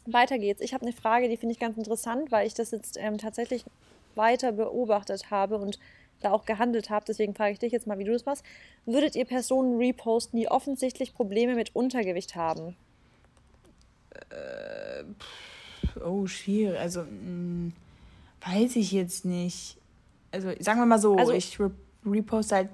weiter 0.07 0.38
geht's. 0.38 0.61
Ich 0.61 0.75
habe 0.75 0.85
eine 0.85 0.92
Frage, 0.92 1.29
die 1.29 1.37
finde 1.37 1.55
ich 1.55 1.59
ganz 1.59 1.79
interessant, 1.79 2.31
weil 2.31 2.47
ich 2.47 2.55
das 2.55 2.70
jetzt 2.70 2.99
ähm, 2.99 3.18
tatsächlich 3.18 3.64
weiter 4.14 4.53
beobachtet 4.53 5.31
habe 5.31 5.59
und 5.59 5.79
da 6.20 6.31
auch 6.31 6.44
gehandelt 6.44 6.90
habe. 6.90 7.05
Deswegen 7.07 7.35
frage 7.35 7.53
ich 7.53 7.59
dich 7.59 7.73
jetzt 7.73 7.87
mal, 7.87 7.99
wie 7.99 8.05
du 8.05 8.12
das 8.12 8.27
machst. 8.27 8.44
Würdet 8.87 9.16
ihr 9.16 9.25
Personen 9.25 9.77
reposten, 9.79 10.38
die 10.38 10.49
offensichtlich 10.49 11.14
Probleme 11.14 11.55
mit 11.55 11.75
Untergewicht 11.75 12.37
haben? 12.37 12.77
Äh, 14.31 15.05
oh, 16.05 16.27
schwierig. 16.27 16.79
Also, 16.79 17.03
mh, 17.03 17.09
hm, 17.09 17.73
weiß 18.47 18.77
ich 18.77 18.92
jetzt 18.92 19.25
nicht 19.25 19.79
also 20.35 20.51
sagen 20.61 20.81
wir 20.81 20.87
mal 20.87 20.99
so, 20.99 21.16
also, 21.16 21.33
ich 21.33 21.59
re 21.59 21.70
reposte 22.05 22.57
halt 22.57 22.68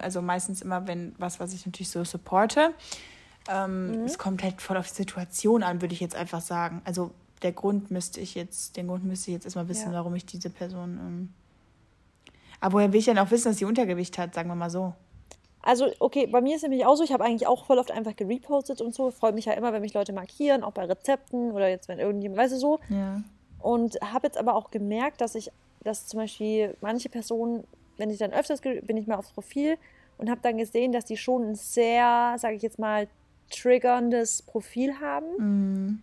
also 0.00 0.22
meistens 0.22 0.62
immer, 0.62 0.86
wenn 0.86 1.14
was, 1.18 1.40
was 1.40 1.52
ich 1.52 1.66
natürlich 1.66 1.90
so 1.90 2.04
supporte. 2.04 2.72
Ähm, 3.48 3.90
mhm. 3.90 4.04
Es 4.04 4.16
kommt 4.16 4.42
halt 4.42 4.62
voll 4.62 4.76
auf 4.76 4.88
die 4.88 4.94
Situation 4.94 5.62
an, 5.62 5.80
würde 5.80 5.92
ich 5.92 6.00
jetzt 6.00 6.14
einfach 6.14 6.40
sagen. 6.40 6.82
Also 6.84 7.10
der 7.42 7.52
Grund 7.52 7.90
müsste 7.90 8.20
ich 8.20 8.34
jetzt, 8.34 8.76
den 8.76 8.86
Grund 8.86 9.04
müsste 9.04 9.30
ich 9.30 9.34
jetzt 9.34 9.44
erstmal 9.44 9.68
wissen, 9.68 9.92
ja. 9.92 9.98
warum 9.98 10.14
ich 10.14 10.24
diese 10.24 10.50
Person. 10.50 10.98
Ähm 10.98 11.28
aber 12.60 12.74
woher 12.74 12.92
will 12.92 13.00
ich 13.00 13.06
denn 13.06 13.18
auch 13.18 13.30
wissen, 13.30 13.48
dass 13.48 13.58
sie 13.58 13.64
Untergewicht 13.64 14.18
hat, 14.18 14.34
sagen 14.34 14.48
wir 14.48 14.54
mal 14.54 14.70
so? 14.70 14.92
Also, 15.62 15.90
okay, 15.98 16.26
bei 16.26 16.40
mir 16.40 16.56
ist 16.56 16.62
es 16.62 16.68
nämlich 16.68 16.86
auch 16.86 16.96
so, 16.96 17.04
ich 17.04 17.12
habe 17.12 17.24
eigentlich 17.24 17.46
auch 17.46 17.66
voll 17.66 17.78
oft 17.78 17.90
einfach 17.90 18.16
gerepostet 18.16 18.80
und 18.80 18.94
so. 18.94 19.10
Freue 19.10 19.32
mich 19.32 19.46
ja 19.46 19.52
immer, 19.52 19.72
wenn 19.72 19.82
mich 19.82 19.92
Leute 19.92 20.12
markieren, 20.12 20.62
auch 20.62 20.72
bei 20.72 20.84
Rezepten 20.84 21.52
oder 21.52 21.68
jetzt, 21.68 21.88
wenn 21.88 21.98
irgendjemand, 21.98 22.40
weißt 22.40 22.54
du 22.54 22.58
so. 22.58 22.80
Ja. 22.88 23.22
Und 23.58 23.98
habe 24.00 24.26
jetzt 24.26 24.38
aber 24.38 24.54
auch 24.54 24.70
gemerkt, 24.70 25.20
dass 25.20 25.34
ich 25.34 25.50
dass 25.82 26.06
zum 26.06 26.20
Beispiel 26.20 26.76
manche 26.80 27.08
Personen, 27.08 27.64
wenn 27.96 28.10
ich 28.10 28.18
dann 28.18 28.32
öfters 28.32 28.60
bin 28.60 28.96
ich 28.96 29.06
mal 29.06 29.16
aufs 29.16 29.32
Profil 29.32 29.76
und 30.18 30.30
habe 30.30 30.40
dann 30.42 30.58
gesehen, 30.58 30.92
dass 30.92 31.04
die 31.04 31.16
schon 31.16 31.50
ein 31.50 31.54
sehr, 31.54 32.36
sage 32.38 32.56
ich 32.56 32.62
jetzt 32.62 32.78
mal, 32.78 33.08
triggerndes 33.50 34.42
Profil 34.42 35.00
haben, 35.00 35.26
mhm. 35.38 36.02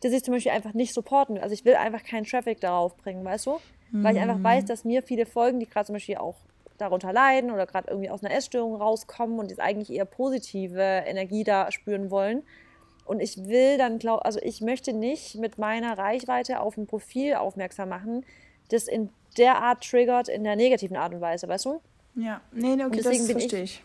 das 0.00 0.12
ich 0.12 0.24
zum 0.24 0.34
Beispiel 0.34 0.52
einfach 0.52 0.74
nicht 0.74 0.94
supporten 0.94 1.36
will. 1.36 1.42
Also 1.42 1.52
ich 1.52 1.64
will 1.64 1.74
einfach 1.74 2.02
keinen 2.02 2.24
Traffic 2.24 2.60
darauf 2.60 2.96
bringen, 2.96 3.24
weißt 3.24 3.46
du? 3.46 3.58
Mhm. 3.90 4.04
Weil 4.04 4.16
ich 4.16 4.22
einfach 4.22 4.42
weiß, 4.42 4.64
dass 4.64 4.84
mir 4.84 5.02
viele 5.02 5.26
folgen, 5.26 5.60
die 5.60 5.68
gerade 5.68 5.86
zum 5.86 5.94
Beispiel 5.94 6.16
auch 6.16 6.36
darunter 6.78 7.12
leiden 7.12 7.50
oder 7.50 7.66
gerade 7.66 7.88
irgendwie 7.88 8.10
aus 8.10 8.24
einer 8.24 8.34
Essstörung 8.34 8.74
rauskommen 8.74 9.38
und 9.38 9.50
jetzt 9.50 9.60
eigentlich 9.60 9.92
eher 9.92 10.04
positive 10.04 10.80
Energie 10.80 11.44
da 11.44 11.70
spüren 11.70 12.10
wollen. 12.10 12.42
Und 13.04 13.20
ich 13.20 13.46
will 13.46 13.78
dann, 13.78 13.98
glaub, 13.98 14.24
also 14.24 14.38
ich 14.42 14.60
möchte 14.60 14.92
nicht 14.92 15.36
mit 15.36 15.58
meiner 15.58 15.98
Reichweite 15.98 16.60
auf 16.60 16.76
ein 16.76 16.86
Profil 16.86 17.34
aufmerksam 17.34 17.88
machen, 17.88 18.24
das 18.72 18.88
in 18.88 19.10
der 19.36 19.62
Art 19.62 19.88
triggert, 19.88 20.28
in 20.28 20.44
der 20.44 20.56
negativen 20.56 20.96
Art 20.96 21.14
und 21.14 21.20
Weise, 21.20 21.48
weißt 21.48 21.66
du? 21.66 21.80
Ja, 22.14 22.40
nee, 22.52 22.76
nee 22.76 22.84
okay, 22.84 23.00
das 23.00 23.26
verstehe 23.26 23.62
ich. 23.62 23.82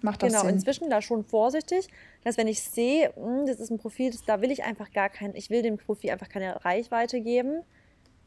Macht 0.00 0.22
das 0.22 0.32
genau, 0.32 0.42
Sinn. 0.42 0.54
inzwischen 0.54 0.90
da 0.90 1.00
schon 1.00 1.24
vorsichtig, 1.24 1.88
dass 2.24 2.36
wenn 2.36 2.48
ich 2.48 2.62
sehe, 2.62 3.12
hm, 3.14 3.46
das 3.46 3.60
ist 3.60 3.70
ein 3.70 3.78
Profil, 3.78 4.10
das, 4.10 4.24
da 4.24 4.40
will 4.40 4.50
ich 4.50 4.64
einfach 4.64 4.92
gar 4.92 5.08
kein, 5.08 5.34
ich 5.36 5.48
will 5.48 5.62
dem 5.62 5.78
Profil 5.78 6.10
einfach 6.10 6.28
keine 6.28 6.64
Reichweite 6.64 7.20
geben, 7.20 7.62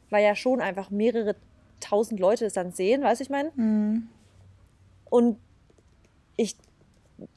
weil 0.08 0.24
ja 0.24 0.34
schon 0.34 0.60
einfach 0.60 0.90
mehrere 0.90 1.36
tausend 1.80 2.18
Leute 2.18 2.46
es 2.46 2.54
dann 2.54 2.72
sehen, 2.72 3.02
weißt 3.02 3.20
du, 3.20 3.24
ich 3.24 3.30
meine? 3.30 3.50
Mhm. 3.56 4.08
Und 5.10 5.38
ich 6.36 6.56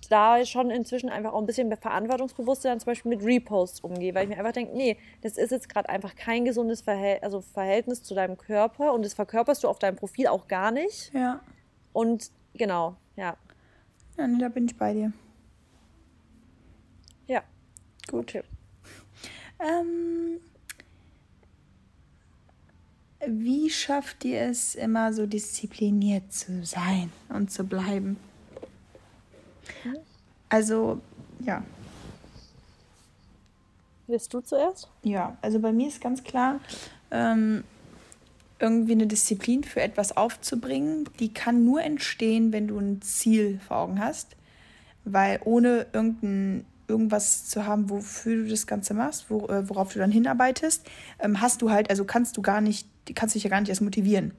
da 0.10 0.46
schon 0.46 0.72
inzwischen 0.72 1.10
einfach 1.10 1.34
auch 1.34 1.40
ein 1.40 1.46
bisschen 1.46 1.76
verantwortungsbewusster 1.76 2.70
dann 2.70 2.80
zum 2.80 2.88
Beispiel 2.88 3.10
mit 3.10 3.24
Reposts 3.24 3.80
umgehe, 3.82 4.14
weil 4.14 4.24
ich 4.24 4.30
mir 4.30 4.38
einfach 4.38 4.52
denke, 4.52 4.76
nee, 4.76 4.98
das 5.22 5.38
ist 5.38 5.52
jetzt 5.52 5.70
gerade 5.70 5.88
einfach 5.88 6.16
kein 6.16 6.44
gesundes 6.46 6.82
Verhält 6.82 7.24
also 7.24 7.42
Verhältnis 7.42 8.04
zu 8.04 8.14
deinem 8.14 8.38
Körper 8.38 8.94
und 8.94 9.06
das 9.06 9.14
verkörperst 9.14 9.64
du 9.64 9.68
auf 9.68 9.80
deinem 9.80 9.96
Profil 9.96 10.28
auch 10.28 10.48
gar 10.48 10.72
nicht. 10.72 11.14
Ja. 11.14 11.40
Und 11.94 12.32
genau, 12.54 12.98
ja. 13.16 13.38
Ja, 14.18 14.28
nee, 14.28 14.40
da 14.40 14.50
bin 14.50 14.66
ich 14.66 14.78
bei 14.78 14.94
dir. 14.94 15.14
Ja. 17.28 17.44
Gut. 18.10 18.36
Okay. 18.36 18.44
Ähm, 19.60 20.40
wie 23.28 23.70
schafft 23.70 24.24
ihr 24.26 24.42
es 24.42 24.76
immer 24.76 25.14
so 25.14 25.26
diszipliniert 25.26 26.32
zu 26.32 26.66
sein 26.66 27.12
und 27.30 27.52
zu 27.52 27.66
bleiben? 27.66 28.18
Also, 30.50 31.00
ja. 31.40 31.64
Willst 34.08 34.34
du 34.34 34.42
zuerst? 34.42 34.90
Ja, 35.04 35.38
also 35.42 35.60
bei 35.60 35.72
mir 35.72 35.88
ist 35.88 36.02
ganz 36.02 36.24
klar, 36.24 36.60
ähm, 37.12 37.64
irgendwie 38.60 38.94
eine 38.94 39.08
Disziplin 39.08 39.64
für 39.64 39.82
etwas 39.82 40.18
aufzubringen, 40.18 41.08
die 41.20 41.34
kann 41.34 41.64
nur 41.64 41.82
entstehen, 41.82 42.52
wenn 42.52 42.68
du 42.68 42.78
ein 42.78 43.02
Ziel 43.02 43.60
vor 43.66 43.78
Augen 43.78 44.00
hast. 44.00 44.36
Weil 45.06 45.40
ohne 45.46 45.88
irgendein, 45.94 46.66
irgendwas 46.88 47.46
zu 47.46 47.66
haben, 47.66 47.90
wofür 47.90 48.44
du 48.44 48.50
das 48.50 48.68
Ganze 48.68 48.94
machst, 48.94 49.30
wo, 49.30 49.48
äh, 49.48 49.68
worauf 49.70 49.94
du 49.94 50.00
dann 50.00 50.12
hinarbeitest, 50.12 50.86
ähm, 51.20 51.40
hast 51.40 51.62
du 51.62 51.72
halt, 51.72 51.90
also 51.90 52.04
kannst 52.04 52.36
du 52.36 52.42
gar 52.42 52.62
nicht, 52.62 52.88
kannst 53.16 53.36
dich 53.36 53.44
ja 53.44 53.50
gar 53.50 53.62
nicht 53.62 53.70
erst 53.70 53.82
motivieren. 53.82 54.34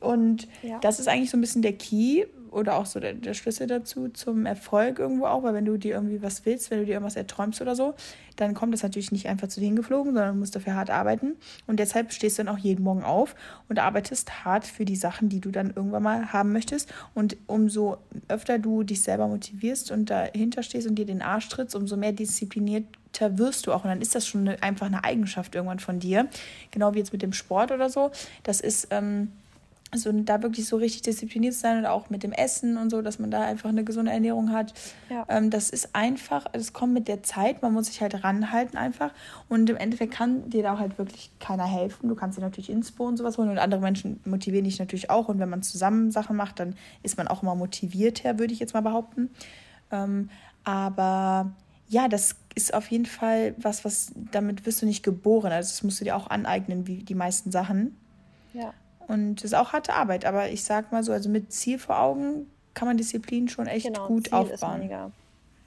Und 0.00 0.46
ja. 0.62 0.78
das 0.80 1.00
ist 1.00 1.08
eigentlich 1.08 1.30
so 1.30 1.36
ein 1.36 1.40
bisschen 1.40 1.62
der 1.62 1.72
Key, 1.72 2.26
oder 2.54 2.76
auch 2.76 2.86
so 2.86 3.00
der, 3.00 3.14
der 3.14 3.34
Schlüssel 3.34 3.66
dazu 3.66 4.08
zum 4.08 4.46
Erfolg 4.46 4.98
irgendwo 4.98 5.26
auch, 5.26 5.42
weil 5.42 5.54
wenn 5.54 5.64
du 5.64 5.76
dir 5.76 5.94
irgendwie 5.94 6.22
was 6.22 6.46
willst, 6.46 6.70
wenn 6.70 6.78
du 6.78 6.86
dir 6.86 6.92
irgendwas 6.92 7.16
erträumst 7.16 7.60
oder 7.60 7.74
so, 7.74 7.94
dann 8.36 8.54
kommt 8.54 8.72
das 8.72 8.82
natürlich 8.82 9.12
nicht 9.12 9.28
einfach 9.28 9.48
zu 9.48 9.60
dir 9.60 9.66
hingeflogen, 9.66 10.12
sondern 10.12 10.34
du 10.34 10.38
musst 10.40 10.56
dafür 10.56 10.74
hart 10.74 10.90
arbeiten. 10.90 11.34
Und 11.66 11.78
deshalb 11.78 12.12
stehst 12.12 12.38
du 12.38 12.44
dann 12.44 12.54
auch 12.54 12.58
jeden 12.58 12.82
Morgen 12.82 13.02
auf 13.02 13.34
und 13.68 13.78
arbeitest 13.78 14.44
hart 14.44 14.66
für 14.66 14.84
die 14.84 14.96
Sachen, 14.96 15.28
die 15.28 15.40
du 15.40 15.50
dann 15.50 15.72
irgendwann 15.74 16.02
mal 16.02 16.32
haben 16.32 16.52
möchtest. 16.52 16.92
Und 17.14 17.36
umso 17.46 17.98
öfter 18.28 18.58
du 18.58 18.82
dich 18.82 19.02
selber 19.02 19.28
motivierst 19.28 19.90
und 19.90 20.10
dahinter 20.10 20.62
stehst 20.62 20.88
und 20.88 20.94
dir 20.94 21.06
den 21.06 21.22
Arsch 21.22 21.48
trittst, 21.48 21.74
umso 21.74 21.96
mehr 21.96 22.12
disziplinierter 22.12 23.38
wirst 23.38 23.66
du 23.66 23.72
auch. 23.72 23.84
Und 23.84 23.90
dann 23.90 24.00
ist 24.00 24.14
das 24.14 24.26
schon 24.26 24.48
eine, 24.48 24.62
einfach 24.62 24.86
eine 24.86 25.04
Eigenschaft 25.04 25.54
irgendwann 25.54 25.80
von 25.80 25.98
dir. 25.98 26.28
Genau 26.70 26.94
wie 26.94 26.98
jetzt 26.98 27.12
mit 27.12 27.22
dem 27.22 27.32
Sport 27.32 27.72
oder 27.72 27.90
so. 27.90 28.10
Das 28.42 28.60
ist. 28.60 28.88
Ähm, 28.90 29.32
also 29.94 30.10
da 30.12 30.42
wirklich 30.42 30.66
so 30.66 30.76
richtig 30.76 31.02
diszipliniert 31.02 31.54
zu 31.54 31.60
sein 31.60 31.78
und 31.78 31.86
auch 31.86 32.10
mit 32.10 32.24
dem 32.24 32.32
Essen 32.32 32.76
und 32.76 32.90
so, 32.90 33.00
dass 33.00 33.20
man 33.20 33.30
da 33.30 33.42
einfach 33.42 33.68
eine 33.68 33.84
gesunde 33.84 34.10
Ernährung 34.10 34.50
hat. 34.50 34.74
Ja. 35.08 35.24
Ähm, 35.28 35.50
das 35.50 35.70
ist 35.70 35.94
einfach, 35.94 36.46
es 36.52 36.72
kommt 36.72 36.92
mit 36.92 37.06
der 37.06 37.22
Zeit, 37.22 37.62
man 37.62 37.72
muss 37.72 37.86
sich 37.86 38.00
halt 38.00 38.24
ranhalten 38.24 38.76
einfach. 38.76 39.12
Und 39.48 39.70
im 39.70 39.76
Endeffekt 39.76 40.12
kann 40.12 40.50
dir 40.50 40.64
da 40.64 40.74
auch 40.74 40.80
halt 40.80 40.98
wirklich 40.98 41.30
keiner 41.38 41.64
helfen. 41.64 42.08
Du 42.08 42.16
kannst 42.16 42.36
dir 42.36 42.42
natürlich 42.42 42.70
Inspo 42.70 43.06
und 43.06 43.16
sowas 43.18 43.38
holen 43.38 43.50
und 43.50 43.58
andere 43.58 43.80
Menschen 43.80 44.18
motivieren 44.24 44.64
dich 44.64 44.80
natürlich 44.80 45.10
auch. 45.10 45.28
Und 45.28 45.38
wenn 45.38 45.48
man 45.48 45.62
zusammen 45.62 46.10
Sachen 46.10 46.34
macht, 46.34 46.58
dann 46.58 46.74
ist 47.04 47.16
man 47.16 47.28
auch 47.28 47.44
immer 47.44 47.54
motivierter, 47.54 48.40
würde 48.40 48.52
ich 48.52 48.58
jetzt 48.58 48.74
mal 48.74 48.80
behaupten. 48.80 49.30
Ähm, 49.92 50.28
aber 50.64 51.52
ja, 51.88 52.08
das 52.08 52.34
ist 52.56 52.74
auf 52.74 52.90
jeden 52.90 53.06
Fall 53.06 53.54
was, 53.58 53.84
was 53.84 54.10
damit 54.32 54.66
wirst 54.66 54.82
du 54.82 54.86
nicht 54.86 55.04
geboren. 55.04 55.52
Also 55.52 55.70
das 55.70 55.84
musst 55.84 56.00
du 56.00 56.04
dir 56.04 56.16
auch 56.16 56.28
aneignen, 56.30 56.88
wie 56.88 57.04
die 57.04 57.14
meisten 57.14 57.52
Sachen. 57.52 57.96
Ja. 58.54 58.74
Und 59.08 59.38
es 59.38 59.44
ist 59.44 59.54
auch 59.54 59.72
harte 59.72 59.92
Arbeit, 59.94 60.24
aber 60.24 60.48
ich 60.48 60.64
sag 60.64 60.92
mal 60.92 61.02
so, 61.02 61.12
also 61.12 61.28
mit 61.28 61.52
Ziel 61.52 61.78
vor 61.78 62.00
Augen 62.00 62.50
kann 62.74 62.88
man 62.88 62.96
Disziplin 62.96 63.48
schon 63.48 63.66
echt 63.66 63.86
genau, 63.86 64.06
gut 64.06 64.28
Ziel 64.28 64.34
aufbauen. 64.34 64.88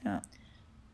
Ja. 0.04 0.22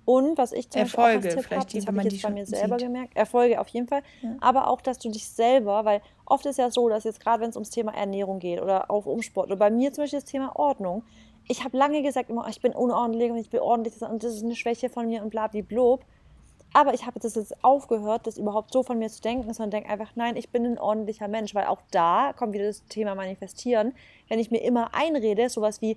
Und 0.05 0.36
was 0.36 0.53
ich 0.53 0.68
zum 0.68 0.82
Erfolge, 0.82 1.28
Beispiel 1.28 1.30
auch 1.30 1.45
vielleicht, 1.45 1.62
hab, 1.62 1.72
das 1.72 1.86
habe 1.86 1.99
ich 2.07 2.12
jetzt 2.12 2.22
bei 2.22 2.30
mir 2.30 2.47
selber 2.47 2.78
sieht. 2.78 2.88
gemerkt, 2.88 3.16
Erfolge 3.16 3.61
auf 3.61 3.68
jeden 3.68 3.88
Fall, 3.88 4.03
ja. 4.20 4.36
aber 4.40 4.68
auch, 4.68 4.82
dass 4.82 4.99
du 4.99 5.11
dich 5.11 5.26
selber, 5.26 5.84
weil 5.84 6.03
oft 6.26 6.45
ist 6.45 6.59
ja 6.59 6.70
so, 6.70 6.88
dass 6.88 7.05
jetzt 7.05 7.20
gerade 7.20 7.42
wenn 7.42 7.51
es 7.51 7.57
ums 7.57 7.70
Thema 7.70 7.95
Ernährung 7.95 8.38
geht 8.38 8.61
oder 8.61 8.90
auch 8.90 9.07
um 9.07 9.22
Sport 9.22 9.47
oder 9.47 9.57
bei 9.57 9.70
mir 9.70 9.92
zum 9.92 10.05
Beispiel 10.05 10.20
das 10.20 10.28
Thema 10.28 10.55
Ordnung, 10.57 11.05
ich 11.49 11.64
habe 11.64 11.76
lange 11.76 12.03
gesagt 12.03 12.28
immer, 12.28 12.47
ich 12.49 12.61
bin 12.61 12.72
unordentlich 12.72 13.30
und 13.30 13.38
ich 13.38 13.51
bin 13.51 13.61
ordentlich 13.61 14.01
und 14.03 14.22
das 14.22 14.34
ist 14.34 14.45
eine 14.45 14.57
Schwäche 14.57 14.90
von 14.90 15.07
mir 15.07 15.22
und 15.22 15.30
bla 15.30 15.47
bla 15.47 15.62
bla. 15.62 15.99
Aber 16.74 16.92
ich 16.92 17.06
habe 17.06 17.20
das 17.20 17.36
jetzt 17.36 17.64
aufgehört, 17.64 18.26
das 18.26 18.36
überhaupt 18.36 18.72
so 18.72 18.82
von 18.82 18.98
mir 18.98 19.08
zu 19.08 19.22
denken, 19.22 19.54
sondern 19.54 19.70
denke 19.70 19.90
einfach, 19.90 20.10
nein, 20.16 20.36
ich 20.36 20.50
bin 20.50 20.66
ein 20.66 20.78
ordentlicher 20.78 21.28
Mensch, 21.28 21.54
weil 21.54 21.66
auch 21.66 21.80
da 21.92 22.32
kommt 22.36 22.52
wieder 22.52 22.66
das 22.66 22.84
Thema 22.86 23.14
Manifestieren. 23.14 23.94
Wenn 24.28 24.40
ich 24.40 24.50
mir 24.50 24.58
immer 24.58 24.92
einrede, 24.92 25.48
sowas 25.48 25.80
wie, 25.80 25.96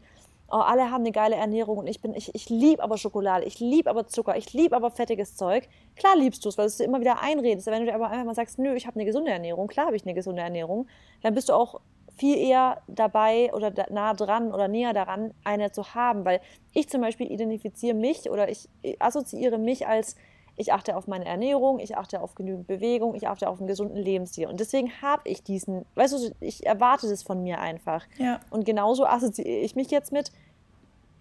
oh, 0.52 0.58
alle 0.58 0.92
haben 0.92 1.02
eine 1.02 1.12
geile 1.12 1.36
Ernährung 1.36 1.80
und 1.80 1.88
ich 1.88 2.00
bin, 2.00 2.14
ich, 2.14 2.34
ich 2.36 2.50
liebe 2.50 2.84
aber 2.84 3.00
Schokolade, 3.00 3.44
ich 3.46 3.60
liebe 3.60 3.90
aber 3.90 4.06
Zucker, 4.06 4.38
ich 4.38 4.54
liebe 4.54 4.76
aber 4.76 4.92
fettiges 4.92 5.36
Zeug. 5.36 5.68
Klar 5.96 6.16
liebst 6.16 6.46
du 6.46 6.50
es, 6.50 6.60
weil 6.60 6.70
du 6.70 6.84
immer 6.84 7.02
wieder 7.02 7.24
einredest. 7.24 7.66
Wenn 7.66 7.80
du 7.80 7.88
dir 7.88 7.96
aber 7.96 8.12
einfach 8.12 8.26
mal 8.26 8.36
sagst, 8.36 8.60
nö, 8.60 8.76
ich 8.76 8.86
habe 8.86 8.98
eine 8.98 9.06
gesunde 9.06 9.32
Ernährung, 9.32 9.68
klar 9.68 9.88
habe 9.88 9.96
ich 9.96 10.04
eine 10.04 10.14
gesunde 10.14 10.44
Ernährung, 10.44 10.88
dann 11.24 11.34
bist 11.34 11.50
du 11.50 11.54
auch 11.54 11.82
viel 12.18 12.38
eher 12.38 12.82
dabei 12.88 13.52
oder 13.54 13.72
da, 13.72 13.86
nah 13.90 14.14
dran 14.14 14.54
oder 14.54 14.68
näher 14.68 14.94
daran, 14.94 15.34
eine 15.44 15.72
zu 15.72 15.96
haben. 15.96 16.24
Weil 16.24 16.40
ich 16.74 16.88
zum 16.88 17.02
Beispiel 17.02 17.32
identifiziere 17.32 17.96
mich 17.96 18.30
oder 18.30 18.48
ich 18.48 18.70
assoziiere 19.00 19.58
mich 19.58 19.88
als 19.88 20.16
ich 20.58 20.74
achte 20.74 20.98
auf 20.98 21.08
meine 21.08 21.26
Ernährung, 21.26 21.80
ich 21.80 21.96
achte 21.96 22.20
auf 22.20 22.34
genügend 22.34 22.66
Bewegung, 22.66 23.14
ich 23.14 23.28
achte 23.28 23.48
auf 23.48 23.60
einen 23.60 23.68
gesunden 23.68 23.98
Lebensstil. 23.98 24.48
Und 24.48 24.60
deswegen 24.60 24.92
habe 25.02 25.22
ich 25.30 25.44
diesen, 25.44 25.86
weißt 25.94 26.14
du, 26.14 26.36
ich 26.40 26.66
erwarte 26.66 27.08
das 27.08 27.22
von 27.22 27.44
mir 27.44 27.62
einfach. 27.62 28.04
Ja. 28.18 28.40
Und 28.50 28.66
genauso 28.66 29.06
assoziiere 29.06 29.60
ich 29.60 29.76
mich 29.76 29.92
jetzt 29.92 30.12
mit, 30.12 30.32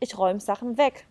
ich 0.01 0.17
räume 0.17 0.41
Sachen 0.41 0.79
weg. 0.79 1.07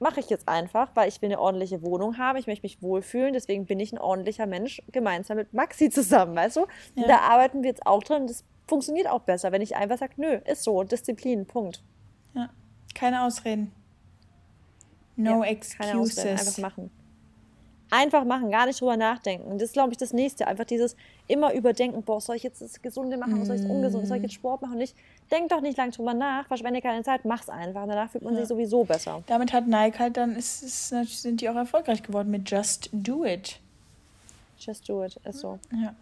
Mache 0.00 0.18
ich 0.18 0.30
jetzt 0.30 0.48
einfach, 0.48 0.90
weil 0.94 1.08
ich 1.08 1.22
will 1.22 1.28
eine 1.28 1.38
ordentliche 1.38 1.82
Wohnung 1.82 2.18
haben, 2.18 2.38
ich 2.38 2.46
möchte 2.46 2.64
mich 2.64 2.82
wohlfühlen, 2.82 3.34
deswegen 3.34 3.66
bin 3.66 3.78
ich 3.78 3.92
ein 3.92 3.98
ordentlicher 3.98 4.46
Mensch, 4.46 4.82
gemeinsam 4.90 5.36
mit 5.36 5.54
Maxi 5.54 5.90
zusammen, 5.90 6.34
weißt 6.34 6.56
du? 6.56 6.66
Ja. 6.96 7.06
da 7.06 7.18
arbeiten 7.18 7.62
wir 7.62 7.70
jetzt 7.70 7.86
auch 7.86 8.02
drin 8.02 8.22
und 8.22 8.30
das 8.30 8.44
funktioniert 8.66 9.08
auch 9.08 9.20
besser, 9.20 9.52
wenn 9.52 9.62
ich 9.62 9.76
einfach 9.76 9.98
sage, 9.98 10.14
nö, 10.16 10.40
ist 10.46 10.64
so, 10.64 10.82
Disziplin, 10.82 11.46
Punkt. 11.46 11.82
Ja, 12.34 12.48
keine 12.94 13.22
Ausreden. 13.22 13.72
No 15.16 15.44
ja, 15.44 15.50
excuses. 15.50 15.78
Keine 15.78 16.00
Ausreden, 16.00 16.38
einfach 16.38 16.58
machen. 16.58 16.90
Einfach 17.90 18.24
machen, 18.24 18.50
gar 18.50 18.66
nicht 18.66 18.80
drüber 18.80 18.96
nachdenken. 18.96 19.58
Das 19.58 19.68
ist, 19.68 19.72
glaube 19.72 19.90
ich, 19.90 19.98
das 19.98 20.12
Nächste. 20.12 20.46
Einfach 20.46 20.64
dieses 20.64 20.94
immer 21.26 21.52
überdenken, 21.52 22.02
boah, 22.02 22.20
soll 22.20 22.36
ich 22.36 22.44
jetzt 22.44 22.62
das 22.62 22.80
Gesunde 22.80 23.16
machen, 23.16 23.40
mm. 23.40 23.44
soll 23.44 23.56
ich 23.56 23.62
das 23.62 23.70
Ungesunde, 23.70 24.06
soll 24.06 24.18
ich 24.18 24.22
jetzt 24.22 24.34
Sport 24.34 24.62
machen? 24.62 24.78
Nicht, 24.78 24.94
denk 25.30 25.48
doch 25.48 25.60
nicht 25.60 25.76
lang 25.76 25.90
drüber 25.90 26.14
nach, 26.14 26.46
verschwende 26.46 26.80
keine 26.80 27.02
Zeit, 27.02 27.24
mach's 27.24 27.48
einfach. 27.48 27.86
Danach 27.86 28.08
fühlt 28.10 28.22
man 28.22 28.34
ja. 28.34 28.40
sich 28.40 28.48
sowieso 28.48 28.84
besser. 28.84 29.22
Damit 29.26 29.52
hat 29.52 29.66
Nike 29.66 29.98
halt 29.98 30.16
dann, 30.16 30.36
ist, 30.36 30.62
ist, 30.62 30.90
sind 31.22 31.40
die 31.40 31.48
auch 31.48 31.56
erfolgreich 31.56 32.02
geworden 32.02 32.30
mit 32.30 32.48
Just 32.48 32.90
Do 32.92 33.24
It. 33.24 33.58
Just 34.58 34.88
Do 34.88 35.04
It, 35.04 35.16
ist 35.24 35.40
so. 35.40 35.58
Ja. 35.72 35.94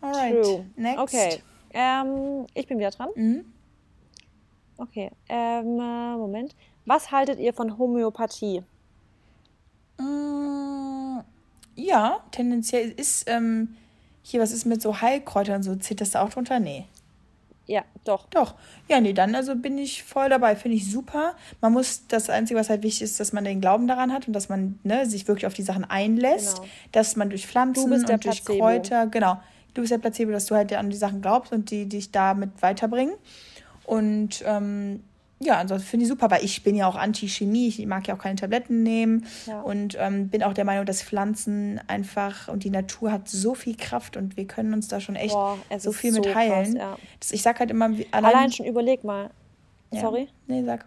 Alright, 0.00 0.42
True. 0.42 0.64
next. 0.76 0.98
Okay, 0.98 1.42
ähm, 1.74 2.46
ich 2.54 2.66
bin 2.66 2.78
wieder 2.78 2.90
dran. 2.90 3.08
Mhm. 3.14 3.44
Okay, 4.78 5.10
ähm, 5.28 5.76
Moment. 5.76 6.54
Was 6.86 7.10
haltet 7.10 7.38
ihr 7.38 7.52
von 7.52 7.78
Homöopathie? 7.78 8.62
Mm, 9.98 11.20
ja, 11.76 12.20
tendenziell 12.30 12.90
ist 12.90 13.28
ähm, 13.28 13.76
hier, 14.22 14.40
was 14.40 14.52
ist 14.52 14.64
mit 14.64 14.80
so 14.82 15.00
Heilkräutern 15.00 15.62
so? 15.62 15.74
Zählt 15.76 16.00
das 16.00 16.12
da 16.12 16.22
auch 16.22 16.30
drunter? 16.30 16.60
Nee. 16.60 16.86
Ja, 17.66 17.82
doch. 18.04 18.26
Doch. 18.28 18.54
Ja, 18.88 19.00
nee, 19.00 19.14
dann 19.14 19.34
also 19.34 19.56
bin 19.56 19.78
ich 19.78 20.02
voll 20.02 20.28
dabei. 20.28 20.54
Finde 20.54 20.76
ich 20.76 20.90
super. 20.90 21.34
Man 21.60 21.72
muss, 21.72 22.06
das 22.08 22.28
Einzige, 22.28 22.60
was 22.60 22.68
halt 22.68 22.82
wichtig 22.82 23.02
ist, 23.02 23.20
dass 23.20 23.32
man 23.32 23.44
den 23.44 23.60
Glauben 23.60 23.86
daran 23.86 24.12
hat 24.12 24.26
und 24.26 24.34
dass 24.34 24.48
man 24.48 24.78
ne, 24.82 25.06
sich 25.06 25.26
wirklich 25.28 25.46
auf 25.46 25.54
die 25.54 25.62
Sachen 25.62 25.84
einlässt. 25.84 26.56
Genau. 26.56 26.68
Dass 26.92 27.16
man 27.16 27.30
durch 27.30 27.46
Pflanzen 27.46 27.92
und 27.92 28.08
durch 28.08 28.20
Placebo. 28.20 28.58
Kräuter, 28.58 29.06
genau. 29.06 29.40
Du 29.72 29.80
bist 29.80 29.92
der 29.92 29.98
Placebo, 29.98 30.30
dass 30.30 30.46
du 30.46 30.54
halt 30.54 30.72
an 30.74 30.90
die 30.90 30.96
Sachen 30.96 31.22
glaubst 31.22 31.52
und 31.52 31.70
die 31.70 31.88
dich 31.88 32.12
damit 32.12 32.50
weiterbringen. 32.60 33.14
Und 33.84 34.42
ähm, 34.46 35.02
ja, 35.40 35.58
ansonsten 35.58 35.88
finde 35.88 36.04
ich 36.04 36.08
super, 36.08 36.30
weil 36.30 36.44
ich 36.44 36.62
bin 36.62 36.76
ja 36.76 36.86
auch 36.86 36.94
Anti-Chemie, 36.94 37.68
ich 37.68 37.84
mag 37.86 38.06
ja 38.06 38.14
auch 38.14 38.18
keine 38.18 38.36
Tabletten 38.36 38.82
nehmen 38.82 39.26
ja. 39.46 39.60
und 39.60 39.96
ähm, 40.00 40.28
bin 40.28 40.42
auch 40.42 40.54
der 40.54 40.64
Meinung, 40.64 40.86
dass 40.86 41.02
Pflanzen 41.02 41.80
einfach 41.86 42.48
und 42.48 42.64
die 42.64 42.70
Natur 42.70 43.12
hat 43.12 43.28
so 43.28 43.54
viel 43.54 43.76
Kraft 43.76 44.16
und 44.16 44.36
wir 44.36 44.46
können 44.46 44.72
uns 44.72 44.88
da 44.88 45.00
schon 45.00 45.16
echt 45.16 45.34
Boah, 45.34 45.58
so 45.78 45.92
viel 45.92 46.12
so 46.12 46.20
mit 46.20 46.34
heilen. 46.34 46.74
Krass, 46.74 46.74
ja. 46.74 46.98
das, 47.20 47.32
ich 47.32 47.42
sag 47.42 47.58
halt 47.60 47.70
immer, 47.70 47.86
allein, 47.86 48.04
allein 48.12 48.52
schon 48.52 48.66
überleg 48.66 49.04
mal. 49.04 49.30
Sorry? 49.90 50.22
Ja. 50.22 50.28
Nee, 50.46 50.64
sag. 50.64 50.86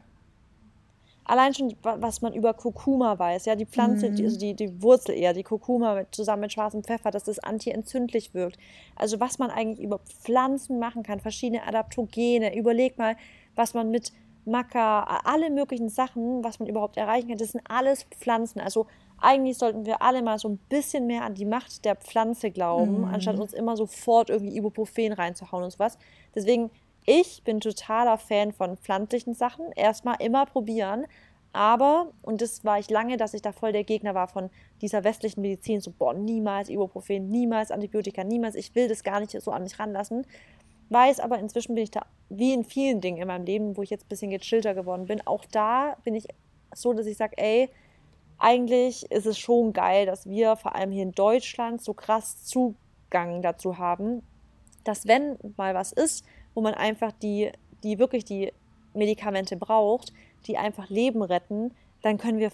Allein 1.25 1.53
schon, 1.53 1.75
was 1.81 2.21
man 2.21 2.33
über 2.33 2.53
Kurkuma 2.53 3.19
weiß, 3.19 3.45
ja, 3.45 3.55
die 3.55 3.65
Pflanze, 3.65 4.09
mhm. 4.09 4.15
die, 4.15 4.23
also 4.23 4.39
die, 4.39 4.53
die 4.53 4.81
Wurzel 4.81 5.13
eher, 5.13 5.33
die 5.33 5.43
Kurkuma 5.43 5.95
mit, 5.95 6.15
zusammen 6.15 6.41
mit 6.41 6.53
schwarzem 6.53 6.83
Pfeffer, 6.85 7.11
dass 7.11 7.25
das 7.25 7.39
antientzündlich 7.39 8.33
wirkt. 8.33 8.57
Also 8.95 9.19
was 9.19 9.37
man 9.37 9.51
eigentlich 9.51 9.81
über 9.85 9.99
Pflanzen 9.99 10.79
machen 10.79 11.03
kann, 11.03 11.19
verschiedene 11.19 11.67
Adaptogene. 11.67 12.55
Überleg 12.55 12.97
mal, 12.97 13.17
was 13.55 13.73
man 13.73 13.91
mit 13.91 14.13
Maca, 14.47 15.21
alle 15.23 15.49
möglichen 15.49 15.89
Sachen, 15.89 16.43
was 16.43 16.59
man 16.59 16.67
überhaupt 16.67 16.97
erreichen 16.97 17.29
kann, 17.29 17.37
das 17.37 17.51
sind 17.51 17.63
alles 17.69 18.03
Pflanzen. 18.03 18.59
Also 18.59 18.87
eigentlich 19.19 19.57
sollten 19.57 19.85
wir 19.85 20.01
alle 20.01 20.21
mal 20.21 20.37
so 20.39 20.47
ein 20.49 20.57
bisschen 20.69 21.07
mehr 21.07 21.23
an 21.23 21.35
die 21.35 21.45
Macht 21.45 21.85
der 21.85 21.95
Pflanze 21.95 22.51
glauben, 22.51 22.99
mhm. 22.99 23.05
anstatt 23.05 23.39
uns 23.39 23.53
immer 23.53 23.75
sofort 23.75 24.29
irgendwie 24.29 24.55
Ibuprofen 24.55 25.13
reinzuhauen 25.13 25.63
und 25.63 25.71
sowas. 25.71 25.97
Deswegen, 26.35 26.69
ich 27.05 27.43
bin 27.43 27.61
totaler 27.61 28.17
Fan 28.17 28.51
von 28.51 28.77
pflanzlichen 28.77 29.33
Sachen. 29.33 29.71
Erstmal 29.75 30.17
immer 30.19 30.45
probieren. 30.45 31.05
Aber, 31.53 32.11
und 32.21 32.41
das 32.41 32.65
war 32.65 32.77
ich 32.77 32.89
lange, 32.89 33.17
dass 33.17 33.33
ich 33.33 33.41
da 33.41 33.51
voll 33.51 33.71
der 33.71 33.83
Gegner 33.83 34.13
war 34.13 34.27
von 34.27 34.49
dieser 34.81 35.03
westlichen 35.03 35.41
Medizin, 35.41 35.81
so, 35.81 35.91
boah, 35.91 36.13
niemals 36.13 36.69
Ibuprofen, 36.69 37.29
niemals 37.29 37.71
Antibiotika, 37.71 38.23
niemals, 38.23 38.53
ich 38.53 38.75
will 38.75 38.87
das 38.87 39.03
gar 39.03 39.19
nicht 39.19 39.31
so 39.31 39.51
an 39.51 39.63
mich 39.63 39.79
ranlassen. 39.79 40.27
Weiß 40.89 41.19
aber, 41.19 41.39
inzwischen 41.39 41.75
bin 41.75 41.83
ich 41.83 41.91
da, 41.91 42.05
wie 42.29 42.53
in 42.53 42.63
vielen 42.63 43.01
Dingen 43.01 43.17
in 43.17 43.27
meinem 43.27 43.45
Leben, 43.45 43.77
wo 43.77 43.83
ich 43.83 43.89
jetzt 43.89 44.05
ein 44.05 44.09
bisschen 44.09 44.31
gechillter 44.31 44.73
geworden 44.73 45.05
bin, 45.05 45.25
auch 45.25 45.45
da 45.45 45.97
bin 46.03 46.15
ich 46.15 46.27
so, 46.73 46.93
dass 46.93 47.05
ich 47.05 47.17
sage, 47.17 47.37
ey, 47.37 47.69
eigentlich 48.37 49.09
ist 49.11 49.25
es 49.25 49.37
schon 49.39 49.73
geil, 49.73 50.05
dass 50.05 50.27
wir 50.27 50.55
vor 50.55 50.75
allem 50.75 50.91
hier 50.91 51.03
in 51.03 51.11
Deutschland 51.11 51.81
so 51.81 51.93
krass 51.93 52.45
Zugang 52.45 53.41
dazu 53.41 53.77
haben, 53.77 54.21
dass 54.83 55.07
wenn 55.07 55.37
mal 55.57 55.73
was 55.73 55.91
ist, 55.91 56.25
wo 56.53 56.61
man 56.61 56.73
einfach 56.73 57.11
die, 57.11 57.51
die 57.83 57.99
wirklich 57.99 58.25
die 58.25 58.53
Medikamente 58.93 59.57
braucht, 59.57 60.13
die 60.45 60.57
einfach 60.57 60.89
Leben 60.89 61.21
retten, 61.21 61.73
dann 62.01 62.17
können 62.17 62.39
wir 62.39 62.51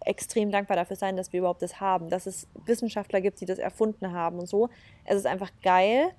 extrem 0.00 0.50
dankbar 0.50 0.76
dafür 0.76 0.96
sein, 0.96 1.16
dass 1.16 1.32
wir 1.32 1.38
überhaupt 1.38 1.62
das 1.62 1.80
haben, 1.80 2.08
dass 2.08 2.26
es 2.26 2.46
Wissenschaftler 2.64 3.20
gibt, 3.20 3.40
die 3.40 3.46
das 3.46 3.58
erfunden 3.58 4.12
haben 4.12 4.38
und 4.38 4.46
so. 4.46 4.68
Es 5.04 5.16
ist 5.16 5.26
einfach 5.26 5.50
geil, 5.62 6.10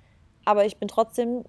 aber 0.44 0.64
ich 0.64 0.76
bin 0.76 0.88
trotzdem 0.88 1.44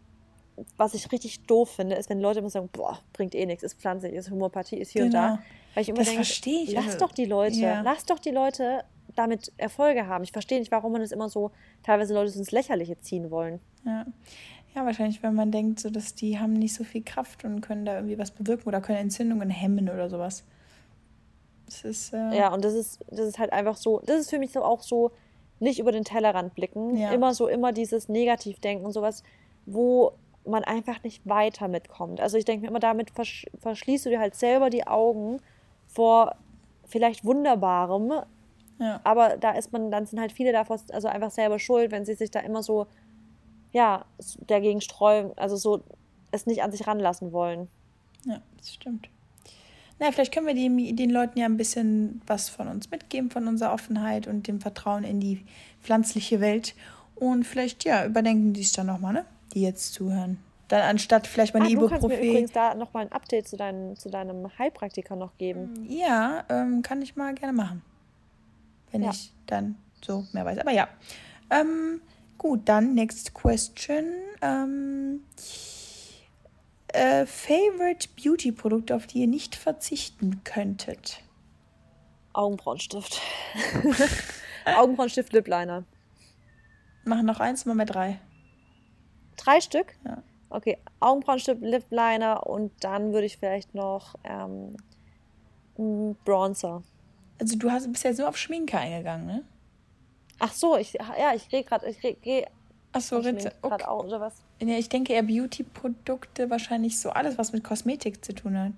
was 0.78 0.94
ich 0.94 1.12
richtig 1.12 1.46
doof 1.46 1.70
finde, 1.70 1.96
ist, 1.96 2.10
wenn 2.10 2.20
Leute 2.20 2.40
immer 2.40 2.50
sagen, 2.50 2.70
boah, 2.72 3.00
bringt 3.14 3.36
eh 3.36 3.46
nichts, 3.46 3.64
ist 3.64 3.80
pflanzlich, 3.80 4.14
ist 4.14 4.32
Homöopathie, 4.32 4.78
ist 4.78 4.92
hier 4.92 5.06
genau. 5.06 5.18
und 5.18 5.24
da. 5.24 5.30
Genau. 5.36 5.44
Weil 5.74 5.82
ich 5.82 5.90
immer 5.90 5.98
das 6.00 6.10
verstehe 6.10 6.64
ich. 6.64 6.72
Lass 6.72 6.86
also, 6.86 7.00
doch 7.00 7.12
die 7.12 7.26
Leute, 7.26 7.60
ja. 7.60 7.82
lass 7.82 8.06
doch 8.06 8.20
die 8.20 8.32
Leute 8.32 8.84
damit 9.16 9.52
Erfolge 9.58 10.08
haben. 10.08 10.24
Ich 10.24 10.32
verstehe 10.32 10.60
nicht, 10.60 10.72
warum 10.72 10.92
man 10.94 11.02
es 11.02 11.12
immer 11.12 11.30
so 11.30 11.52
teilweise 11.84 12.14
Leute 12.14 12.38
ins 12.38 12.52
Lächerliche 12.52 13.00
ziehen 13.00 13.32
wollen. 13.32 13.60
Ja. 13.86 14.06
Ja, 14.76 14.86
wahrscheinlich, 14.86 15.24
wenn 15.24 15.34
man 15.34 15.52
denkt, 15.52 15.80
so 15.80 15.90
dass 15.90 16.14
die 16.14 16.40
haben 16.40 16.54
nicht 16.54 16.76
so 16.76 16.84
viel 16.84 17.04
Kraft 17.04 17.44
und 17.44 17.62
können 17.62 17.86
da 17.86 17.96
irgendwie 17.96 18.20
was 18.20 18.32
bewirken 18.32 18.68
oder 18.68 18.82
können 18.82 19.00
Entzündungen 19.00 19.50
hemmen 19.50 19.90
oder 19.90 20.10
sowas. 20.10 20.44
Das 21.66 21.84
ist, 21.84 22.14
äh 22.14 22.38
ja, 22.38 22.54
und 22.54 22.64
das 22.64 22.74
ist, 22.74 23.00
das 23.10 23.28
ist 23.28 23.40
halt 23.40 23.52
einfach 23.52 23.78
so, 23.78 24.02
das 24.06 24.22
ist 24.22 24.30
für 24.30 24.40
mich 24.40 24.52
so 24.52 24.64
auch 24.64 24.82
so, 24.82 25.12
nicht 25.60 25.80
über 25.80 25.92
den 25.92 26.04
Tellerrand 26.04 26.56
blicken. 26.56 26.96
Ja. 26.96 27.12
Immer 27.12 27.34
so, 27.34 27.48
immer 27.48 27.72
dieses 27.72 28.10
Negativdenken 28.10 28.86
und 28.86 28.94
sowas, 28.94 29.24
wo 29.66 30.14
man 30.50 30.64
einfach 30.64 31.04
nicht 31.04 31.28
weiter 31.28 31.68
mitkommt. 31.68 32.20
Also 32.20 32.38
ich 32.38 32.46
denke 32.46 32.64
mir 32.64 32.70
immer, 32.70 32.80
damit 32.80 33.12
versch 33.12 33.46
verschließt 33.60 34.06
du 34.06 34.10
dir 34.10 34.20
halt 34.20 34.36
selber 34.36 34.70
die 34.70 34.88
Augen 34.88 35.42
vor 35.88 36.36
vielleicht 36.86 37.26
Wunderbarem. 37.26 38.12
Ja. 38.80 39.02
Aber 39.04 39.38
da 39.38 39.52
ist 39.52 39.72
man, 39.72 39.92
dann 39.92 40.06
sind 40.06 40.20
halt 40.20 40.32
viele 40.32 40.52
davor 40.52 40.80
also 40.92 41.08
einfach 41.08 41.32
selber 41.32 41.60
schuld, 41.60 41.92
wenn 41.92 42.06
sie 42.06 42.16
sich 42.16 42.32
da 42.32 42.40
immer 42.40 42.64
so, 42.64 42.88
ja, 43.72 44.06
dagegen 44.48 44.82
streuen, 44.82 45.32
also 45.38 45.56
so 45.56 45.84
es 46.32 46.46
nicht 46.46 46.64
an 46.64 46.72
sich 46.72 46.88
ranlassen 46.88 47.32
wollen. 47.32 47.68
Ja, 48.26 48.42
das 48.58 48.74
stimmt. 48.74 49.10
Na, 50.00 50.12
vielleicht 50.12 50.34
können 50.34 50.48
wir 50.48 50.54
die, 50.54 50.96
den 50.96 51.10
Leuten 51.10 51.38
ja 51.40 51.46
ein 51.46 51.58
bisschen 51.58 52.22
was 52.26 52.48
von 52.48 52.70
uns 52.70 52.90
mitgeben, 52.90 53.30
von 53.30 53.48
unserer 53.48 53.74
Offenheit 53.74 54.28
und 54.28 54.48
dem 54.48 54.62
Vertrauen 54.62 55.04
in 55.04 55.20
die 55.20 55.46
pflanzliche 55.82 56.40
Welt. 56.40 56.74
Und 57.16 57.44
vielleicht, 57.44 57.84
ja, 57.84 58.06
überdenken 58.06 58.54
die 58.54 58.62
es 58.62 58.72
dann 58.72 58.88
nochmal, 58.88 59.14
ne? 59.14 59.26
Die 59.54 59.62
jetzt 59.62 59.94
zuhören. 59.94 60.40
Dann 60.70 60.82
anstatt 60.82 61.26
vielleicht 61.26 61.56
mal 61.56 61.62
eine 61.62 61.72
Ibuprofen. 61.72 62.02
Du 62.02 62.08
kannst 62.08 62.22
mir 62.22 62.30
übrigens 62.30 62.52
da 62.52 62.76
nochmal 62.76 63.06
ein 63.06 63.12
Update 63.12 63.48
zu, 63.48 63.58
dein, 63.58 63.96
zu 63.96 64.10
deinem 64.10 64.48
Heilpraktiker 64.60 65.16
noch 65.16 65.36
geben. 65.38 65.88
Ja, 65.90 66.44
ähm, 66.50 66.84
kann 66.84 67.02
ich 67.02 67.16
mal 67.16 67.34
gerne 67.34 67.54
machen. 67.54 67.82
Wenn 68.92 69.04
ja. 69.04 69.10
ich 69.10 69.34
dann 69.48 69.76
so 70.06 70.26
mehr 70.32 70.46
weiß. 70.46 70.60
Aber 70.60 70.72
ja. 70.72 70.88
Ähm, 71.50 72.02
gut, 72.38 72.62
dann 72.66 72.94
next 72.94 73.34
question. 73.34 74.06
Ähm, 74.44 75.22
äh, 76.90 77.26
Favorite 77.26 78.10
Beauty-Produkte, 78.16 78.96
auf 78.96 79.08
die 79.08 79.22
ihr 79.22 79.28
nicht 79.28 79.56
verzichten 79.56 80.44
könntet? 80.44 81.22
Augenbrauenstift. 82.34 83.20
Augenbrauenstift, 84.66 85.34
Lip 85.34 85.48
Liner. 85.48 85.84
Machen 87.06 87.26
noch 87.26 87.40
eins, 87.40 87.66
machen 87.66 87.80
wir 87.80 87.86
drei. 87.86 88.20
Drei 89.40 89.62
Stück? 89.62 89.96
Ja. 90.06 90.22
Okay, 90.50 90.78
Augenbrauenstift, 91.00 91.62
Lip 91.62 91.86
Liner 91.90 92.48
und 92.48 92.72
dann 92.84 93.14
würde 93.14 93.26
ich 93.26 93.38
vielleicht 93.38 93.76
noch 93.76 94.16
ähm, 94.24 94.76
Bronzer. 96.26 96.84
Also 97.40 97.58
du 97.58 97.72
hast, 97.72 97.92
bist 97.92 98.04
ja 98.04 98.14
so 98.14 98.26
auf 98.26 98.36
Schminke 98.36 98.78
eingegangen, 98.78 99.26
ne? 99.28 99.44
Ach 100.40 100.52
so, 100.52 100.78
ich, 100.78 100.94
ja, 100.94 101.34
ich 101.36 101.50
gehe 101.50 101.64
gerade, 101.64 101.88
ich 101.88 102.00
gehe 102.22 102.48
Ach 102.92 103.02
so, 103.02 103.20
Ritze. 103.20 103.54
Okay. 103.62 103.84
Auch, 103.86 104.06
oder 104.06 104.20
was? 104.20 104.42
Ja, 104.60 104.76
ich 104.76 104.90
denke 104.90 105.14
eher 105.14 105.24
Beauty-Produkte, 105.24 106.50
wahrscheinlich 106.50 107.00
so 107.00 107.12
alles, 107.12 107.38
was 107.38 107.54
mit 107.54 107.64
Kosmetik 107.64 108.26
zu 108.26 108.34
tun 108.34 108.58
hat. 108.58 108.74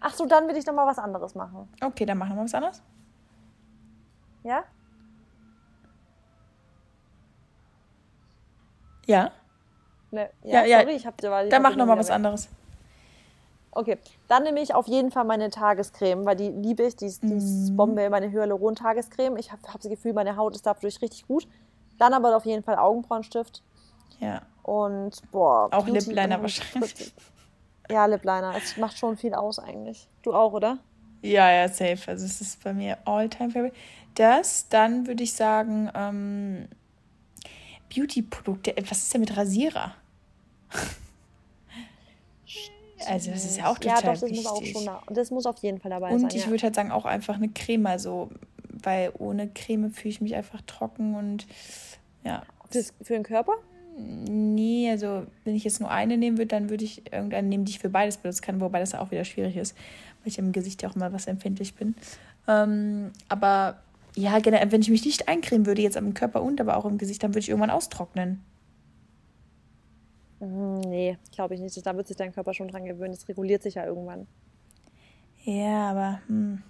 Ach 0.00 0.14
so, 0.14 0.26
dann 0.26 0.48
will 0.48 0.56
ich 0.56 0.64
doch 0.64 0.72
mal 0.72 0.86
was 0.86 0.98
anderes 0.98 1.34
machen. 1.34 1.68
Okay, 1.82 2.06
dann 2.06 2.18
machen 2.18 2.36
wir 2.36 2.44
was 2.44 2.54
anderes. 2.54 2.82
Ja? 4.42 4.64
Ja? 9.10 9.30
Ne, 10.10 10.30
ja, 10.42 10.64
ja, 10.64 10.80
sorry, 10.80 10.94
ich 10.94 11.06
hab 11.06 11.16
dir 11.18 11.48
Dann 11.48 11.62
mach 11.62 11.76
nochmal 11.76 11.98
was 11.98 12.10
anderes. 12.10 12.48
Okay, 13.72 13.98
dann 14.26 14.42
nehme 14.42 14.60
ich 14.60 14.74
auf 14.74 14.88
jeden 14.88 15.12
Fall 15.12 15.24
meine 15.24 15.48
Tagescreme, 15.48 16.24
weil 16.24 16.34
die 16.34 16.48
liebe 16.48 16.82
ich, 16.82 16.96
die 16.96 17.06
ist, 17.06 17.22
die 17.22 17.34
ist 17.34 17.70
mhm. 17.70 17.76
Bombe, 17.76 18.10
meine 18.10 18.30
Hyaluron-Tagescreme. 18.30 19.36
Ich 19.36 19.52
habe 19.52 19.62
hab 19.68 19.80
das 19.80 19.90
Gefühl, 19.90 20.12
meine 20.12 20.36
Haut 20.36 20.56
ist 20.56 20.66
dadurch 20.66 21.00
richtig 21.00 21.28
gut. 21.28 21.46
Dann 21.98 22.12
aber 22.12 22.36
auf 22.36 22.44
jeden 22.44 22.64
Fall 22.64 22.76
Augenbrauenstift. 22.76 23.62
Ja. 24.18 24.42
Und 24.64 25.22
boah. 25.30 25.68
Auch 25.70 25.86
Lipliner 25.86 26.40
wahrscheinlich. 26.40 27.12
Ja, 27.90 28.06
Lipliner. 28.06 28.54
Es 28.56 28.76
macht 28.76 28.96
schon 28.96 29.16
viel 29.16 29.34
aus 29.34 29.58
eigentlich. 29.58 30.06
Du 30.22 30.32
auch, 30.32 30.52
oder? 30.52 30.78
Ja, 31.22 31.50
ja, 31.50 31.68
safe. 31.68 31.98
Also 32.06 32.24
es 32.24 32.40
ist 32.40 32.62
bei 32.62 32.72
mir 32.72 32.98
all-time 33.04 33.50
favorite. 33.50 33.74
Das, 34.14 34.68
dann 34.68 35.08
würde 35.08 35.24
ich 35.24 35.34
sagen, 35.34 35.90
ähm, 35.96 36.68
Beauty-Produkte. 37.94 38.74
Was 38.88 39.02
ist 39.02 39.12
denn 39.14 39.20
mit 39.20 39.36
Rasierer? 39.36 39.94
Also 43.06 43.30
das 43.30 43.44
ist 43.44 43.58
ja 43.58 43.66
auch 43.66 43.78
total 43.78 43.96
ja, 43.96 44.02
doch, 44.02 44.20
das 44.20 44.22
wichtig. 44.22 44.44
Muss 44.44 44.46
auch 44.46 44.64
schon 44.64 44.84
da, 44.84 45.02
das 45.08 45.30
muss 45.30 45.46
auf 45.46 45.58
jeden 45.58 45.80
Fall 45.80 45.90
dabei 45.90 46.10
und 46.10 46.18
sein. 46.18 46.24
Und 46.24 46.34
ich 46.34 46.44
ja. 46.44 46.50
würde 46.50 46.62
halt 46.64 46.74
sagen, 46.74 46.90
auch 46.90 47.04
einfach 47.04 47.36
eine 47.36 47.48
Creme. 47.48 47.86
Also, 47.86 48.30
weil 48.82 49.12
ohne 49.18 49.48
Creme 49.48 49.90
fühle 49.90 50.10
ich 50.10 50.20
mich 50.20 50.34
einfach 50.34 50.60
trocken 50.62 51.14
und 51.14 51.46
ja. 52.24 52.42
Das 52.72 52.94
für 53.02 53.14
den 53.14 53.22
Körper? 53.22 53.54
Nee, 53.96 54.88
also 54.90 55.26
wenn 55.44 55.54
ich 55.54 55.64
jetzt 55.64 55.80
nur 55.80 55.90
eine 55.90 56.16
nehmen 56.16 56.38
würde, 56.38 56.48
dann 56.48 56.70
würde 56.70 56.84
ich 56.84 57.12
irgendeine 57.12 57.48
nehmen, 57.48 57.64
die 57.64 57.72
ich 57.72 57.78
für 57.80 57.90
beides 57.90 58.18
benutzen 58.18 58.42
kann, 58.42 58.60
wobei 58.60 58.78
das 58.78 58.94
auch 58.94 59.10
wieder 59.10 59.24
schwierig 59.24 59.56
ist, 59.56 59.76
weil 60.22 60.28
ich 60.28 60.38
im 60.38 60.52
Gesicht 60.52 60.82
ja 60.82 60.88
auch 60.88 60.96
immer 60.96 61.12
was 61.12 61.26
empfindlich 61.26 61.74
bin. 61.74 61.94
Ähm, 62.48 63.10
aber 63.28 63.82
ja, 64.16 64.38
generell, 64.38 64.72
wenn 64.72 64.80
ich 64.80 64.90
mich 64.90 65.04
nicht 65.04 65.28
eincremen 65.28 65.66
würde, 65.66 65.82
jetzt 65.82 65.96
am 65.96 66.14
Körper 66.14 66.42
und 66.42 66.60
aber 66.60 66.76
auch 66.76 66.84
im 66.84 66.98
Gesicht, 66.98 67.22
dann 67.22 67.30
würde 67.30 67.40
ich 67.40 67.48
irgendwann 67.48 67.70
austrocknen. 67.70 68.40
Hm, 70.40 70.80
nee, 70.80 71.18
glaube 71.32 71.54
ich 71.54 71.60
nicht. 71.60 71.86
Da 71.86 71.96
wird 71.96 72.08
sich 72.08 72.16
dein 72.16 72.32
Körper 72.32 72.54
schon 72.54 72.68
dran 72.68 72.84
gewöhnen. 72.84 73.12
Das 73.12 73.28
reguliert 73.28 73.62
sich 73.62 73.74
ja 73.74 73.84
irgendwann. 73.84 74.26
Ja, 75.44 75.90
aber 75.90 76.20
hm. 76.26 76.62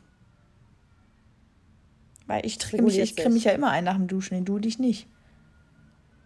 Weil 2.27 2.47
ich 2.47 2.61
creme 2.61 2.85
mich, 2.85 2.99
ich 2.99 3.17
creme 3.17 3.35
mich 3.35 3.45
ja 3.45 3.51
immer 3.51 3.71
ein 3.71 3.83
nach 3.83 3.97
dem 3.97 4.07
Duschen, 4.07 4.45
du 4.45 4.61
dich 4.61 4.79
nicht. 4.79 5.09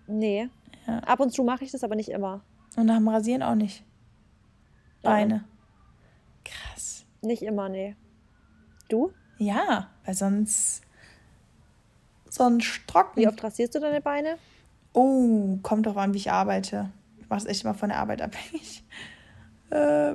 Nee. 0.06 0.50
Ja. 0.86 0.98
Ab 0.98 1.20
und 1.20 1.32
zu 1.32 1.44
mache 1.44 1.64
ich 1.64 1.70
das, 1.70 1.82
aber 1.82 1.96
nicht 1.96 2.10
immer. 2.10 2.42
Und 2.76 2.86
nach 2.86 2.98
dem 2.98 3.08
Rasieren 3.08 3.42
auch 3.42 3.54
nicht. 3.54 3.84
Beine. 5.02 5.34
Ja. 5.34 5.44
Krass. 6.44 7.06
Nicht 7.22 7.42
immer, 7.42 7.70
nee. 7.70 7.96
Du? 8.88 9.12
Ja, 9.38 9.88
weil 10.04 10.14
sonst. 10.14 10.82
Sonst 12.34 12.80
trocken. 12.88 13.20
Wie 13.20 13.28
oft 13.28 13.44
rasierst 13.44 13.76
du 13.76 13.78
deine 13.78 14.00
Beine? 14.00 14.38
Oh, 14.92 15.56
kommt 15.62 15.86
doch 15.86 15.94
an, 15.96 16.14
wie 16.14 16.18
ich 16.18 16.32
arbeite. 16.32 16.90
Ich 17.20 17.28
mache 17.28 17.38
es 17.38 17.46
echt 17.46 17.62
immer 17.62 17.74
von 17.74 17.90
der 17.90 17.98
Arbeit 17.98 18.22
abhängig. 18.22 18.82
Äh, 19.70 20.14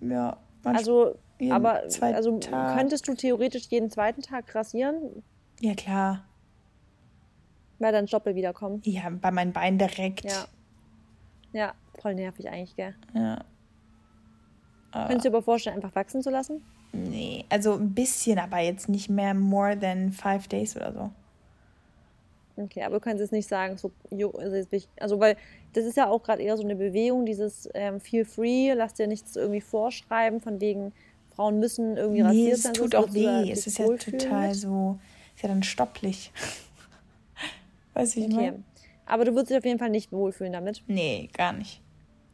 ja. 0.00 0.36
Also, 0.62 1.18
aber 1.50 1.84
also 2.00 2.38
könntest 2.38 3.08
du 3.08 3.14
theoretisch 3.14 3.64
jeden 3.70 3.90
zweiten 3.90 4.20
Tag 4.20 4.54
rasieren? 4.54 5.22
Ja, 5.60 5.74
klar. 5.74 6.24
Weil 7.78 7.92
dann 7.92 8.08
Stoppel 8.08 8.34
wiederkommen. 8.34 8.82
Ja, 8.84 9.08
bei 9.08 9.30
meinen 9.30 9.54
Beinen 9.54 9.78
direkt. 9.78 10.24
Ja. 10.24 10.44
Ja, 11.52 11.72
voll 11.98 12.14
nervig 12.14 12.50
eigentlich, 12.50 12.76
gell? 12.76 12.94
Ja. 13.14 13.38
Könntest 14.92 15.24
du 15.24 15.30
dir 15.30 15.36
aber 15.36 15.42
vorstellen, 15.42 15.76
einfach 15.76 15.94
wachsen 15.94 16.22
zu 16.22 16.28
lassen? 16.28 16.62
Nee, 16.92 17.46
also 17.48 17.74
ein 17.74 17.94
bisschen, 17.94 18.38
aber 18.38 18.58
jetzt 18.58 18.90
nicht 18.90 19.08
mehr 19.08 19.32
more 19.32 19.78
than 19.78 20.12
five 20.12 20.46
days 20.48 20.76
oder 20.76 20.92
so. 20.92 21.10
Okay, 22.58 22.82
aber 22.82 22.96
du 22.96 23.00
kannst 23.00 23.20
jetzt 23.20 23.32
nicht 23.32 23.48
sagen, 23.48 23.76
so, 23.76 23.92
also 24.96 25.20
weil 25.20 25.36
das 25.74 25.84
ist 25.84 25.96
ja 25.96 26.08
auch 26.08 26.22
gerade 26.22 26.42
eher 26.42 26.56
so 26.56 26.64
eine 26.64 26.74
Bewegung, 26.76 27.24
dieses 27.24 27.68
ähm, 27.74 28.00
feel 28.00 28.24
free, 28.24 28.72
lass 28.72 28.94
dir 28.94 29.06
nichts 29.06 29.36
irgendwie 29.36 29.60
vorschreiben, 29.60 30.40
von 30.40 30.60
wegen 30.60 30.92
Frauen 31.34 31.60
müssen 31.60 31.96
irgendwie 31.96 32.22
nee, 32.22 32.26
rasiert 32.26 32.58
sein. 32.58 32.72
Es 32.72 32.78
tut 32.78 32.94
auch 32.94 33.12
weh, 33.14 33.50
es 33.50 33.66
ist 33.66 33.78
ja 33.78 33.86
total 33.86 34.54
so, 34.54 34.98
ist 35.36 35.42
ja 35.42 35.48
dann 35.48 35.62
stopplich. 35.62 36.32
Weiß 37.94 38.16
ich 38.16 38.24
okay. 38.24 38.52
Mal. 38.52 38.62
Aber 39.06 39.24
du 39.24 39.32
würdest 39.32 39.50
dich 39.50 39.58
auf 39.58 39.64
jeden 39.64 39.78
Fall 39.78 39.90
nicht 39.90 40.10
wohlfühlen 40.12 40.52
damit? 40.52 40.82
Nee, 40.86 41.30
gar 41.32 41.52
nicht. 41.52 41.80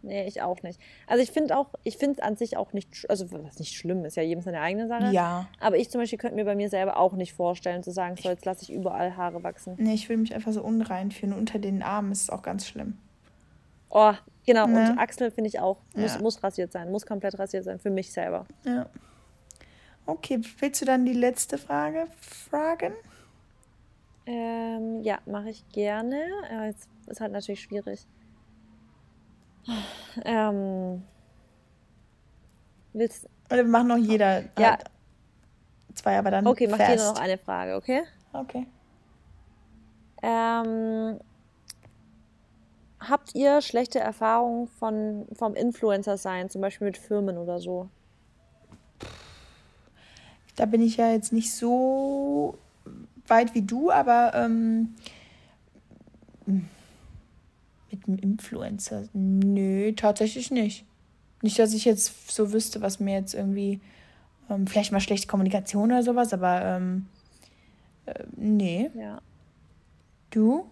Nee, 0.04 0.26
ich 0.26 0.42
auch 0.42 0.62
nicht. 0.62 0.80
Also 1.06 1.22
ich 1.22 1.30
finde 1.30 1.56
auch, 1.56 1.68
ich 1.82 1.96
finde 1.96 2.18
es 2.18 2.22
an 2.22 2.36
sich 2.36 2.56
auch 2.56 2.72
nicht, 2.72 3.08
also 3.08 3.32
was 3.32 3.58
nicht 3.58 3.74
schlimm 3.74 4.04
ist, 4.04 4.16
ja 4.16 4.22
jedem 4.22 4.42
seine 4.42 4.60
eigene 4.60 4.86
Sache. 4.86 5.10
Ja. 5.12 5.48
Aber 5.60 5.76
ich 5.76 5.90
zum 5.90 6.00
Beispiel 6.00 6.18
könnte 6.18 6.36
mir 6.36 6.44
bei 6.44 6.54
mir 6.54 6.68
selber 6.68 6.98
auch 6.98 7.14
nicht 7.14 7.32
vorstellen, 7.32 7.82
zu 7.82 7.90
sagen, 7.90 8.16
so 8.16 8.28
jetzt 8.28 8.44
lasse 8.44 8.62
ich 8.62 8.72
überall 8.72 9.16
Haare 9.16 9.42
wachsen. 9.42 9.76
Nee, 9.78 9.94
ich 9.94 10.08
will 10.08 10.18
mich 10.18 10.34
einfach 10.34 10.52
so 10.52 10.62
unrein 10.62 11.10
fühlen. 11.10 11.32
Unter 11.32 11.58
den 11.58 11.82
Armen 11.82 12.12
ist 12.12 12.22
es 12.22 12.30
auch 12.30 12.42
ganz 12.42 12.66
schlimm. 12.66 12.98
Oh, 13.88 14.12
genau. 14.44 14.66
Ne? 14.66 14.90
Und 14.90 14.98
Achsel 14.98 15.30
finde 15.30 15.48
ich 15.48 15.60
auch, 15.60 15.78
muss, 15.94 16.16
ja. 16.16 16.20
muss 16.20 16.42
rasiert 16.42 16.72
sein, 16.72 16.90
muss 16.90 17.06
komplett 17.06 17.38
rasiert 17.38 17.64
sein, 17.64 17.78
für 17.78 17.90
mich 17.90 18.12
selber. 18.12 18.44
Ja. 18.64 18.86
Okay, 20.06 20.40
willst 20.58 20.82
du 20.82 20.84
dann 20.84 21.06
die 21.06 21.14
letzte 21.14 21.56
Frage 21.56 22.06
fragen? 22.20 22.92
Ähm, 24.26 25.00
ja, 25.02 25.18
mache 25.26 25.50
ich 25.50 25.66
gerne. 25.70 26.20
Jetzt 26.66 26.88
ist 27.06 27.20
halt 27.20 27.32
natürlich 27.32 27.62
schwierig. 27.62 28.06
Ähm, 30.24 31.02
willst 32.92 33.28
Oder 33.50 33.64
wir 33.64 33.70
machen 33.70 33.88
noch 33.88 33.96
jeder 33.96 34.42
ja. 34.58 34.70
Halt 34.70 34.84
zwei, 35.94 36.18
aber 36.18 36.30
dann. 36.30 36.46
Okay, 36.46 36.66
mach 36.68 36.78
jeder 36.78 37.12
noch 37.12 37.20
eine 37.20 37.38
Frage, 37.38 37.76
okay? 37.76 38.02
Okay. 38.32 38.66
Ähm, 40.22 41.18
habt 43.00 43.34
ihr 43.34 43.60
schlechte 43.60 44.00
Erfahrungen 44.00 44.68
von, 44.68 45.26
vom 45.34 45.54
Influencer 45.54 46.16
sein, 46.16 46.48
zum 46.48 46.60
Beispiel 46.60 46.86
mit 46.86 46.96
Firmen 46.96 47.38
oder 47.38 47.58
so? 47.58 47.88
Da 50.56 50.66
bin 50.66 50.80
ich 50.82 50.96
ja 50.96 51.10
jetzt 51.10 51.32
nicht 51.32 51.52
so 51.52 52.56
weit 53.26 53.54
wie 53.54 53.62
du, 53.62 53.90
aber 53.90 54.32
ähm, 54.34 54.94
mit 57.94 58.08
einem 58.08 58.18
Influencer? 58.18 59.04
Nö, 59.12 59.92
tatsächlich 59.92 60.50
nicht. 60.50 60.84
Nicht, 61.42 61.58
dass 61.58 61.74
ich 61.74 61.84
jetzt 61.84 62.30
so 62.30 62.52
wüsste, 62.52 62.80
was 62.80 63.00
mir 63.00 63.14
jetzt 63.14 63.34
irgendwie, 63.34 63.80
ähm, 64.50 64.66
vielleicht 64.66 64.92
mal 64.92 65.00
schlechte 65.00 65.26
Kommunikation 65.26 65.92
oder 65.92 66.02
sowas, 66.02 66.32
aber 66.32 66.62
ähm, 66.62 67.06
äh, 68.06 68.24
nee. 68.36 68.90
Ja. 68.94 69.20
Du? 70.30 70.66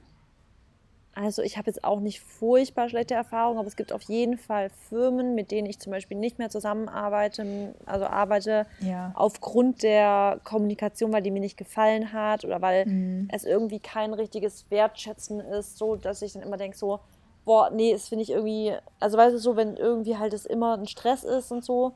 Also 1.22 1.42
ich 1.42 1.56
habe 1.56 1.68
jetzt 1.68 1.84
auch 1.84 2.00
nicht 2.00 2.20
furchtbar 2.20 2.88
schlechte 2.88 3.14
Erfahrungen, 3.14 3.58
aber 3.58 3.68
es 3.68 3.76
gibt 3.76 3.92
auf 3.92 4.02
jeden 4.02 4.38
Fall 4.38 4.70
Firmen, 4.70 5.36
mit 5.36 5.52
denen 5.52 5.68
ich 5.68 5.78
zum 5.78 5.92
Beispiel 5.92 6.16
nicht 6.16 6.38
mehr 6.38 6.50
zusammenarbeite, 6.50 7.74
also 7.86 8.06
arbeite 8.06 8.66
Ja. 8.80 9.12
aufgrund 9.14 9.84
der 9.84 10.40
Kommunikation, 10.42 11.12
weil 11.12 11.22
die 11.22 11.30
mir 11.30 11.38
nicht 11.40 11.56
gefallen 11.56 12.12
hat 12.12 12.44
oder 12.44 12.60
weil 12.60 12.86
Mhm. 12.86 13.28
es 13.30 13.44
irgendwie 13.44 13.78
kein 13.78 14.14
richtiges 14.14 14.68
Wertschätzen 14.68 15.38
ist, 15.38 15.78
so 15.78 15.94
dass 15.94 16.22
ich 16.22 16.32
dann 16.32 16.42
immer 16.42 16.56
denke 16.56 16.76
so, 16.76 16.98
boah, 17.44 17.70
nee, 17.70 17.92
das 17.92 18.08
finde 18.08 18.24
ich 18.24 18.30
irgendwie, 18.30 18.74
also 18.98 19.16
weißt 19.16 19.34
du 19.34 19.38
so, 19.38 19.54
wenn 19.54 19.76
irgendwie 19.76 20.16
halt 20.18 20.32
es 20.34 20.44
immer 20.44 20.76
ein 20.76 20.86
Stress 20.88 21.22
ist 21.22 21.52
und 21.52 21.64
so. 21.64 21.92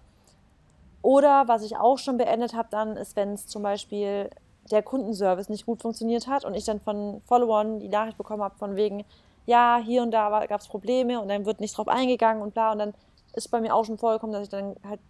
Oder 1.03 1.47
was 1.49 1.62
ich 1.62 1.77
auch 1.77 1.99
schon 1.99 2.16
beendet 2.16 2.55
habe 2.55 2.68
dann, 2.70 2.97
ist, 2.97 3.16
wenn 3.16 3.33
es 3.33 3.47
zum 3.47 3.62
Beispiel 3.62 4.31
der 4.70 4.82
Kundenservice 4.82 5.48
nicht 5.48 5.66
gut 5.66 5.82
funktioniert 5.82 6.26
hat 6.26 6.44
und 6.44 6.54
ich 6.54 6.64
dann 6.64 6.80
von 6.80 7.20
Followern 7.26 7.80
die 7.80 7.88
Nachricht 7.88 8.18
bekommen 8.18 8.42
habe 8.42 8.56
von 8.56 8.76
wegen, 8.76 9.04
ja, 9.46 9.80
hier 9.82 10.02
und 10.02 10.10
da 10.10 10.44
gab 10.46 10.60
es 10.60 10.68
Probleme 10.68 11.20
und 11.20 11.28
dann 11.28 11.46
wird 11.46 11.60
nicht 11.60 11.76
drauf 11.76 11.88
eingegangen 11.88 12.42
und 12.42 12.54
bla 12.54 12.72
und 12.72 12.78
dann 12.78 12.94
ist 13.34 13.50
bei 13.50 13.60
mir 13.60 13.74
auch 13.74 13.84
schon 13.84 13.98
vorgekommen, 13.98 14.32
dass 14.32 14.44
ich 14.44 14.48
dann 14.48 14.76
halt 14.86 15.00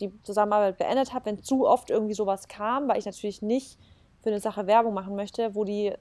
die 0.00 0.12
Zusammenarbeit 0.22 0.76
beendet 0.76 1.14
habe, 1.14 1.26
wenn 1.26 1.42
zu 1.42 1.66
oft 1.66 1.90
irgendwie 1.90 2.14
sowas 2.14 2.48
kam, 2.48 2.88
weil 2.88 2.98
ich 2.98 3.06
natürlich 3.06 3.40
nicht 3.40 3.78
für 4.22 4.30
eine 4.30 4.40
Sache 4.40 4.66
Werbung 4.66 4.92
machen 4.92 5.16
möchte, 5.16 5.54
wo 5.54 5.64
die 5.64 5.94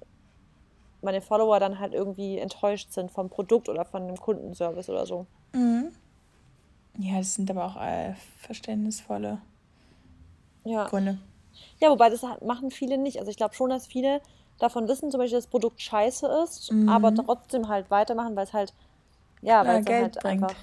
meine 1.01 1.21
Follower 1.21 1.59
dann 1.59 1.79
halt 1.79 1.93
irgendwie 1.93 2.39
enttäuscht 2.39 2.91
sind 2.91 3.11
vom 3.11 3.29
Produkt 3.29 3.69
oder 3.69 3.85
von 3.85 4.07
dem 4.07 4.17
Kundenservice 4.17 4.89
oder 4.89 5.05
so. 5.05 5.27
Mhm. 5.53 5.91
Ja, 6.97 7.17
das 7.17 7.35
sind 7.35 7.49
aber 7.51 7.65
auch 7.65 7.81
äh, 7.81 8.13
verständnisvolle 8.37 9.39
Ja. 10.63 10.85
Gründe. 10.85 11.19
Ja, 11.79 11.89
wobei 11.89 12.09
das 12.09 12.21
machen 12.43 12.71
viele 12.71 12.97
nicht. 12.97 13.19
Also 13.19 13.31
ich 13.31 13.37
glaube 13.37 13.55
schon, 13.55 13.69
dass 13.69 13.87
viele 13.87 14.21
davon 14.59 14.87
wissen, 14.87 15.11
zum 15.11 15.19
Beispiel, 15.19 15.37
dass 15.37 15.45
das 15.45 15.51
Produkt 15.51 15.81
scheiße 15.81 16.27
ist, 16.43 16.71
aber 16.87 17.13
trotzdem 17.13 17.67
halt 17.67 17.91
weitermachen, 17.91 18.35
weil 18.35 18.45
es 18.45 18.53
halt, 18.53 18.73
ja, 19.41 19.65
weil 19.65 19.81
es 19.81 19.87
halt 19.87 20.19
bringt. 20.21 20.43
einfach, 20.43 20.55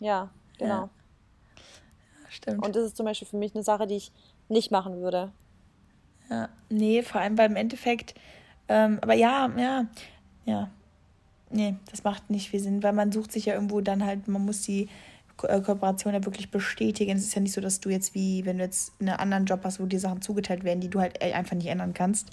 ja, 0.00 0.30
genau. 0.58 0.82
Ja. 0.82 0.90
Stimmt. 2.28 2.64
Und 2.64 2.76
das 2.76 2.84
ist 2.84 2.96
zum 2.96 3.06
Beispiel 3.06 3.28
für 3.28 3.36
mich 3.36 3.54
eine 3.54 3.62
Sache, 3.62 3.86
die 3.86 3.96
ich 3.96 4.12
nicht 4.48 4.70
machen 4.70 5.00
würde. 5.00 5.32
Ja, 6.30 6.48
nee, 6.70 7.02
vor 7.02 7.20
allem 7.20 7.36
beim 7.36 7.56
Endeffekt, 7.56 8.14
ähm, 8.68 8.98
aber 9.02 9.14
ja, 9.14 9.50
ja, 9.56 9.86
ja, 10.46 10.70
nee, 11.50 11.76
das 11.90 12.04
macht 12.04 12.30
nicht 12.30 12.48
viel 12.48 12.60
Sinn, 12.60 12.82
weil 12.82 12.94
man 12.94 13.12
sucht 13.12 13.32
sich 13.32 13.46
ja 13.46 13.54
irgendwo 13.54 13.80
dann 13.80 14.04
halt, 14.04 14.28
man 14.28 14.44
muss 14.44 14.62
die 14.62 14.88
Kooperation 15.42 16.14
ja 16.14 16.24
wirklich 16.24 16.50
bestätigen. 16.50 17.16
Es 17.16 17.22
ist 17.24 17.34
ja 17.34 17.40
nicht 17.40 17.52
so, 17.52 17.60
dass 17.60 17.80
du 17.80 17.88
jetzt 17.90 18.14
wie, 18.14 18.44
wenn 18.44 18.58
du 18.58 18.64
jetzt 18.64 18.92
einen 19.00 19.10
anderen 19.10 19.44
Job 19.46 19.60
hast, 19.64 19.80
wo 19.80 19.86
dir 19.86 20.00
Sachen 20.00 20.22
zugeteilt 20.22 20.64
werden, 20.64 20.80
die 20.80 20.88
du 20.88 21.00
halt 21.00 21.22
äh, 21.22 21.32
einfach 21.32 21.56
nicht 21.56 21.66
ändern 21.68 21.94
kannst, 21.94 22.28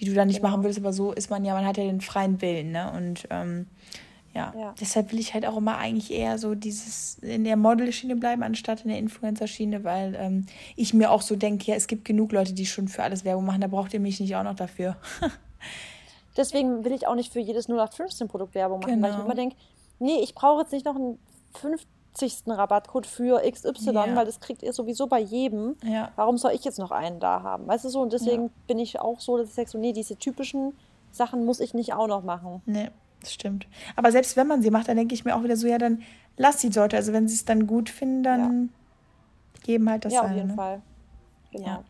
die 0.00 0.04
du 0.04 0.14
dann 0.14 0.28
nicht 0.28 0.36
Genau. 0.40 0.50
machen 0.50 0.64
willst, 0.64 0.78
aber 0.78 0.92
so 0.92 1.12
ist 1.12 1.30
man 1.30 1.44
ja, 1.44 1.54
man 1.54 1.66
hat 1.66 1.76
ja 1.76 1.84
den 1.84 2.00
freien 2.00 2.40
Willen, 2.40 2.70
ne? 2.72 2.92
Und 2.92 3.26
ähm, 3.30 3.66
ja. 4.34 4.52
Ja. 4.56 4.74
deshalb 4.80 5.10
will 5.10 5.18
ich 5.18 5.34
halt 5.34 5.44
auch 5.46 5.56
immer 5.56 5.78
eigentlich 5.78 6.12
eher 6.12 6.38
so 6.38 6.54
dieses 6.54 7.18
in 7.20 7.42
der 7.44 7.56
Model-Schiene 7.56 8.14
bleiben, 8.14 8.42
anstatt 8.44 8.82
in 8.82 8.88
der 8.90 8.98
Influencer-Schiene, 8.98 9.82
weil 9.84 10.14
ähm, 10.16 10.46
ich 10.76 10.94
mir 10.94 11.10
auch 11.10 11.22
so 11.22 11.34
denke, 11.34 11.64
ja, 11.70 11.74
es 11.74 11.86
gibt 11.88 12.04
genug 12.04 12.30
Leute, 12.32 12.52
die 12.52 12.66
schon 12.66 12.86
für 12.88 13.02
alles 13.02 13.24
Werbung 13.24 13.46
machen, 13.46 13.60
da 13.62 13.66
braucht 13.66 13.92
ihr 13.94 14.00
mich 14.00 14.20
nicht 14.20 14.36
auch 14.36 14.44
noch 14.44 14.54
dafür. 14.54 14.96
Deswegen 16.36 16.84
will 16.84 16.92
ich 16.92 17.06
auch 17.08 17.14
nicht 17.16 17.32
für 17.32 17.40
jedes 17.40 17.68
0815-Produkt 17.68 18.54
Werbung 18.54 18.80
machen, 18.80 19.02
weil 19.02 19.10
ich 19.10 19.16
mir 19.16 19.22
Genau. 19.22 19.24
immer 19.24 19.34
denke, 19.34 19.56
nee, 19.98 20.20
ich 20.22 20.34
brauche 20.34 20.60
jetzt 20.62 20.72
nicht 20.72 20.84
noch 20.86 20.94
einen 20.94 21.18
50. 22.18 22.42
Rabattcode 22.48 23.06
für 23.06 23.40
XY, 23.50 23.92
Ja. 23.92 24.16
weil 24.16 24.26
das 24.26 24.40
kriegt 24.40 24.62
ihr 24.62 24.72
sowieso 24.72 25.06
bei 25.06 25.20
jedem. 25.20 25.76
Ja. 25.84 26.10
Warum 26.16 26.36
soll 26.38 26.52
ich 26.52 26.64
jetzt 26.64 26.78
noch 26.78 26.90
einen 26.90 27.20
da 27.20 27.42
haben? 27.42 27.66
Weißt 27.66 27.84
du 27.84 27.88
so? 27.88 28.00
Und 28.00 28.12
deswegen 28.12 28.44
Ja. 28.44 28.50
bin 28.66 28.78
ich 28.78 29.00
auch 29.00 29.20
so, 29.20 29.36
dass 29.38 29.48
ich 29.48 29.54
sage 29.54 29.68
so, 29.68 29.78
nee, 29.78 29.92
diese 29.92 30.16
typischen 30.16 30.72
Sachen 31.10 31.44
muss 31.44 31.60
ich 31.60 31.74
nicht 31.74 31.94
auch 31.94 32.06
noch 32.06 32.22
machen. 32.22 32.62
Nee, 32.66 32.90
das 33.20 33.32
stimmt. 33.32 33.66
Aber 33.96 34.12
selbst 34.12 34.36
wenn 34.36 34.46
man 34.46 34.62
sie 34.62 34.70
macht, 34.70 34.88
dann 34.88 34.96
denke 34.96 35.14
ich 35.14 35.24
mir 35.24 35.34
auch 35.36 35.42
wieder 35.42 35.56
so, 35.56 35.66
ja, 35.66 35.78
dann 35.78 36.02
lass 36.36 36.58
die 36.58 36.68
Leute. 36.68 36.96
Also 36.96 37.12
wenn 37.12 37.28
sie 37.28 37.34
es 37.34 37.44
dann 37.44 37.66
gut 37.66 37.88
finden, 37.90 38.22
dann 38.22 38.68
geben 39.62 39.88
halt 39.88 40.04
das 40.04 40.12
ja, 40.12 40.20
auf 40.20 40.26
seine, 40.26 40.36
jeden 40.36 40.48
ne? 40.48 40.54
Fall. 40.54 40.82
Genau. 41.52 41.66
Ja. 41.66 41.84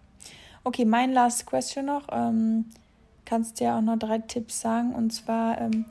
Okay, 0.65 0.85
mein 0.85 1.13
last 1.13 1.47
question 1.47 1.87
noch. 1.87 2.07
Ähm, 2.13 2.67
kannst 3.25 3.61
ja 3.61 3.79
auch 3.79 3.83
noch 3.83 3.99
drei 3.99 4.19
Tipps 4.19 4.61
sagen. 4.61 4.95
Und 4.95 5.11
zwar, 5.13 5.61
ähm, 5.61 5.85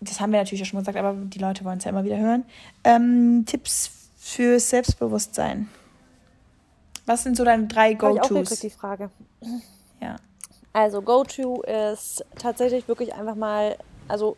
das 0.00 0.20
haben 0.20 0.32
wir 0.32 0.40
natürlich 0.40 0.60
ja 0.60 0.66
schon 0.66 0.78
gesagt, 0.80 0.98
aber 0.98 1.14
die 1.14 1.38
Leute 1.38 1.64
wollen 1.64 1.78
es 1.78 1.84
ja 1.84 1.90
immer 1.90 2.04
wieder 2.04 2.18
hören. 2.18 2.44
Ähm, 2.84 3.44
Tipps 3.46 3.90
für 4.16 4.58
Selbstbewusstsein. 4.58 5.68
Was 7.06 7.22
sind 7.22 7.36
so 7.36 7.44
deine 7.44 7.66
drei 7.66 7.94
Habe 7.94 8.14
ich 8.14 8.20
auch 8.20 8.28
Go-Tos? 8.28 8.60
die 8.60 8.70
Frage. 8.70 9.10
Ja. 10.00 10.16
Also 10.72 11.02
Go-To 11.02 11.62
ist 11.62 12.24
tatsächlich 12.38 12.88
wirklich 12.88 13.14
einfach 13.14 13.34
mal, 13.34 13.76
also 14.08 14.36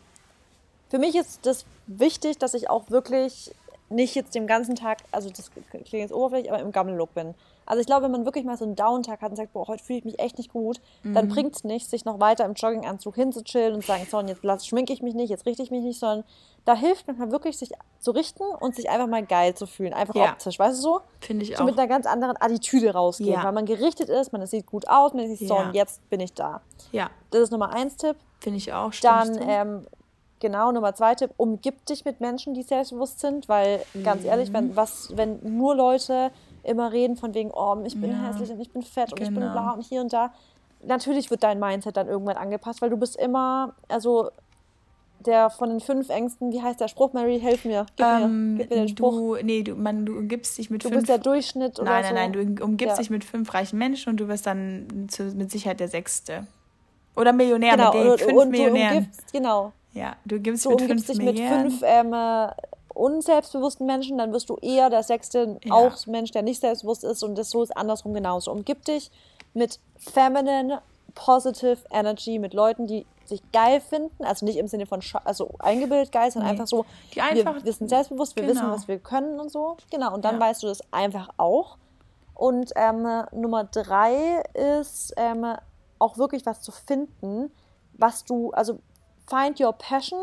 für 0.89 0.99
mich 0.99 1.15
ist 1.15 1.45
das 1.45 1.65
wichtig, 1.87 2.37
dass 2.37 2.53
ich 2.53 2.69
auch 2.69 2.89
wirklich 2.89 3.51
nicht 3.89 4.15
jetzt 4.15 4.33
den 4.33 4.47
ganzen 4.47 4.75
Tag, 4.75 4.99
also 5.11 5.29
das 5.29 5.51
klingt 5.69 5.89
jetzt 5.91 6.13
oberflächlich, 6.13 6.51
aber 6.51 6.61
im 6.61 6.71
Gammel-Look 6.71 7.13
bin. 7.13 7.35
Also 7.67 7.79
ich 7.81 7.87
glaube, 7.87 8.03
wenn 8.05 8.11
man 8.11 8.25
wirklich 8.25 8.45
mal 8.45 8.57
so 8.57 8.65
einen 8.65 8.75
Down-Tag 8.75 9.21
hat 9.21 9.31
und 9.31 9.35
sagt, 9.37 9.53
boah, 9.53 9.67
heute 9.67 9.83
fühle 9.83 9.99
ich 9.99 10.05
mich 10.05 10.19
echt 10.19 10.37
nicht 10.37 10.51
gut, 10.53 10.79
dann 11.03 11.27
bringt 11.29 11.55
es 11.55 11.63
nicht, 11.63 11.89
sich 11.89 12.05
noch 12.05 12.19
weiter 12.19 12.45
im 12.45 12.53
Jogginganzug 12.53 13.15
hinzuchillen 13.15 13.73
und 13.75 13.81
zu 13.81 13.87
sagen, 13.87 14.05
so, 14.09 14.17
und 14.19 14.27
jetzt 14.27 14.43
lass, 14.43 14.65
schminke 14.67 14.93
ich 14.93 15.01
mich 15.01 15.15
nicht, 15.15 15.29
jetzt 15.29 15.45
richte 15.47 15.63
ich 15.63 15.71
mich 15.71 15.83
nicht, 15.83 15.99
sondern 15.99 16.23
da 16.65 16.75
hilft 16.75 17.07
manchmal 17.07 17.31
wirklich, 17.31 17.57
sich 17.57 17.71
zu 17.99 18.11
richten 18.11 18.43
und 18.59 18.75
sich 18.75 18.89
einfach 18.89 19.07
mal 19.07 19.23
geil 19.25 19.53
zu 19.55 19.65
fühlen, 19.67 19.93
einfach 19.93 20.13
Ja. 20.15 20.31
optisch, 20.33 20.57
weißt 20.59 20.77
du 20.77 20.81
so? 20.81 21.01
Finde 21.21 21.43
ich 21.43 21.55
so 21.57 21.63
auch. 21.63 21.65
mit 21.67 21.77
einer 21.77 21.87
ganz 21.87 22.05
anderen 22.05 22.35
Attitüde 22.39 22.91
rausgehen, 22.93 23.33
Ja. 23.33 23.43
weil 23.43 23.51
man 23.51 23.65
gerichtet 23.65 24.09
ist, 24.09 24.31
man 24.31 24.45
sieht 24.45 24.65
gut 24.67 24.87
aus, 24.87 25.13
man 25.13 25.27
sieht 25.27 25.47
so 25.47 25.55
Ja. 25.55 25.67
und 25.67 25.73
jetzt 25.75 26.07
bin 26.09 26.19
ich 26.19 26.33
da. 26.33 26.61
Ja, 26.91 27.09
Das 27.31 27.41
ist 27.41 27.51
Nummer 27.51 27.69
eins 27.71 27.97
Tipp. 27.97 28.15
finde 28.39 28.57
ich 28.57 28.73
auch. 28.73 28.91
Dann 29.01 29.39
ähm, 29.41 29.87
genau 30.39 30.71
Nummer 30.71 30.93
zwei 30.95 31.15
Tipp: 31.15 31.31
Umgib 31.37 31.85
dich 31.85 32.05
mit 32.05 32.21
Menschen, 32.21 32.53
die 32.53 32.63
selbstbewusst 32.63 33.19
sind, 33.19 33.47
weil 33.49 33.85
ganz 34.03 34.23
ehrlich, 34.25 34.49
Mhm. 34.49 34.53
wenn 34.53 34.75
was, 34.75 35.09
wenn 35.15 35.39
nur 35.57 35.75
Leute 35.75 36.31
immer 36.63 36.91
reden 36.91 37.15
von 37.15 37.33
wegen, 37.33 37.51
oh, 37.53 37.81
ich 37.85 37.99
bin 37.99 38.11
Ja. 38.11 38.27
hässlich 38.27 38.49
und 38.51 38.59
ich 38.59 38.71
bin 38.73 38.81
fett 38.81 39.13
und 39.13 39.21
ich 39.21 39.29
bin 39.29 39.41
Genau. 39.41 39.51
bla 39.51 39.71
und 39.73 39.81
hier 39.83 40.01
und 40.01 40.11
da, 40.13 40.33
natürlich 40.83 41.29
wird 41.29 41.43
dein 41.43 41.59
Mindset 41.59 41.95
dann 41.97 42.07
irgendwann 42.07 42.37
angepasst, 42.37 42.81
weil 42.81 42.89
du 42.89 42.97
bist 42.97 43.15
immer, 43.15 43.75
also 43.87 44.29
der 45.19 45.49
von 45.49 45.69
den 45.69 45.79
fünf 45.79 46.09
Ängsten, 46.09 46.51
wie 46.51 46.61
heißt 46.61 46.79
der 46.81 46.87
Spruch, 46.87 47.13
Mary, 47.13 47.39
helf 47.39 47.63
mir, 47.65 47.85
gib 47.95 48.05
ähm, 48.05 48.53
mir, 48.55 48.59
gib 48.63 48.69
mir 48.71 48.75
den 48.77 48.87
Spruch. 48.89 49.11
du, 49.13 49.37
nee, 49.43 49.63
du, 49.63 49.75
man, 49.75 50.05
du 50.05 50.17
umgibst 50.17 50.57
dich 50.57 50.69
mit 50.69 50.83
Du 50.83 50.89
fünf 50.89 51.01
bist 51.01 51.09
der 51.09 51.17
Durchschnitt 51.19 51.79
oder 51.79 51.89
Nein, 51.91 52.03
so. 52.03 52.13
nein, 52.13 52.31
nein, 52.31 52.55
du 52.55 52.63
umgibst 52.63 52.97
Ja. 52.97 53.01
dich 53.01 53.09
mit 53.09 53.23
fünf 53.23 53.53
reichen 53.53 53.79
Menschen 53.79 54.09
und 54.09 54.17
du 54.19 54.27
wirst 54.27 54.45
dann 54.45 55.07
zu, 55.09 55.23
mit 55.35 55.49
Sicherheit 55.51 55.79
der 55.79 55.87
Sechste. 55.87 56.45
Oder 57.15 57.31
Millionär 57.31 57.77
genau, 57.77 57.93
mit 57.93 58.03
den 58.03 58.11
und, 58.11 58.19
fünf 58.19 58.33
und 58.37 58.45
du 58.45 58.51
Millionären. 58.51 58.97
umgibst, 58.97 59.31
genau, 59.31 59.71
ja, 59.95 60.15
du 60.25 60.39
gibst 60.39 60.65
du 60.65 60.69
mit 60.69 60.81
umgibst 60.81 61.05
fünf 61.07 61.17
dich 61.17 61.25
mit 61.25 61.39
fünf 61.39 61.81
ähm, 61.83 62.13
äh, 62.13 62.49
unselbstbewussten 62.93 63.85
Menschen, 63.85 64.17
dann 64.17 64.31
wirst 64.31 64.49
du 64.49 64.57
eher 64.57 64.89
der 64.89 65.03
sechste 65.03 65.57
Ja. 65.63 65.73
auch 65.73 66.05
Mensch, 66.07 66.31
der 66.31 66.43
nicht 66.43 66.61
selbstbewusst 66.61 67.03
ist 67.03 67.23
und 67.23 67.35
das 67.37 67.49
so 67.49 67.63
ist 67.63 67.75
andersrum 67.75 68.13
genauso. 68.13 68.51
Umgib 68.51 68.85
dich 68.85 69.11
mit 69.53 69.79
feminine, 69.97 70.81
positive 71.13 71.77
Energy, 71.91 72.39
mit 72.39 72.53
Leuten, 72.53 72.87
die 72.87 73.05
sich 73.25 73.41
geil 73.51 73.81
finden, 73.81 74.23
also 74.23 74.45
nicht 74.45 74.57
im 74.57 74.67
Sinne 74.67 74.85
von 74.85 75.01
also 75.23 75.49
eingebildet 75.59 76.11
geil, 76.11 76.29
sondern 76.31 76.47
Nee. 76.47 76.51
einfach 76.53 76.67
so, 76.67 76.85
Die 77.13 77.21
einfach- 77.21 77.55
wir 77.55 77.65
wissen 77.65 77.87
selbstbewusst, 77.89 78.35
wir 78.35 78.43
wissen, 78.47 78.61
Genau. 78.61 78.73
was 78.73 78.87
wir 78.87 78.99
können 78.99 79.39
und 79.39 79.51
so. 79.51 79.77
Genau, 79.91 80.13
und 80.13 80.23
dann 80.25 80.35
Ja. 80.35 80.41
weißt 80.41 80.63
du 80.63 80.67
das 80.67 80.79
einfach 80.91 81.29
auch. 81.37 81.77
Und 82.35 82.71
ähm, 82.75 83.07
Nummer 83.31 83.63
drei 83.63 84.43
ist 84.53 85.13
ähm, 85.17 85.45
auch 85.99 86.17
wirklich 86.17 86.45
was 86.45 86.61
zu 86.61 86.71
finden, 86.71 87.51
was 87.93 88.25
du, 88.25 88.51
also 88.51 88.79
find 89.27 89.59
your 89.59 89.73
passion, 89.73 90.19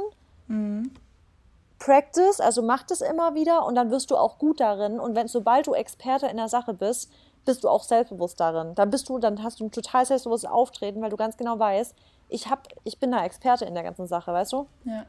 practice, 1.78 2.40
also 2.40 2.62
mach 2.62 2.84
das 2.84 3.00
immer 3.00 3.34
wieder 3.34 3.66
und 3.66 3.74
dann 3.74 3.90
wirst 3.90 4.10
du 4.10 4.16
auch 4.16 4.38
gut 4.38 4.60
darin. 4.60 5.00
Und 5.00 5.14
wenn, 5.16 5.28
sobald 5.28 5.66
du 5.66 5.74
Experte 5.74 6.26
in 6.26 6.36
der 6.36 6.48
Sache 6.48 6.74
bist, 6.74 7.10
bist 7.44 7.64
du 7.64 7.68
auch 7.68 7.82
selbstbewusst 7.82 8.38
darin. 8.38 8.74
Dann 8.74 8.90
bist 8.90 9.08
du, 9.08 9.18
dann 9.18 9.42
hast 9.42 9.60
du 9.60 9.64
ein 9.64 9.70
total 9.72 10.06
selbstbewusstes 10.06 10.48
Auftreten, 10.48 11.02
weil 11.02 11.10
du 11.10 11.16
ganz 11.16 11.36
genau 11.36 11.58
weißt, 11.58 11.94
ich 12.28 12.48
hab, 12.48 12.68
ich 12.84 12.98
bin 12.98 13.10
da 13.10 13.24
Experte 13.24 13.64
in 13.64 13.74
der 13.74 13.82
ganzen 13.82 14.06
Sache, 14.06 14.32
weißt 14.32 14.52
du? 14.52 14.66
Ja, 14.84 15.04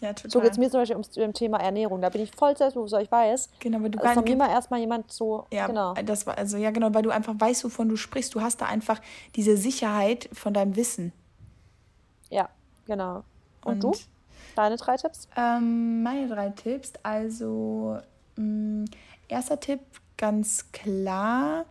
ja 0.00 0.12
total. 0.12 0.30
So 0.30 0.40
geht 0.40 0.52
es 0.52 0.58
mir 0.58 0.70
zum 0.70 0.80
Beispiel 0.80 0.96
ums 0.96 1.10
dem 1.10 1.32
Thema 1.32 1.58
Ernährung. 1.58 2.02
Da 2.02 2.10
bin 2.10 2.22
ich 2.22 2.30
voll 2.30 2.56
selbstbewusst, 2.56 2.92
weil 2.92 3.04
ich 3.04 3.10
weiß. 3.10 3.48
Genau, 3.60 3.78
aber 3.78 3.88
du 3.88 3.98
ist 3.98 4.12
von 4.12 4.24
mir 4.24 4.36
mal 4.36 4.50
erstmal 4.50 4.80
jemand 4.80 5.10
so, 5.10 5.46
Ja, 5.50 5.66
genau. 5.66 5.94
das 5.94 6.26
war 6.26 6.36
also 6.36 6.58
ja 6.58 6.70
genau, 6.70 6.92
weil 6.92 7.02
du 7.02 7.10
einfach 7.10 7.34
weißt, 7.38 7.64
wovon 7.64 7.88
du 7.88 7.96
sprichst. 7.96 8.34
Du 8.34 8.42
hast 8.42 8.60
da 8.60 8.66
einfach 8.66 9.00
diese 9.34 9.56
Sicherheit 9.56 10.28
von 10.32 10.52
deinem 10.52 10.76
Wissen. 10.76 11.12
Ja, 12.28 12.50
genau. 12.84 13.24
Und, 13.64 13.84
du? 13.84 13.92
Deine 14.56 14.76
drei 14.76 14.96
Tipps? 14.96 15.28
Ähm, 15.36 16.02
meine 16.02 16.28
drei 16.28 16.50
Tipps. 16.50 16.92
Also, 17.02 17.98
mh, 18.36 18.86
erster 19.28 19.60
Tipp, 19.60 19.80
ganz 20.16 20.72
klar, 20.72 21.64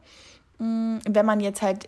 mh, 0.60 1.00
wenn 1.08 1.26
man 1.26 1.40
jetzt 1.40 1.62
halt 1.62 1.86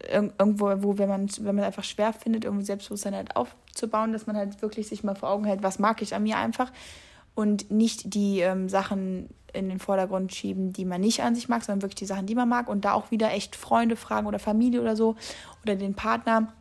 irg- 0.00 0.32
irgendwo, 0.38 0.72
wo, 0.82 0.98
wenn 0.98 1.08
man 1.08 1.28
wenn 1.40 1.54
man 1.54 1.64
einfach 1.64 1.84
schwer 1.84 2.12
findet, 2.12 2.44
irgendwo 2.44 2.64
Selbstbewusstsein 2.64 3.14
halt 3.14 3.36
auf, 3.36 3.54
aufzubauen, 3.70 4.12
dass 4.12 4.26
man 4.26 4.36
halt 4.36 4.60
wirklich 4.62 4.88
sich 4.88 5.04
mal 5.04 5.14
vor 5.14 5.30
Augen 5.30 5.44
hält, 5.44 5.62
was 5.62 5.78
mag 5.78 6.02
ich 6.02 6.14
an 6.14 6.24
mir 6.24 6.36
einfach 6.36 6.72
und 7.36 7.70
nicht 7.70 8.12
die 8.14 8.40
ähm, 8.40 8.68
Sachen 8.68 9.28
in 9.52 9.68
den 9.68 9.78
Vordergrund 9.78 10.34
schieben, 10.34 10.72
die 10.72 10.84
man 10.84 11.00
nicht 11.00 11.22
an 11.22 11.34
sich 11.34 11.48
mag, 11.48 11.62
sondern 11.64 11.82
wirklich 11.82 11.96
die 12.00 12.06
Sachen, 12.06 12.26
die 12.26 12.34
man 12.34 12.48
mag 12.48 12.68
und 12.68 12.84
da 12.84 12.92
auch 12.92 13.10
wieder 13.10 13.30
echt 13.32 13.56
Freunde 13.56 13.96
fragen 13.96 14.26
oder 14.26 14.38
Familie 14.38 14.80
oder 14.80 14.96
so 14.96 15.16
oder 15.62 15.76
den 15.76 15.94
Partner, 15.94 16.52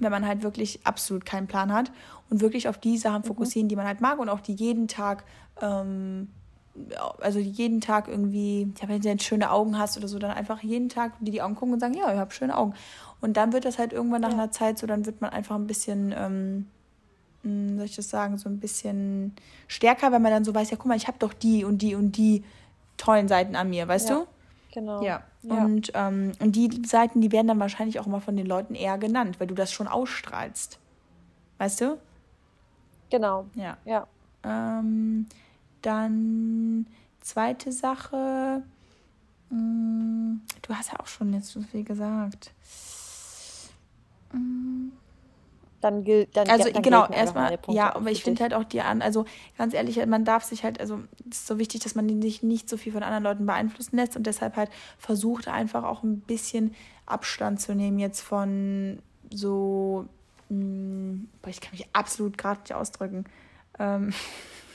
wenn 0.00 0.10
man 0.10 0.26
halt 0.26 0.42
wirklich 0.42 0.80
absolut 0.84 1.24
keinen 1.24 1.46
Plan 1.46 1.72
hat 1.72 1.90
und 2.30 2.40
wirklich 2.40 2.68
auf 2.68 2.78
die 2.78 2.98
Sachen 2.98 3.22
mhm. 3.22 3.26
fokussieren, 3.26 3.68
die 3.68 3.76
man 3.76 3.86
halt 3.86 4.00
mag 4.00 4.18
und 4.18 4.28
auch 4.28 4.40
die 4.40 4.54
jeden 4.54 4.88
Tag, 4.88 5.24
ähm, 5.60 6.28
also 7.20 7.38
jeden 7.38 7.80
Tag 7.80 8.08
irgendwie, 8.08 8.72
ja, 8.80 8.88
wenn 8.88 9.00
du 9.00 9.08
jetzt 9.08 9.24
schöne 9.24 9.50
Augen 9.50 9.78
hast 9.78 9.96
oder 9.96 10.08
so, 10.08 10.18
dann 10.18 10.30
einfach 10.30 10.62
jeden 10.62 10.88
Tag 10.88 11.12
dir 11.20 11.32
die 11.32 11.42
Augen 11.42 11.54
gucken 11.54 11.74
und 11.74 11.80
sagen, 11.80 11.94
ja, 11.94 12.12
ich 12.12 12.18
habe 12.18 12.32
schöne 12.32 12.56
Augen. 12.56 12.74
Und 13.20 13.36
dann 13.36 13.52
wird 13.52 13.64
das 13.64 13.78
halt 13.78 13.92
irgendwann 13.92 14.20
nach 14.20 14.30
ja. 14.30 14.36
einer 14.36 14.50
Zeit 14.50 14.78
so, 14.78 14.86
dann 14.86 15.06
wird 15.06 15.20
man 15.20 15.30
einfach 15.30 15.56
ein 15.56 15.66
bisschen 15.66 16.14
ähm, 16.16 16.66
hm, 17.42 17.76
soll 17.76 17.86
ich 17.86 17.96
das 17.96 18.10
sagen, 18.10 18.36
so 18.38 18.48
ein 18.48 18.58
bisschen 18.58 19.34
stärker, 19.68 20.12
wenn 20.12 20.22
man 20.22 20.32
dann 20.32 20.44
so 20.44 20.54
weiß, 20.54 20.70
ja, 20.70 20.76
guck 20.76 20.86
mal, 20.86 20.96
ich 20.96 21.06
habe 21.06 21.18
doch 21.18 21.32
die 21.32 21.64
und 21.64 21.82
die 21.82 21.94
und 21.94 22.16
die 22.16 22.44
tollen 22.96 23.28
Seiten 23.28 23.54
an 23.54 23.70
mir, 23.70 23.86
weißt 23.86 24.10
ja, 24.10 24.16
du? 24.16 24.26
Genau. 24.78 25.02
Ja. 25.02 25.22
ja. 25.42 25.64
Und, 25.64 25.90
ähm, 25.94 26.32
und 26.38 26.54
die 26.54 26.86
Seiten, 26.86 27.20
die 27.20 27.32
werden 27.32 27.48
dann 27.48 27.58
wahrscheinlich 27.58 27.98
auch 27.98 28.06
immer 28.06 28.20
von 28.20 28.36
den 28.36 28.46
Leuten 28.46 28.76
eher 28.76 28.96
genannt, 28.96 29.40
weil 29.40 29.48
du 29.48 29.54
das 29.54 29.72
schon 29.72 29.88
ausstrahlst. 29.88 30.78
Weißt 31.58 31.80
du? 31.80 31.98
Genau. 33.10 33.46
Ja. 33.54 33.76
Ja. 33.84 34.06
Ähm, 34.44 35.26
dann 35.82 36.86
zweite 37.20 37.72
Sache. 37.72 38.62
Mh, 39.50 39.58
hm, 39.58 40.42
du 40.62 40.74
hast 40.74 40.92
ja 40.92 41.00
auch 41.00 41.08
schon 41.08 41.32
jetzt 41.32 41.48
so 41.48 41.60
viel 41.62 41.82
gesagt. 41.82 42.52
Mh, 44.32 44.38
hm 44.38 44.92
dann 45.80 46.04
gilt 46.04 46.36
dann 46.36 46.48
also 46.48 46.70
dann 46.70 46.82
genau 46.82 47.06
erstmal 47.08 47.58
ja 47.68 47.94
aber 47.94 48.10
ich 48.10 48.24
finde 48.24 48.42
halt 48.42 48.54
auch 48.54 48.64
die 48.64 48.80
an 48.80 49.02
also 49.02 49.24
ganz 49.56 49.74
ehrlich 49.74 50.04
man 50.06 50.24
darf 50.24 50.44
sich 50.44 50.64
halt 50.64 50.80
also 50.80 51.00
es 51.30 51.38
ist 51.38 51.46
so 51.46 51.58
wichtig 51.58 51.82
dass 51.82 51.94
man 51.94 52.20
sich 52.22 52.42
nicht 52.42 52.68
so 52.68 52.76
viel 52.76 52.92
von 52.92 53.02
anderen 53.02 53.24
Leuten 53.24 53.46
beeinflussen 53.46 53.96
lässt 53.96 54.16
und 54.16 54.26
deshalb 54.26 54.56
halt 54.56 54.70
versucht 54.98 55.48
einfach 55.48 55.84
auch 55.84 56.02
ein 56.02 56.20
bisschen 56.20 56.74
Abstand 57.06 57.60
zu 57.60 57.74
nehmen 57.74 57.98
jetzt 57.98 58.20
von 58.20 58.98
so 59.32 60.06
mh, 60.48 60.56
hm, 60.56 61.28
boah, 61.42 61.50
ich 61.50 61.60
kann 61.60 61.72
mich 61.72 61.86
absolut 61.92 62.38
gerade 62.38 62.60
nicht 62.60 62.74
ausdrücken 62.74 63.24
ähm, 63.78 64.12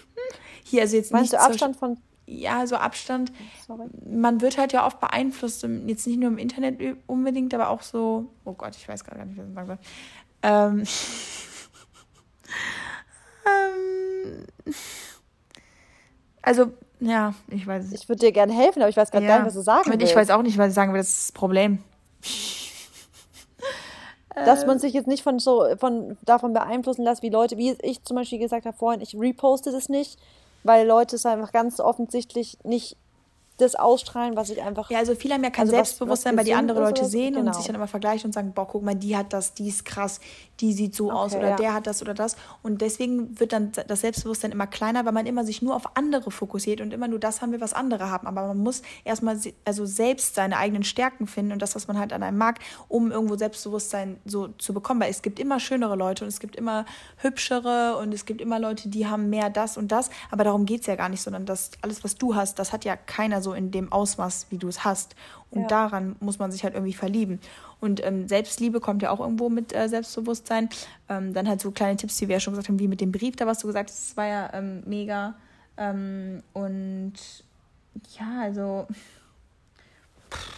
hier 0.63 0.81
also 0.81 0.95
jetzt 0.95 1.11
Meinst 1.11 1.33
nicht 1.33 1.41
du 1.41 1.45
Abstand 1.45 1.75
von 1.75 1.97
ja, 2.25 2.65
so 2.67 2.77
Abstand. 2.77 3.31
Sorry. 3.67 3.87
Man 4.05 4.41
wird 4.41 4.57
halt 4.57 4.71
ja 4.71 4.85
oft 4.85 4.99
beeinflusst, 4.99 5.63
jetzt 5.63 6.07
nicht 6.07 6.19
nur 6.19 6.29
im 6.29 6.37
Internet 6.37 6.79
unbedingt, 7.05 7.53
aber 7.53 7.69
auch 7.69 7.81
so, 7.81 8.31
oh 8.45 8.53
Gott, 8.53 8.75
ich 8.75 8.87
weiß 8.87 9.03
gar 9.03 9.23
nicht, 9.25 9.37
was 9.37 9.47
ich 9.47 9.53
sagen 9.53 9.67
soll. 9.67 9.77
Ähm, 10.43 10.83
ähm, 13.47 14.45
also, 16.41 16.71
ja, 16.99 17.33
ich 17.49 17.65
weiß 17.65 17.91
Ich 17.93 18.07
würde 18.07 18.19
dir 18.19 18.31
gerne 18.31 18.53
helfen, 18.53 18.81
aber 18.81 18.89
ich 18.89 18.97
weiß 18.97 19.11
gerade 19.11 19.25
ja. 19.25 19.31
gar 19.31 19.39
nicht, 19.39 19.47
was 19.47 19.55
du 19.55 19.61
sagen 19.61 19.89
willst. 19.89 20.03
Ich 20.03 20.15
weiß 20.15 20.29
auch 20.29 20.41
nicht, 20.41 20.57
was 20.57 20.69
ich 20.69 20.73
sagen 20.75 20.93
will, 20.93 20.99
das 20.99 21.09
ist 21.09 21.29
das 21.29 21.31
Problem. 21.31 21.79
Dass 24.35 24.65
man 24.65 24.79
sich 24.79 24.93
jetzt 24.93 25.07
nicht 25.07 25.21
von 25.21 25.37
so 25.37 25.63
von 25.77 26.17
davon 26.23 26.53
beeinflussen 26.53 27.03
lässt, 27.03 27.21
wie 27.21 27.29
Leute, 27.29 27.55
wie 27.55 27.77
ich 27.83 28.03
zum 28.03 28.15
Beispiel 28.15 28.39
gesagt 28.39 28.65
habe 28.65 28.75
vorhin, 28.75 28.99
ich 28.99 29.15
reposte 29.15 29.71
das 29.71 29.89
nicht, 29.89 30.17
weil 30.63 30.87
Leute 30.87 31.17
es 31.17 31.25
einfach 31.27 31.51
ganz 31.51 31.79
offensichtlich 31.79 32.57
nicht 32.63 32.97
das 33.63 33.75
ausstrahlen, 33.75 34.35
was 34.35 34.49
ich 34.49 34.61
einfach. 34.61 34.89
Ja, 34.89 34.99
also 34.99 35.15
viele 35.15 35.33
haben 35.33 35.43
ja 35.43 35.49
kein 35.49 35.63
also 35.63 35.75
Selbstbewusstsein, 35.75 36.37
weil 36.37 36.45
die 36.45 36.53
andere 36.53 36.79
Leute 36.79 37.05
sehen 37.05 37.33
genau. 37.33 37.47
und 37.47 37.55
sich 37.55 37.65
dann 37.65 37.75
immer 37.75 37.87
vergleichen 37.87 38.27
und 38.27 38.33
sagen, 38.33 38.53
boah, 38.53 38.67
guck 38.67 38.83
mal, 38.83 38.95
die 38.95 39.15
hat 39.17 39.33
das, 39.33 39.53
die 39.53 39.67
ist 39.67 39.85
krass, 39.85 40.19
die 40.59 40.73
sieht 40.73 40.95
so 40.95 41.05
okay, 41.05 41.15
aus 41.15 41.35
oder 41.35 41.49
ja. 41.49 41.55
der 41.55 41.73
hat 41.73 41.87
das 41.87 42.01
oder 42.01 42.13
das. 42.13 42.35
Und 42.61 42.81
deswegen 42.81 43.39
wird 43.39 43.53
dann 43.53 43.71
das 43.87 44.01
Selbstbewusstsein 44.01 44.51
immer 44.51 44.67
kleiner, 44.67 45.05
weil 45.05 45.13
man 45.13 45.25
immer 45.25 45.43
sich 45.43 45.61
nur 45.61 45.75
auf 45.75 45.95
andere 45.95 46.31
fokussiert 46.31 46.81
und 46.81 46.93
immer 46.93 47.07
nur 47.07 47.19
das 47.19 47.41
haben 47.41 47.51
will, 47.51 47.61
was 47.61 47.73
andere 47.73 48.09
haben. 48.09 48.27
Aber 48.27 48.47
man 48.47 48.57
muss 48.57 48.81
erstmal 49.03 49.39
also 49.65 49.85
selbst 49.85 50.35
seine 50.35 50.57
eigenen 50.57 50.83
Stärken 50.83 51.27
finden 51.27 51.53
und 51.53 51.61
das, 51.61 51.75
was 51.75 51.87
man 51.87 51.97
halt 51.97 52.13
an 52.13 52.23
einem 52.23 52.37
mag, 52.37 52.59
um 52.87 53.11
irgendwo 53.11 53.35
Selbstbewusstsein 53.35 54.19
so 54.25 54.49
zu 54.57 54.73
bekommen. 54.73 55.01
Weil 55.01 55.09
es 55.09 55.21
gibt 55.21 55.39
immer 55.39 55.59
schönere 55.59 55.95
Leute 55.95 56.23
und 56.23 56.29
es 56.29 56.39
gibt 56.39 56.55
immer 56.55 56.85
hübschere 57.17 57.97
und 57.97 58.13
es 58.13 58.25
gibt 58.25 58.41
immer 58.41 58.59
Leute, 58.59 58.89
die 58.89 59.07
haben 59.07 59.29
mehr 59.29 59.49
das 59.49 59.77
und 59.77 59.91
das. 59.91 60.09
Aber 60.31 60.43
darum 60.43 60.65
geht 60.65 60.81
es 60.81 60.87
ja 60.87 60.95
gar 60.95 61.09
nicht, 61.09 61.21
sondern 61.21 61.45
das 61.45 61.71
alles, 61.81 62.03
was 62.03 62.15
du 62.15 62.35
hast, 62.35 62.59
das 62.59 62.71
hat 62.71 62.85
ja 62.85 62.95
keiner 62.95 63.41
so 63.41 63.52
in 63.53 63.71
dem 63.71 63.91
Ausmaß, 63.91 64.47
wie 64.49 64.57
du 64.57 64.67
es 64.67 64.83
hast. 64.83 65.15
Und 65.51 65.63
ja. 65.63 65.67
daran 65.67 66.15
muss 66.19 66.39
man 66.39 66.51
sich 66.51 66.63
halt 66.63 66.73
irgendwie 66.73 66.93
verlieben. 66.93 67.39
Und 67.79 68.03
ähm, 68.03 68.27
Selbstliebe 68.27 68.79
kommt 68.79 69.01
ja 69.01 69.11
auch 69.11 69.19
irgendwo 69.19 69.49
mit 69.49 69.75
äh, 69.75 69.87
Selbstbewusstsein. 69.87 70.69
Ähm, 71.09 71.33
dann 71.33 71.47
halt 71.47 71.61
so 71.61 71.71
kleine 71.71 71.97
Tipps, 71.97 72.17
die 72.17 72.27
wir 72.27 72.35
ja 72.35 72.39
schon 72.39 72.53
gesagt 72.53 72.69
haben, 72.69 72.79
wie 72.79 72.87
mit 72.87 73.01
dem 73.01 73.11
Brief, 73.11 73.35
da 73.35 73.45
was 73.45 73.59
du 73.59 73.67
gesagt 73.67 73.89
hast, 73.89 74.09
das 74.09 74.17
war 74.17 74.25
ja 74.25 74.53
ähm, 74.53 74.83
mega. 74.85 75.35
Ähm, 75.77 76.43
und 76.53 77.13
ja, 78.17 78.41
also 78.41 78.87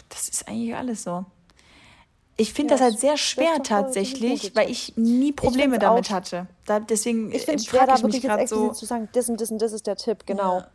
das 0.10 0.30
ist 0.30 0.48
eigentlich 0.48 0.76
alles 0.76 1.04
so. 1.04 1.26
Ich 2.38 2.54
finde 2.54 2.74
ja, 2.74 2.78
das 2.78 2.84
halt 2.84 3.00
sehr 3.00 3.18
schwer 3.18 3.64
tatsächlich, 3.64 4.56
weil 4.56 4.70
ich 4.70 4.98
nie 4.98 5.32
Probleme 5.32 5.76
ich 5.76 5.82
damit 5.82 6.10
hatte. 6.10 6.48
Da, 6.66 6.82
deswegen 6.82 7.32
ich 7.32 7.43
finde 7.43 7.56
es 7.60 7.66
schwer, 7.66 7.88
da 7.88 8.02
wirklich 8.02 8.24
jetzt 8.24 8.50
so 8.50 8.72
zu 8.72 8.86
sagen, 8.86 9.08
das 9.14 9.30
und 9.30 9.39
das 9.39 9.52
und 9.52 9.62
das 9.62 9.72
ist 9.72 9.88
der 9.88 9.96
Tipp, 9.96 10.26
genau. 10.26 10.60
Ja. 10.60 10.68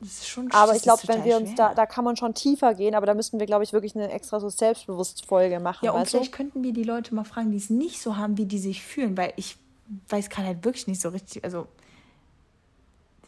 Das 0.00 0.08
ist 0.08 0.28
schon 0.28 0.50
aber 0.52 0.76
ich 0.76 0.82
glaube, 0.82 1.02
wenn 1.06 1.24
wir 1.24 1.38
uns 1.38 1.54
da, 1.54 1.74
da 1.74 1.86
kann 1.86 2.04
man 2.04 2.16
schon 2.16 2.34
tiefer 2.34 2.74
gehen, 2.74 2.94
aber 2.94 3.06
da 3.06 3.14
müssten 3.14 3.38
wir, 3.38 3.46
glaube 3.46 3.64
ich, 3.64 3.72
wirklich 3.72 3.96
eine 3.96 4.10
extra 4.10 4.40
so 4.40 4.50
Selbstbewusst-Folge 4.50 5.58
machen. 5.58 5.86
Ja, 5.86 5.92
und 5.92 6.06
vielleicht 6.06 6.32
du? 6.32 6.36
könnten 6.36 6.62
wir 6.62 6.74
die 6.74 6.82
Leute 6.82 7.14
mal 7.14 7.24
fragen, 7.24 7.50
die 7.50 7.56
es 7.56 7.70
nicht 7.70 8.02
so 8.02 8.16
haben, 8.16 8.36
wie 8.36 8.44
die 8.44 8.58
sich 8.58 8.82
fühlen, 8.82 9.16
weil 9.16 9.32
ich 9.36 9.56
weiß, 10.08 10.28
kann 10.28 10.44
halt 10.44 10.64
wirklich 10.64 10.86
nicht 10.86 11.00
so 11.00 11.08
richtig, 11.08 11.44
also, 11.44 11.66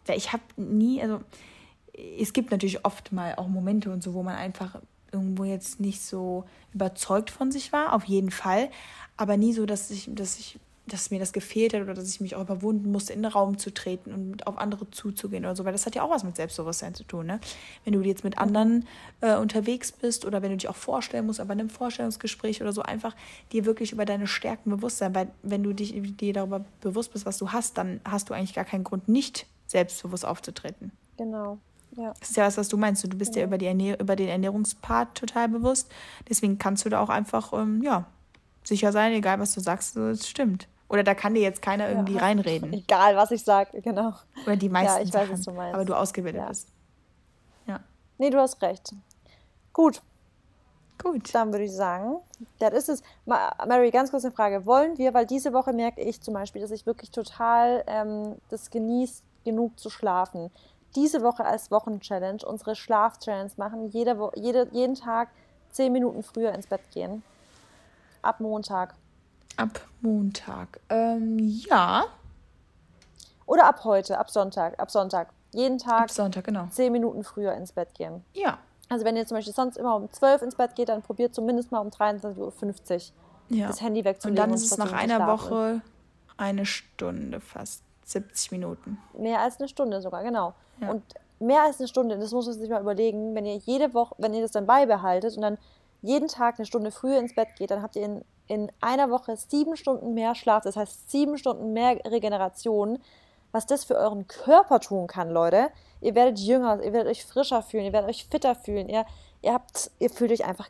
ich 0.09 0.33
habe 0.33 0.43
nie, 0.57 1.01
also, 1.03 1.21
es 2.21 2.33
gibt 2.33 2.51
natürlich 2.51 2.85
oft 2.85 3.13
mal 3.13 3.35
auch 3.37 3.49
Momente 3.49 3.91
und 3.91 4.03
so, 4.03 4.13
wo 4.13 4.23
man 4.23 4.37
einfach 4.37 4.79
irgendwo 5.11 5.45
jetzt 5.45 5.81
nicht 5.81 6.03
so 6.03 6.45
überzeugt 6.75 7.31
von 7.31 7.51
sich 7.51 7.73
war, 7.73 7.95
auf 7.95 8.05
jeden 8.05 8.31
Fall, 8.31 8.71
aber 9.17 9.37
nie 9.37 9.55
so, 9.55 9.65
dass 9.65 9.91
ich, 9.91 10.09
dass 10.13 10.39
ich 10.39 10.59
dass 10.89 11.11
mir 11.11 11.19
das 11.19 11.33
gefehlt 11.33 11.75
hat 11.75 11.83
oder 11.83 11.95
dass 11.95 12.09
ich 12.09 12.21
mich 12.21 12.35
auch 12.35 12.43
überwunden 12.43 12.91
musste, 12.91 13.13
in 13.13 13.23
den 13.23 13.31
Raum 13.31 13.59
zu 13.59 13.73
treten 13.73 14.13
und 14.13 14.47
auf 14.47 14.59
andere 14.59 14.91
zuzugehen 14.91 15.45
oder 15.45 15.55
so, 15.55 15.65
weil 15.65 15.73
das 15.73 15.87
hat 15.87 15.95
ja 15.95 16.03
auch 16.03 16.11
was 16.11 16.25
mit 16.25 16.37
Selbstbewusstsein 16.37 16.95
zu 16.95 17.05
tun. 17.05 17.27
Ne? 17.27 17.41
Wenn 17.85 17.93
du 17.93 18.01
jetzt 18.03 18.25
mit 18.25 18.39
anderen 18.39 18.87
äh, 19.21 19.37
unterwegs 19.37 19.93
bist 19.93 20.25
oder 20.25 20.43
wenn 20.43 20.51
du 20.51 20.57
dich 20.57 20.69
auch 20.69 20.77
vorstellen 20.77 21.27
musst, 21.27 21.41
aber 21.41 21.53
in 21.53 21.61
einem 21.61 21.71
Vorstellungsgespräch 21.71 22.61
oder 22.61 22.73
so, 22.73 22.83
einfach 22.83 23.15
dir 23.53 23.65
wirklich 23.65 23.93
über 23.93 24.05
deine 24.05 24.27
Stärken 24.27 24.71
bewusst 24.71 24.99
sein, 24.99 25.15
weil 25.15 25.29
wenn 25.43 25.63
du 25.63 25.73
dich, 25.73 25.95
dir 26.17 26.33
darüber 26.33 26.65
bewusst 26.81 27.13
bist, 27.13 27.27
was 27.27 27.39
du 27.39 27.53
hast, 27.53 27.79
dann 27.79 28.01
hast 28.05 28.31
du 28.31 28.35
eigentlich 28.35 28.55
gar 28.55 28.65
keinen 28.65 28.85
Grund, 28.85 29.09
nicht 29.09 29.47
selbstbewusst 29.67 30.25
aufzutreten. 30.25 30.93
Genau. 31.17 31.59
Ja. 31.97 32.15
Das 32.21 32.31
ist 32.31 32.37
ja 32.37 32.47
was, 32.47 32.57
was 32.57 32.69
du 32.69 32.77
meinst. 32.77 33.05
Du 33.05 33.17
bist 33.17 33.35
ja, 33.35 33.41
ja 33.41 33.47
über, 33.47 33.59
die 33.59 33.67
Ernähr 33.67 33.99
über 34.01 34.17
den 34.17 34.29
Ernährungspart 34.29 35.17
total 35.17 35.49
bewusst. 35.49 35.91
Deswegen 36.29 36.59
kannst 36.59 36.85
du 36.85 36.89
da 36.89 37.01
auch 37.01 37.09
einfach, 37.09 37.53
ähm, 37.53 37.83
ja, 37.83 38.07
sicher 38.65 38.93
sein, 38.93 39.13
egal 39.13 39.41
was 39.41 39.55
du 39.55 39.61
sagst, 39.61 39.97
es 39.97 40.29
stimmt. 40.29 40.69
Oder 40.89 41.03
da 41.05 41.15
kann 41.15 41.35
dir 41.35 41.43
jetzt 41.43 41.61
keiner 41.61 41.89
irgendwie 41.89 42.15
ja. 42.15 42.21
reinreden. 42.21 42.73
Egal, 42.73 43.17
was 43.17 43.31
ich 43.31 43.45
sage, 43.45 43.81
genau. 43.83 44.15
Oder 44.47 44.57
die 44.57 44.69
meisten 44.69 44.99
ja, 44.99 45.05
ich 45.05 45.13
Sachen, 45.13 45.31
weiß, 45.31 45.39
was 45.39 45.45
du 45.45 45.53
meinst. 45.53 45.75
aber 45.75 45.85
du 45.85 45.95
ausgebildet 45.95 46.43
ja. 46.43 46.49
bist. 46.49 46.69
Ja. 47.67 47.81
Nee, 48.17 48.31
du 48.31 48.39
hast 48.39 48.61
recht. 48.63 48.93
Gut. 49.73 50.03
Gut. 51.03 51.33
Dann 51.35 51.53
würde 51.53 51.65
ich 51.65 51.73
sagen, 51.73 52.17
das 52.59 52.73
ist 52.73 52.89
es. 52.89 53.03
Mary, 53.27 53.91
ganz 53.91 54.11
kurz 54.11 54.25
eine 54.25 54.35
Frage. 54.35 54.67
Wollen 54.67 54.97
wir, 54.99 55.15
weil 55.15 55.27
diese 55.27 55.53
Woche 55.53 55.73
merke 55.73 56.01
ich 56.01 56.21
zum 56.23 56.35
Beispiel, 56.35 56.63
dass 56.63 56.71
ich 56.71 56.87
wirklich 56.87 57.11
total 57.11 57.85
ähm, 57.87 58.37
das 58.49 58.71
genieße, 58.71 59.23
genug 59.45 59.79
zu 59.79 59.91
schlafen. 59.91 60.51
Diese 60.97 61.23
Woche 61.23 61.45
als 61.45 61.71
Wochenchallenge 61.71 62.45
unsere 62.47 62.75
Schlafchallenge 62.75 63.53
machen, 63.57 63.91
jede, 63.91 64.31
jede, 64.35 64.69
jeden 64.73 64.95
Tag 64.95 65.29
zehn 65.71 65.93
Minuten 65.93 66.23
früher 66.23 66.53
ins 66.53 66.67
Bett 66.67 66.81
gehen. 66.93 67.23
Ab 68.23 68.41
Montag. 68.41 68.95
Ab 69.59 69.81
Montag. 70.01 70.81
Ähm, 70.89 71.39
ja. 71.69 72.07
Oder 73.45 73.67
ab 73.67 73.83
heute, 73.85 74.19
ab 74.19 74.31
Sonntag, 74.31 74.79
ab 74.79 74.91
Sonntag. 74.91 75.31
Jeden 75.53 75.79
Tag. 75.79 76.03
Ab 76.03 76.11
Sonntag, 76.11 76.45
genau. 76.45 76.67
Zehn 76.71 76.93
Minuten 76.93 77.25
früher 77.25 77.55
ins 77.55 77.73
Bett 77.73 77.95
gehen. 77.95 78.25
Ja. 78.35 78.59
Also 78.89 79.05
wenn 79.05 79.17
ihr 79.17 79.27
zum 79.27 79.37
Beispiel 79.37 79.53
sonst 79.53 79.77
immer 79.77 79.97
um 79.97 80.11
12 80.11 80.43
ins 80.43 80.55
Bett 80.55 80.75
geht, 80.77 80.89
dann 80.89 81.03
probiert 81.03 81.35
zumindest 81.35 81.73
mal 81.73 81.81
um 81.81 81.89
23.50 81.89 82.39
Uhr 82.39 83.57
ja. 83.57 83.67
das 83.67 83.81
Handy 83.81 84.05
wegzulegen. 84.05 84.43
Und 84.43 84.49
dann 84.49 84.55
ist 84.55 84.71
es 84.71 84.79
nach 84.79 84.93
einer 84.93 85.27
Woche 85.27 85.83
eine 86.37 86.65
Stunde 86.65 87.41
fast. 87.41 87.83
70 88.05 88.53
Minuten. 88.53 88.99
Mehr 89.19 89.41
als 89.41 89.59
eine 89.59 89.69
Stunde 89.69 90.01
sogar, 90.01 90.23
genau. 90.23 90.55
Ja. 90.81 90.91
Und 90.91 91.03
mehr 91.41 91.63
als 91.63 91.79
eine 91.79 91.89
Stunde, 91.89 92.19
das 92.19 92.33
muss 92.33 92.47
man 92.47 92.55
sich 92.55 92.71
mal 92.71 92.81
überlegen, 92.81 93.35
wenn 93.35 93.45
ihr 93.45 93.57
jede 93.57 93.93
Woche, 93.93 94.15
wenn 94.19 94.33
ihr 94.33 94.41
das 94.41 94.53
dann 94.53 94.67
beibehaltet 94.67 95.37
und 95.37 95.43
dann 95.43 95.59
jeden 96.01 96.29
Tag 96.29 96.59
eine 96.59 96.65
Stunde 96.65 96.91
früher 96.91 97.19
ins 97.19 97.35
Bett 97.35 97.49
geht, 97.57 97.71
dann 97.71 97.83
habt 97.83 97.97
ihr 97.97 98.05
in 98.05 98.25
in 98.49 98.73
einer 98.81 99.11
Woche 99.11 99.37
sieben 99.37 99.77
Stunden 99.77 100.15
mehr 100.15 100.35
Schlaf, 100.35 100.65
das 100.65 100.77
heißt 100.77 101.11
sieben 101.11 101.39
Stunden 101.39 101.73
mehr 101.73 101.99
Regeneration, 102.05 102.99
was 103.53 103.67
das 103.67 103.85
für 103.85 103.95
euren 103.95 104.27
Körper 104.27 104.81
tun 104.81 105.07
kann, 105.07 105.31
Leute. 105.31 105.71
Ihr 106.01 106.15
werdet 106.15 106.39
jünger, 106.39 106.83
ihr 106.83 106.93
werdet 106.93 107.11
euch 107.11 107.25
frischer 107.25 107.63
fühlen, 107.63 107.85
ihr 107.85 107.93
werdet 107.93 108.11
euch 108.11 108.27
fitter 108.31 108.55
fühlen, 108.55 108.89
ihr, 108.89 109.05
ihr, 109.43 109.53
habt, 109.53 109.91
ihr 109.99 110.11
fühlt 110.11 110.33
euch 110.33 110.45
einfach 110.45 110.69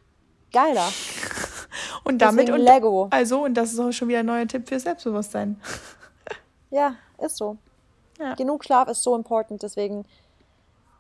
geiler. 0.52 0.86
Und 2.04 2.18
damit 2.18 2.48
und 2.48 2.60
Lego. 2.60 3.08
Also, 3.10 3.44
und 3.44 3.54
das 3.54 3.72
ist 3.72 3.78
auch 3.78 3.92
schon 3.92 4.08
wieder 4.08 4.20
ein 4.20 4.26
neuer 4.26 4.46
Tipp 4.46 4.68
für 4.68 4.78
Selbstbewusstsein. 4.78 5.60
Ja, 6.70 6.96
ist 7.16 7.38
so. 7.38 7.56
Ja. 8.18 8.34
Genug 8.34 8.62
Schlaf 8.62 8.88
ist 8.88 9.02
so 9.02 9.16
important, 9.16 9.62
deswegen 9.62 10.04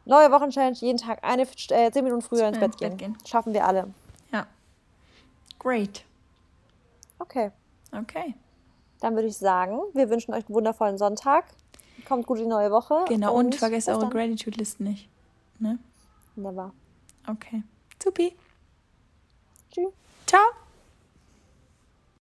neue 0.06 0.30
Wochenchallenge, 0.32 0.76
jeden 0.78 0.96
Tag 0.96 1.22
eine 1.22 1.42
äh, 1.42 1.90
zehn 1.90 2.04
Minuten 2.04 2.22
früher 2.22 2.48
ins 2.48 2.58
Bett, 2.58 2.68
ins 2.68 2.76
Bett 2.78 2.96
gehen. 2.96 3.12
gehen. 3.12 3.18
Schaffen 3.26 3.52
wir 3.52 3.66
alle. 3.66 3.92
Ja. 4.32 4.46
Great. 5.58 6.04
Okay. 7.28 7.50
Okay. 7.92 8.34
Dann 9.00 9.14
würde 9.14 9.28
ich 9.28 9.36
sagen, 9.36 9.78
wir 9.92 10.08
wünschen 10.08 10.32
euch 10.32 10.46
einen 10.46 10.54
wundervollen 10.54 10.98
Sonntag. 10.98 11.44
Kommt 12.06 12.26
gut 12.26 12.38
in 12.38 12.44
die 12.44 12.50
neue 12.50 12.70
Woche. 12.70 13.04
Genau, 13.06 13.34
und, 13.34 13.46
und 13.46 13.54
vergesst 13.56 13.88
eure 13.88 14.08
Gratitude-Listen 14.08 14.84
nicht. 14.84 15.08
Ne? 15.58 15.78
Never. 16.36 16.72
Okay. 17.26 17.62
Supi. 18.02 18.34
Tschüss. 19.70 19.92
Ciao. 20.26 20.40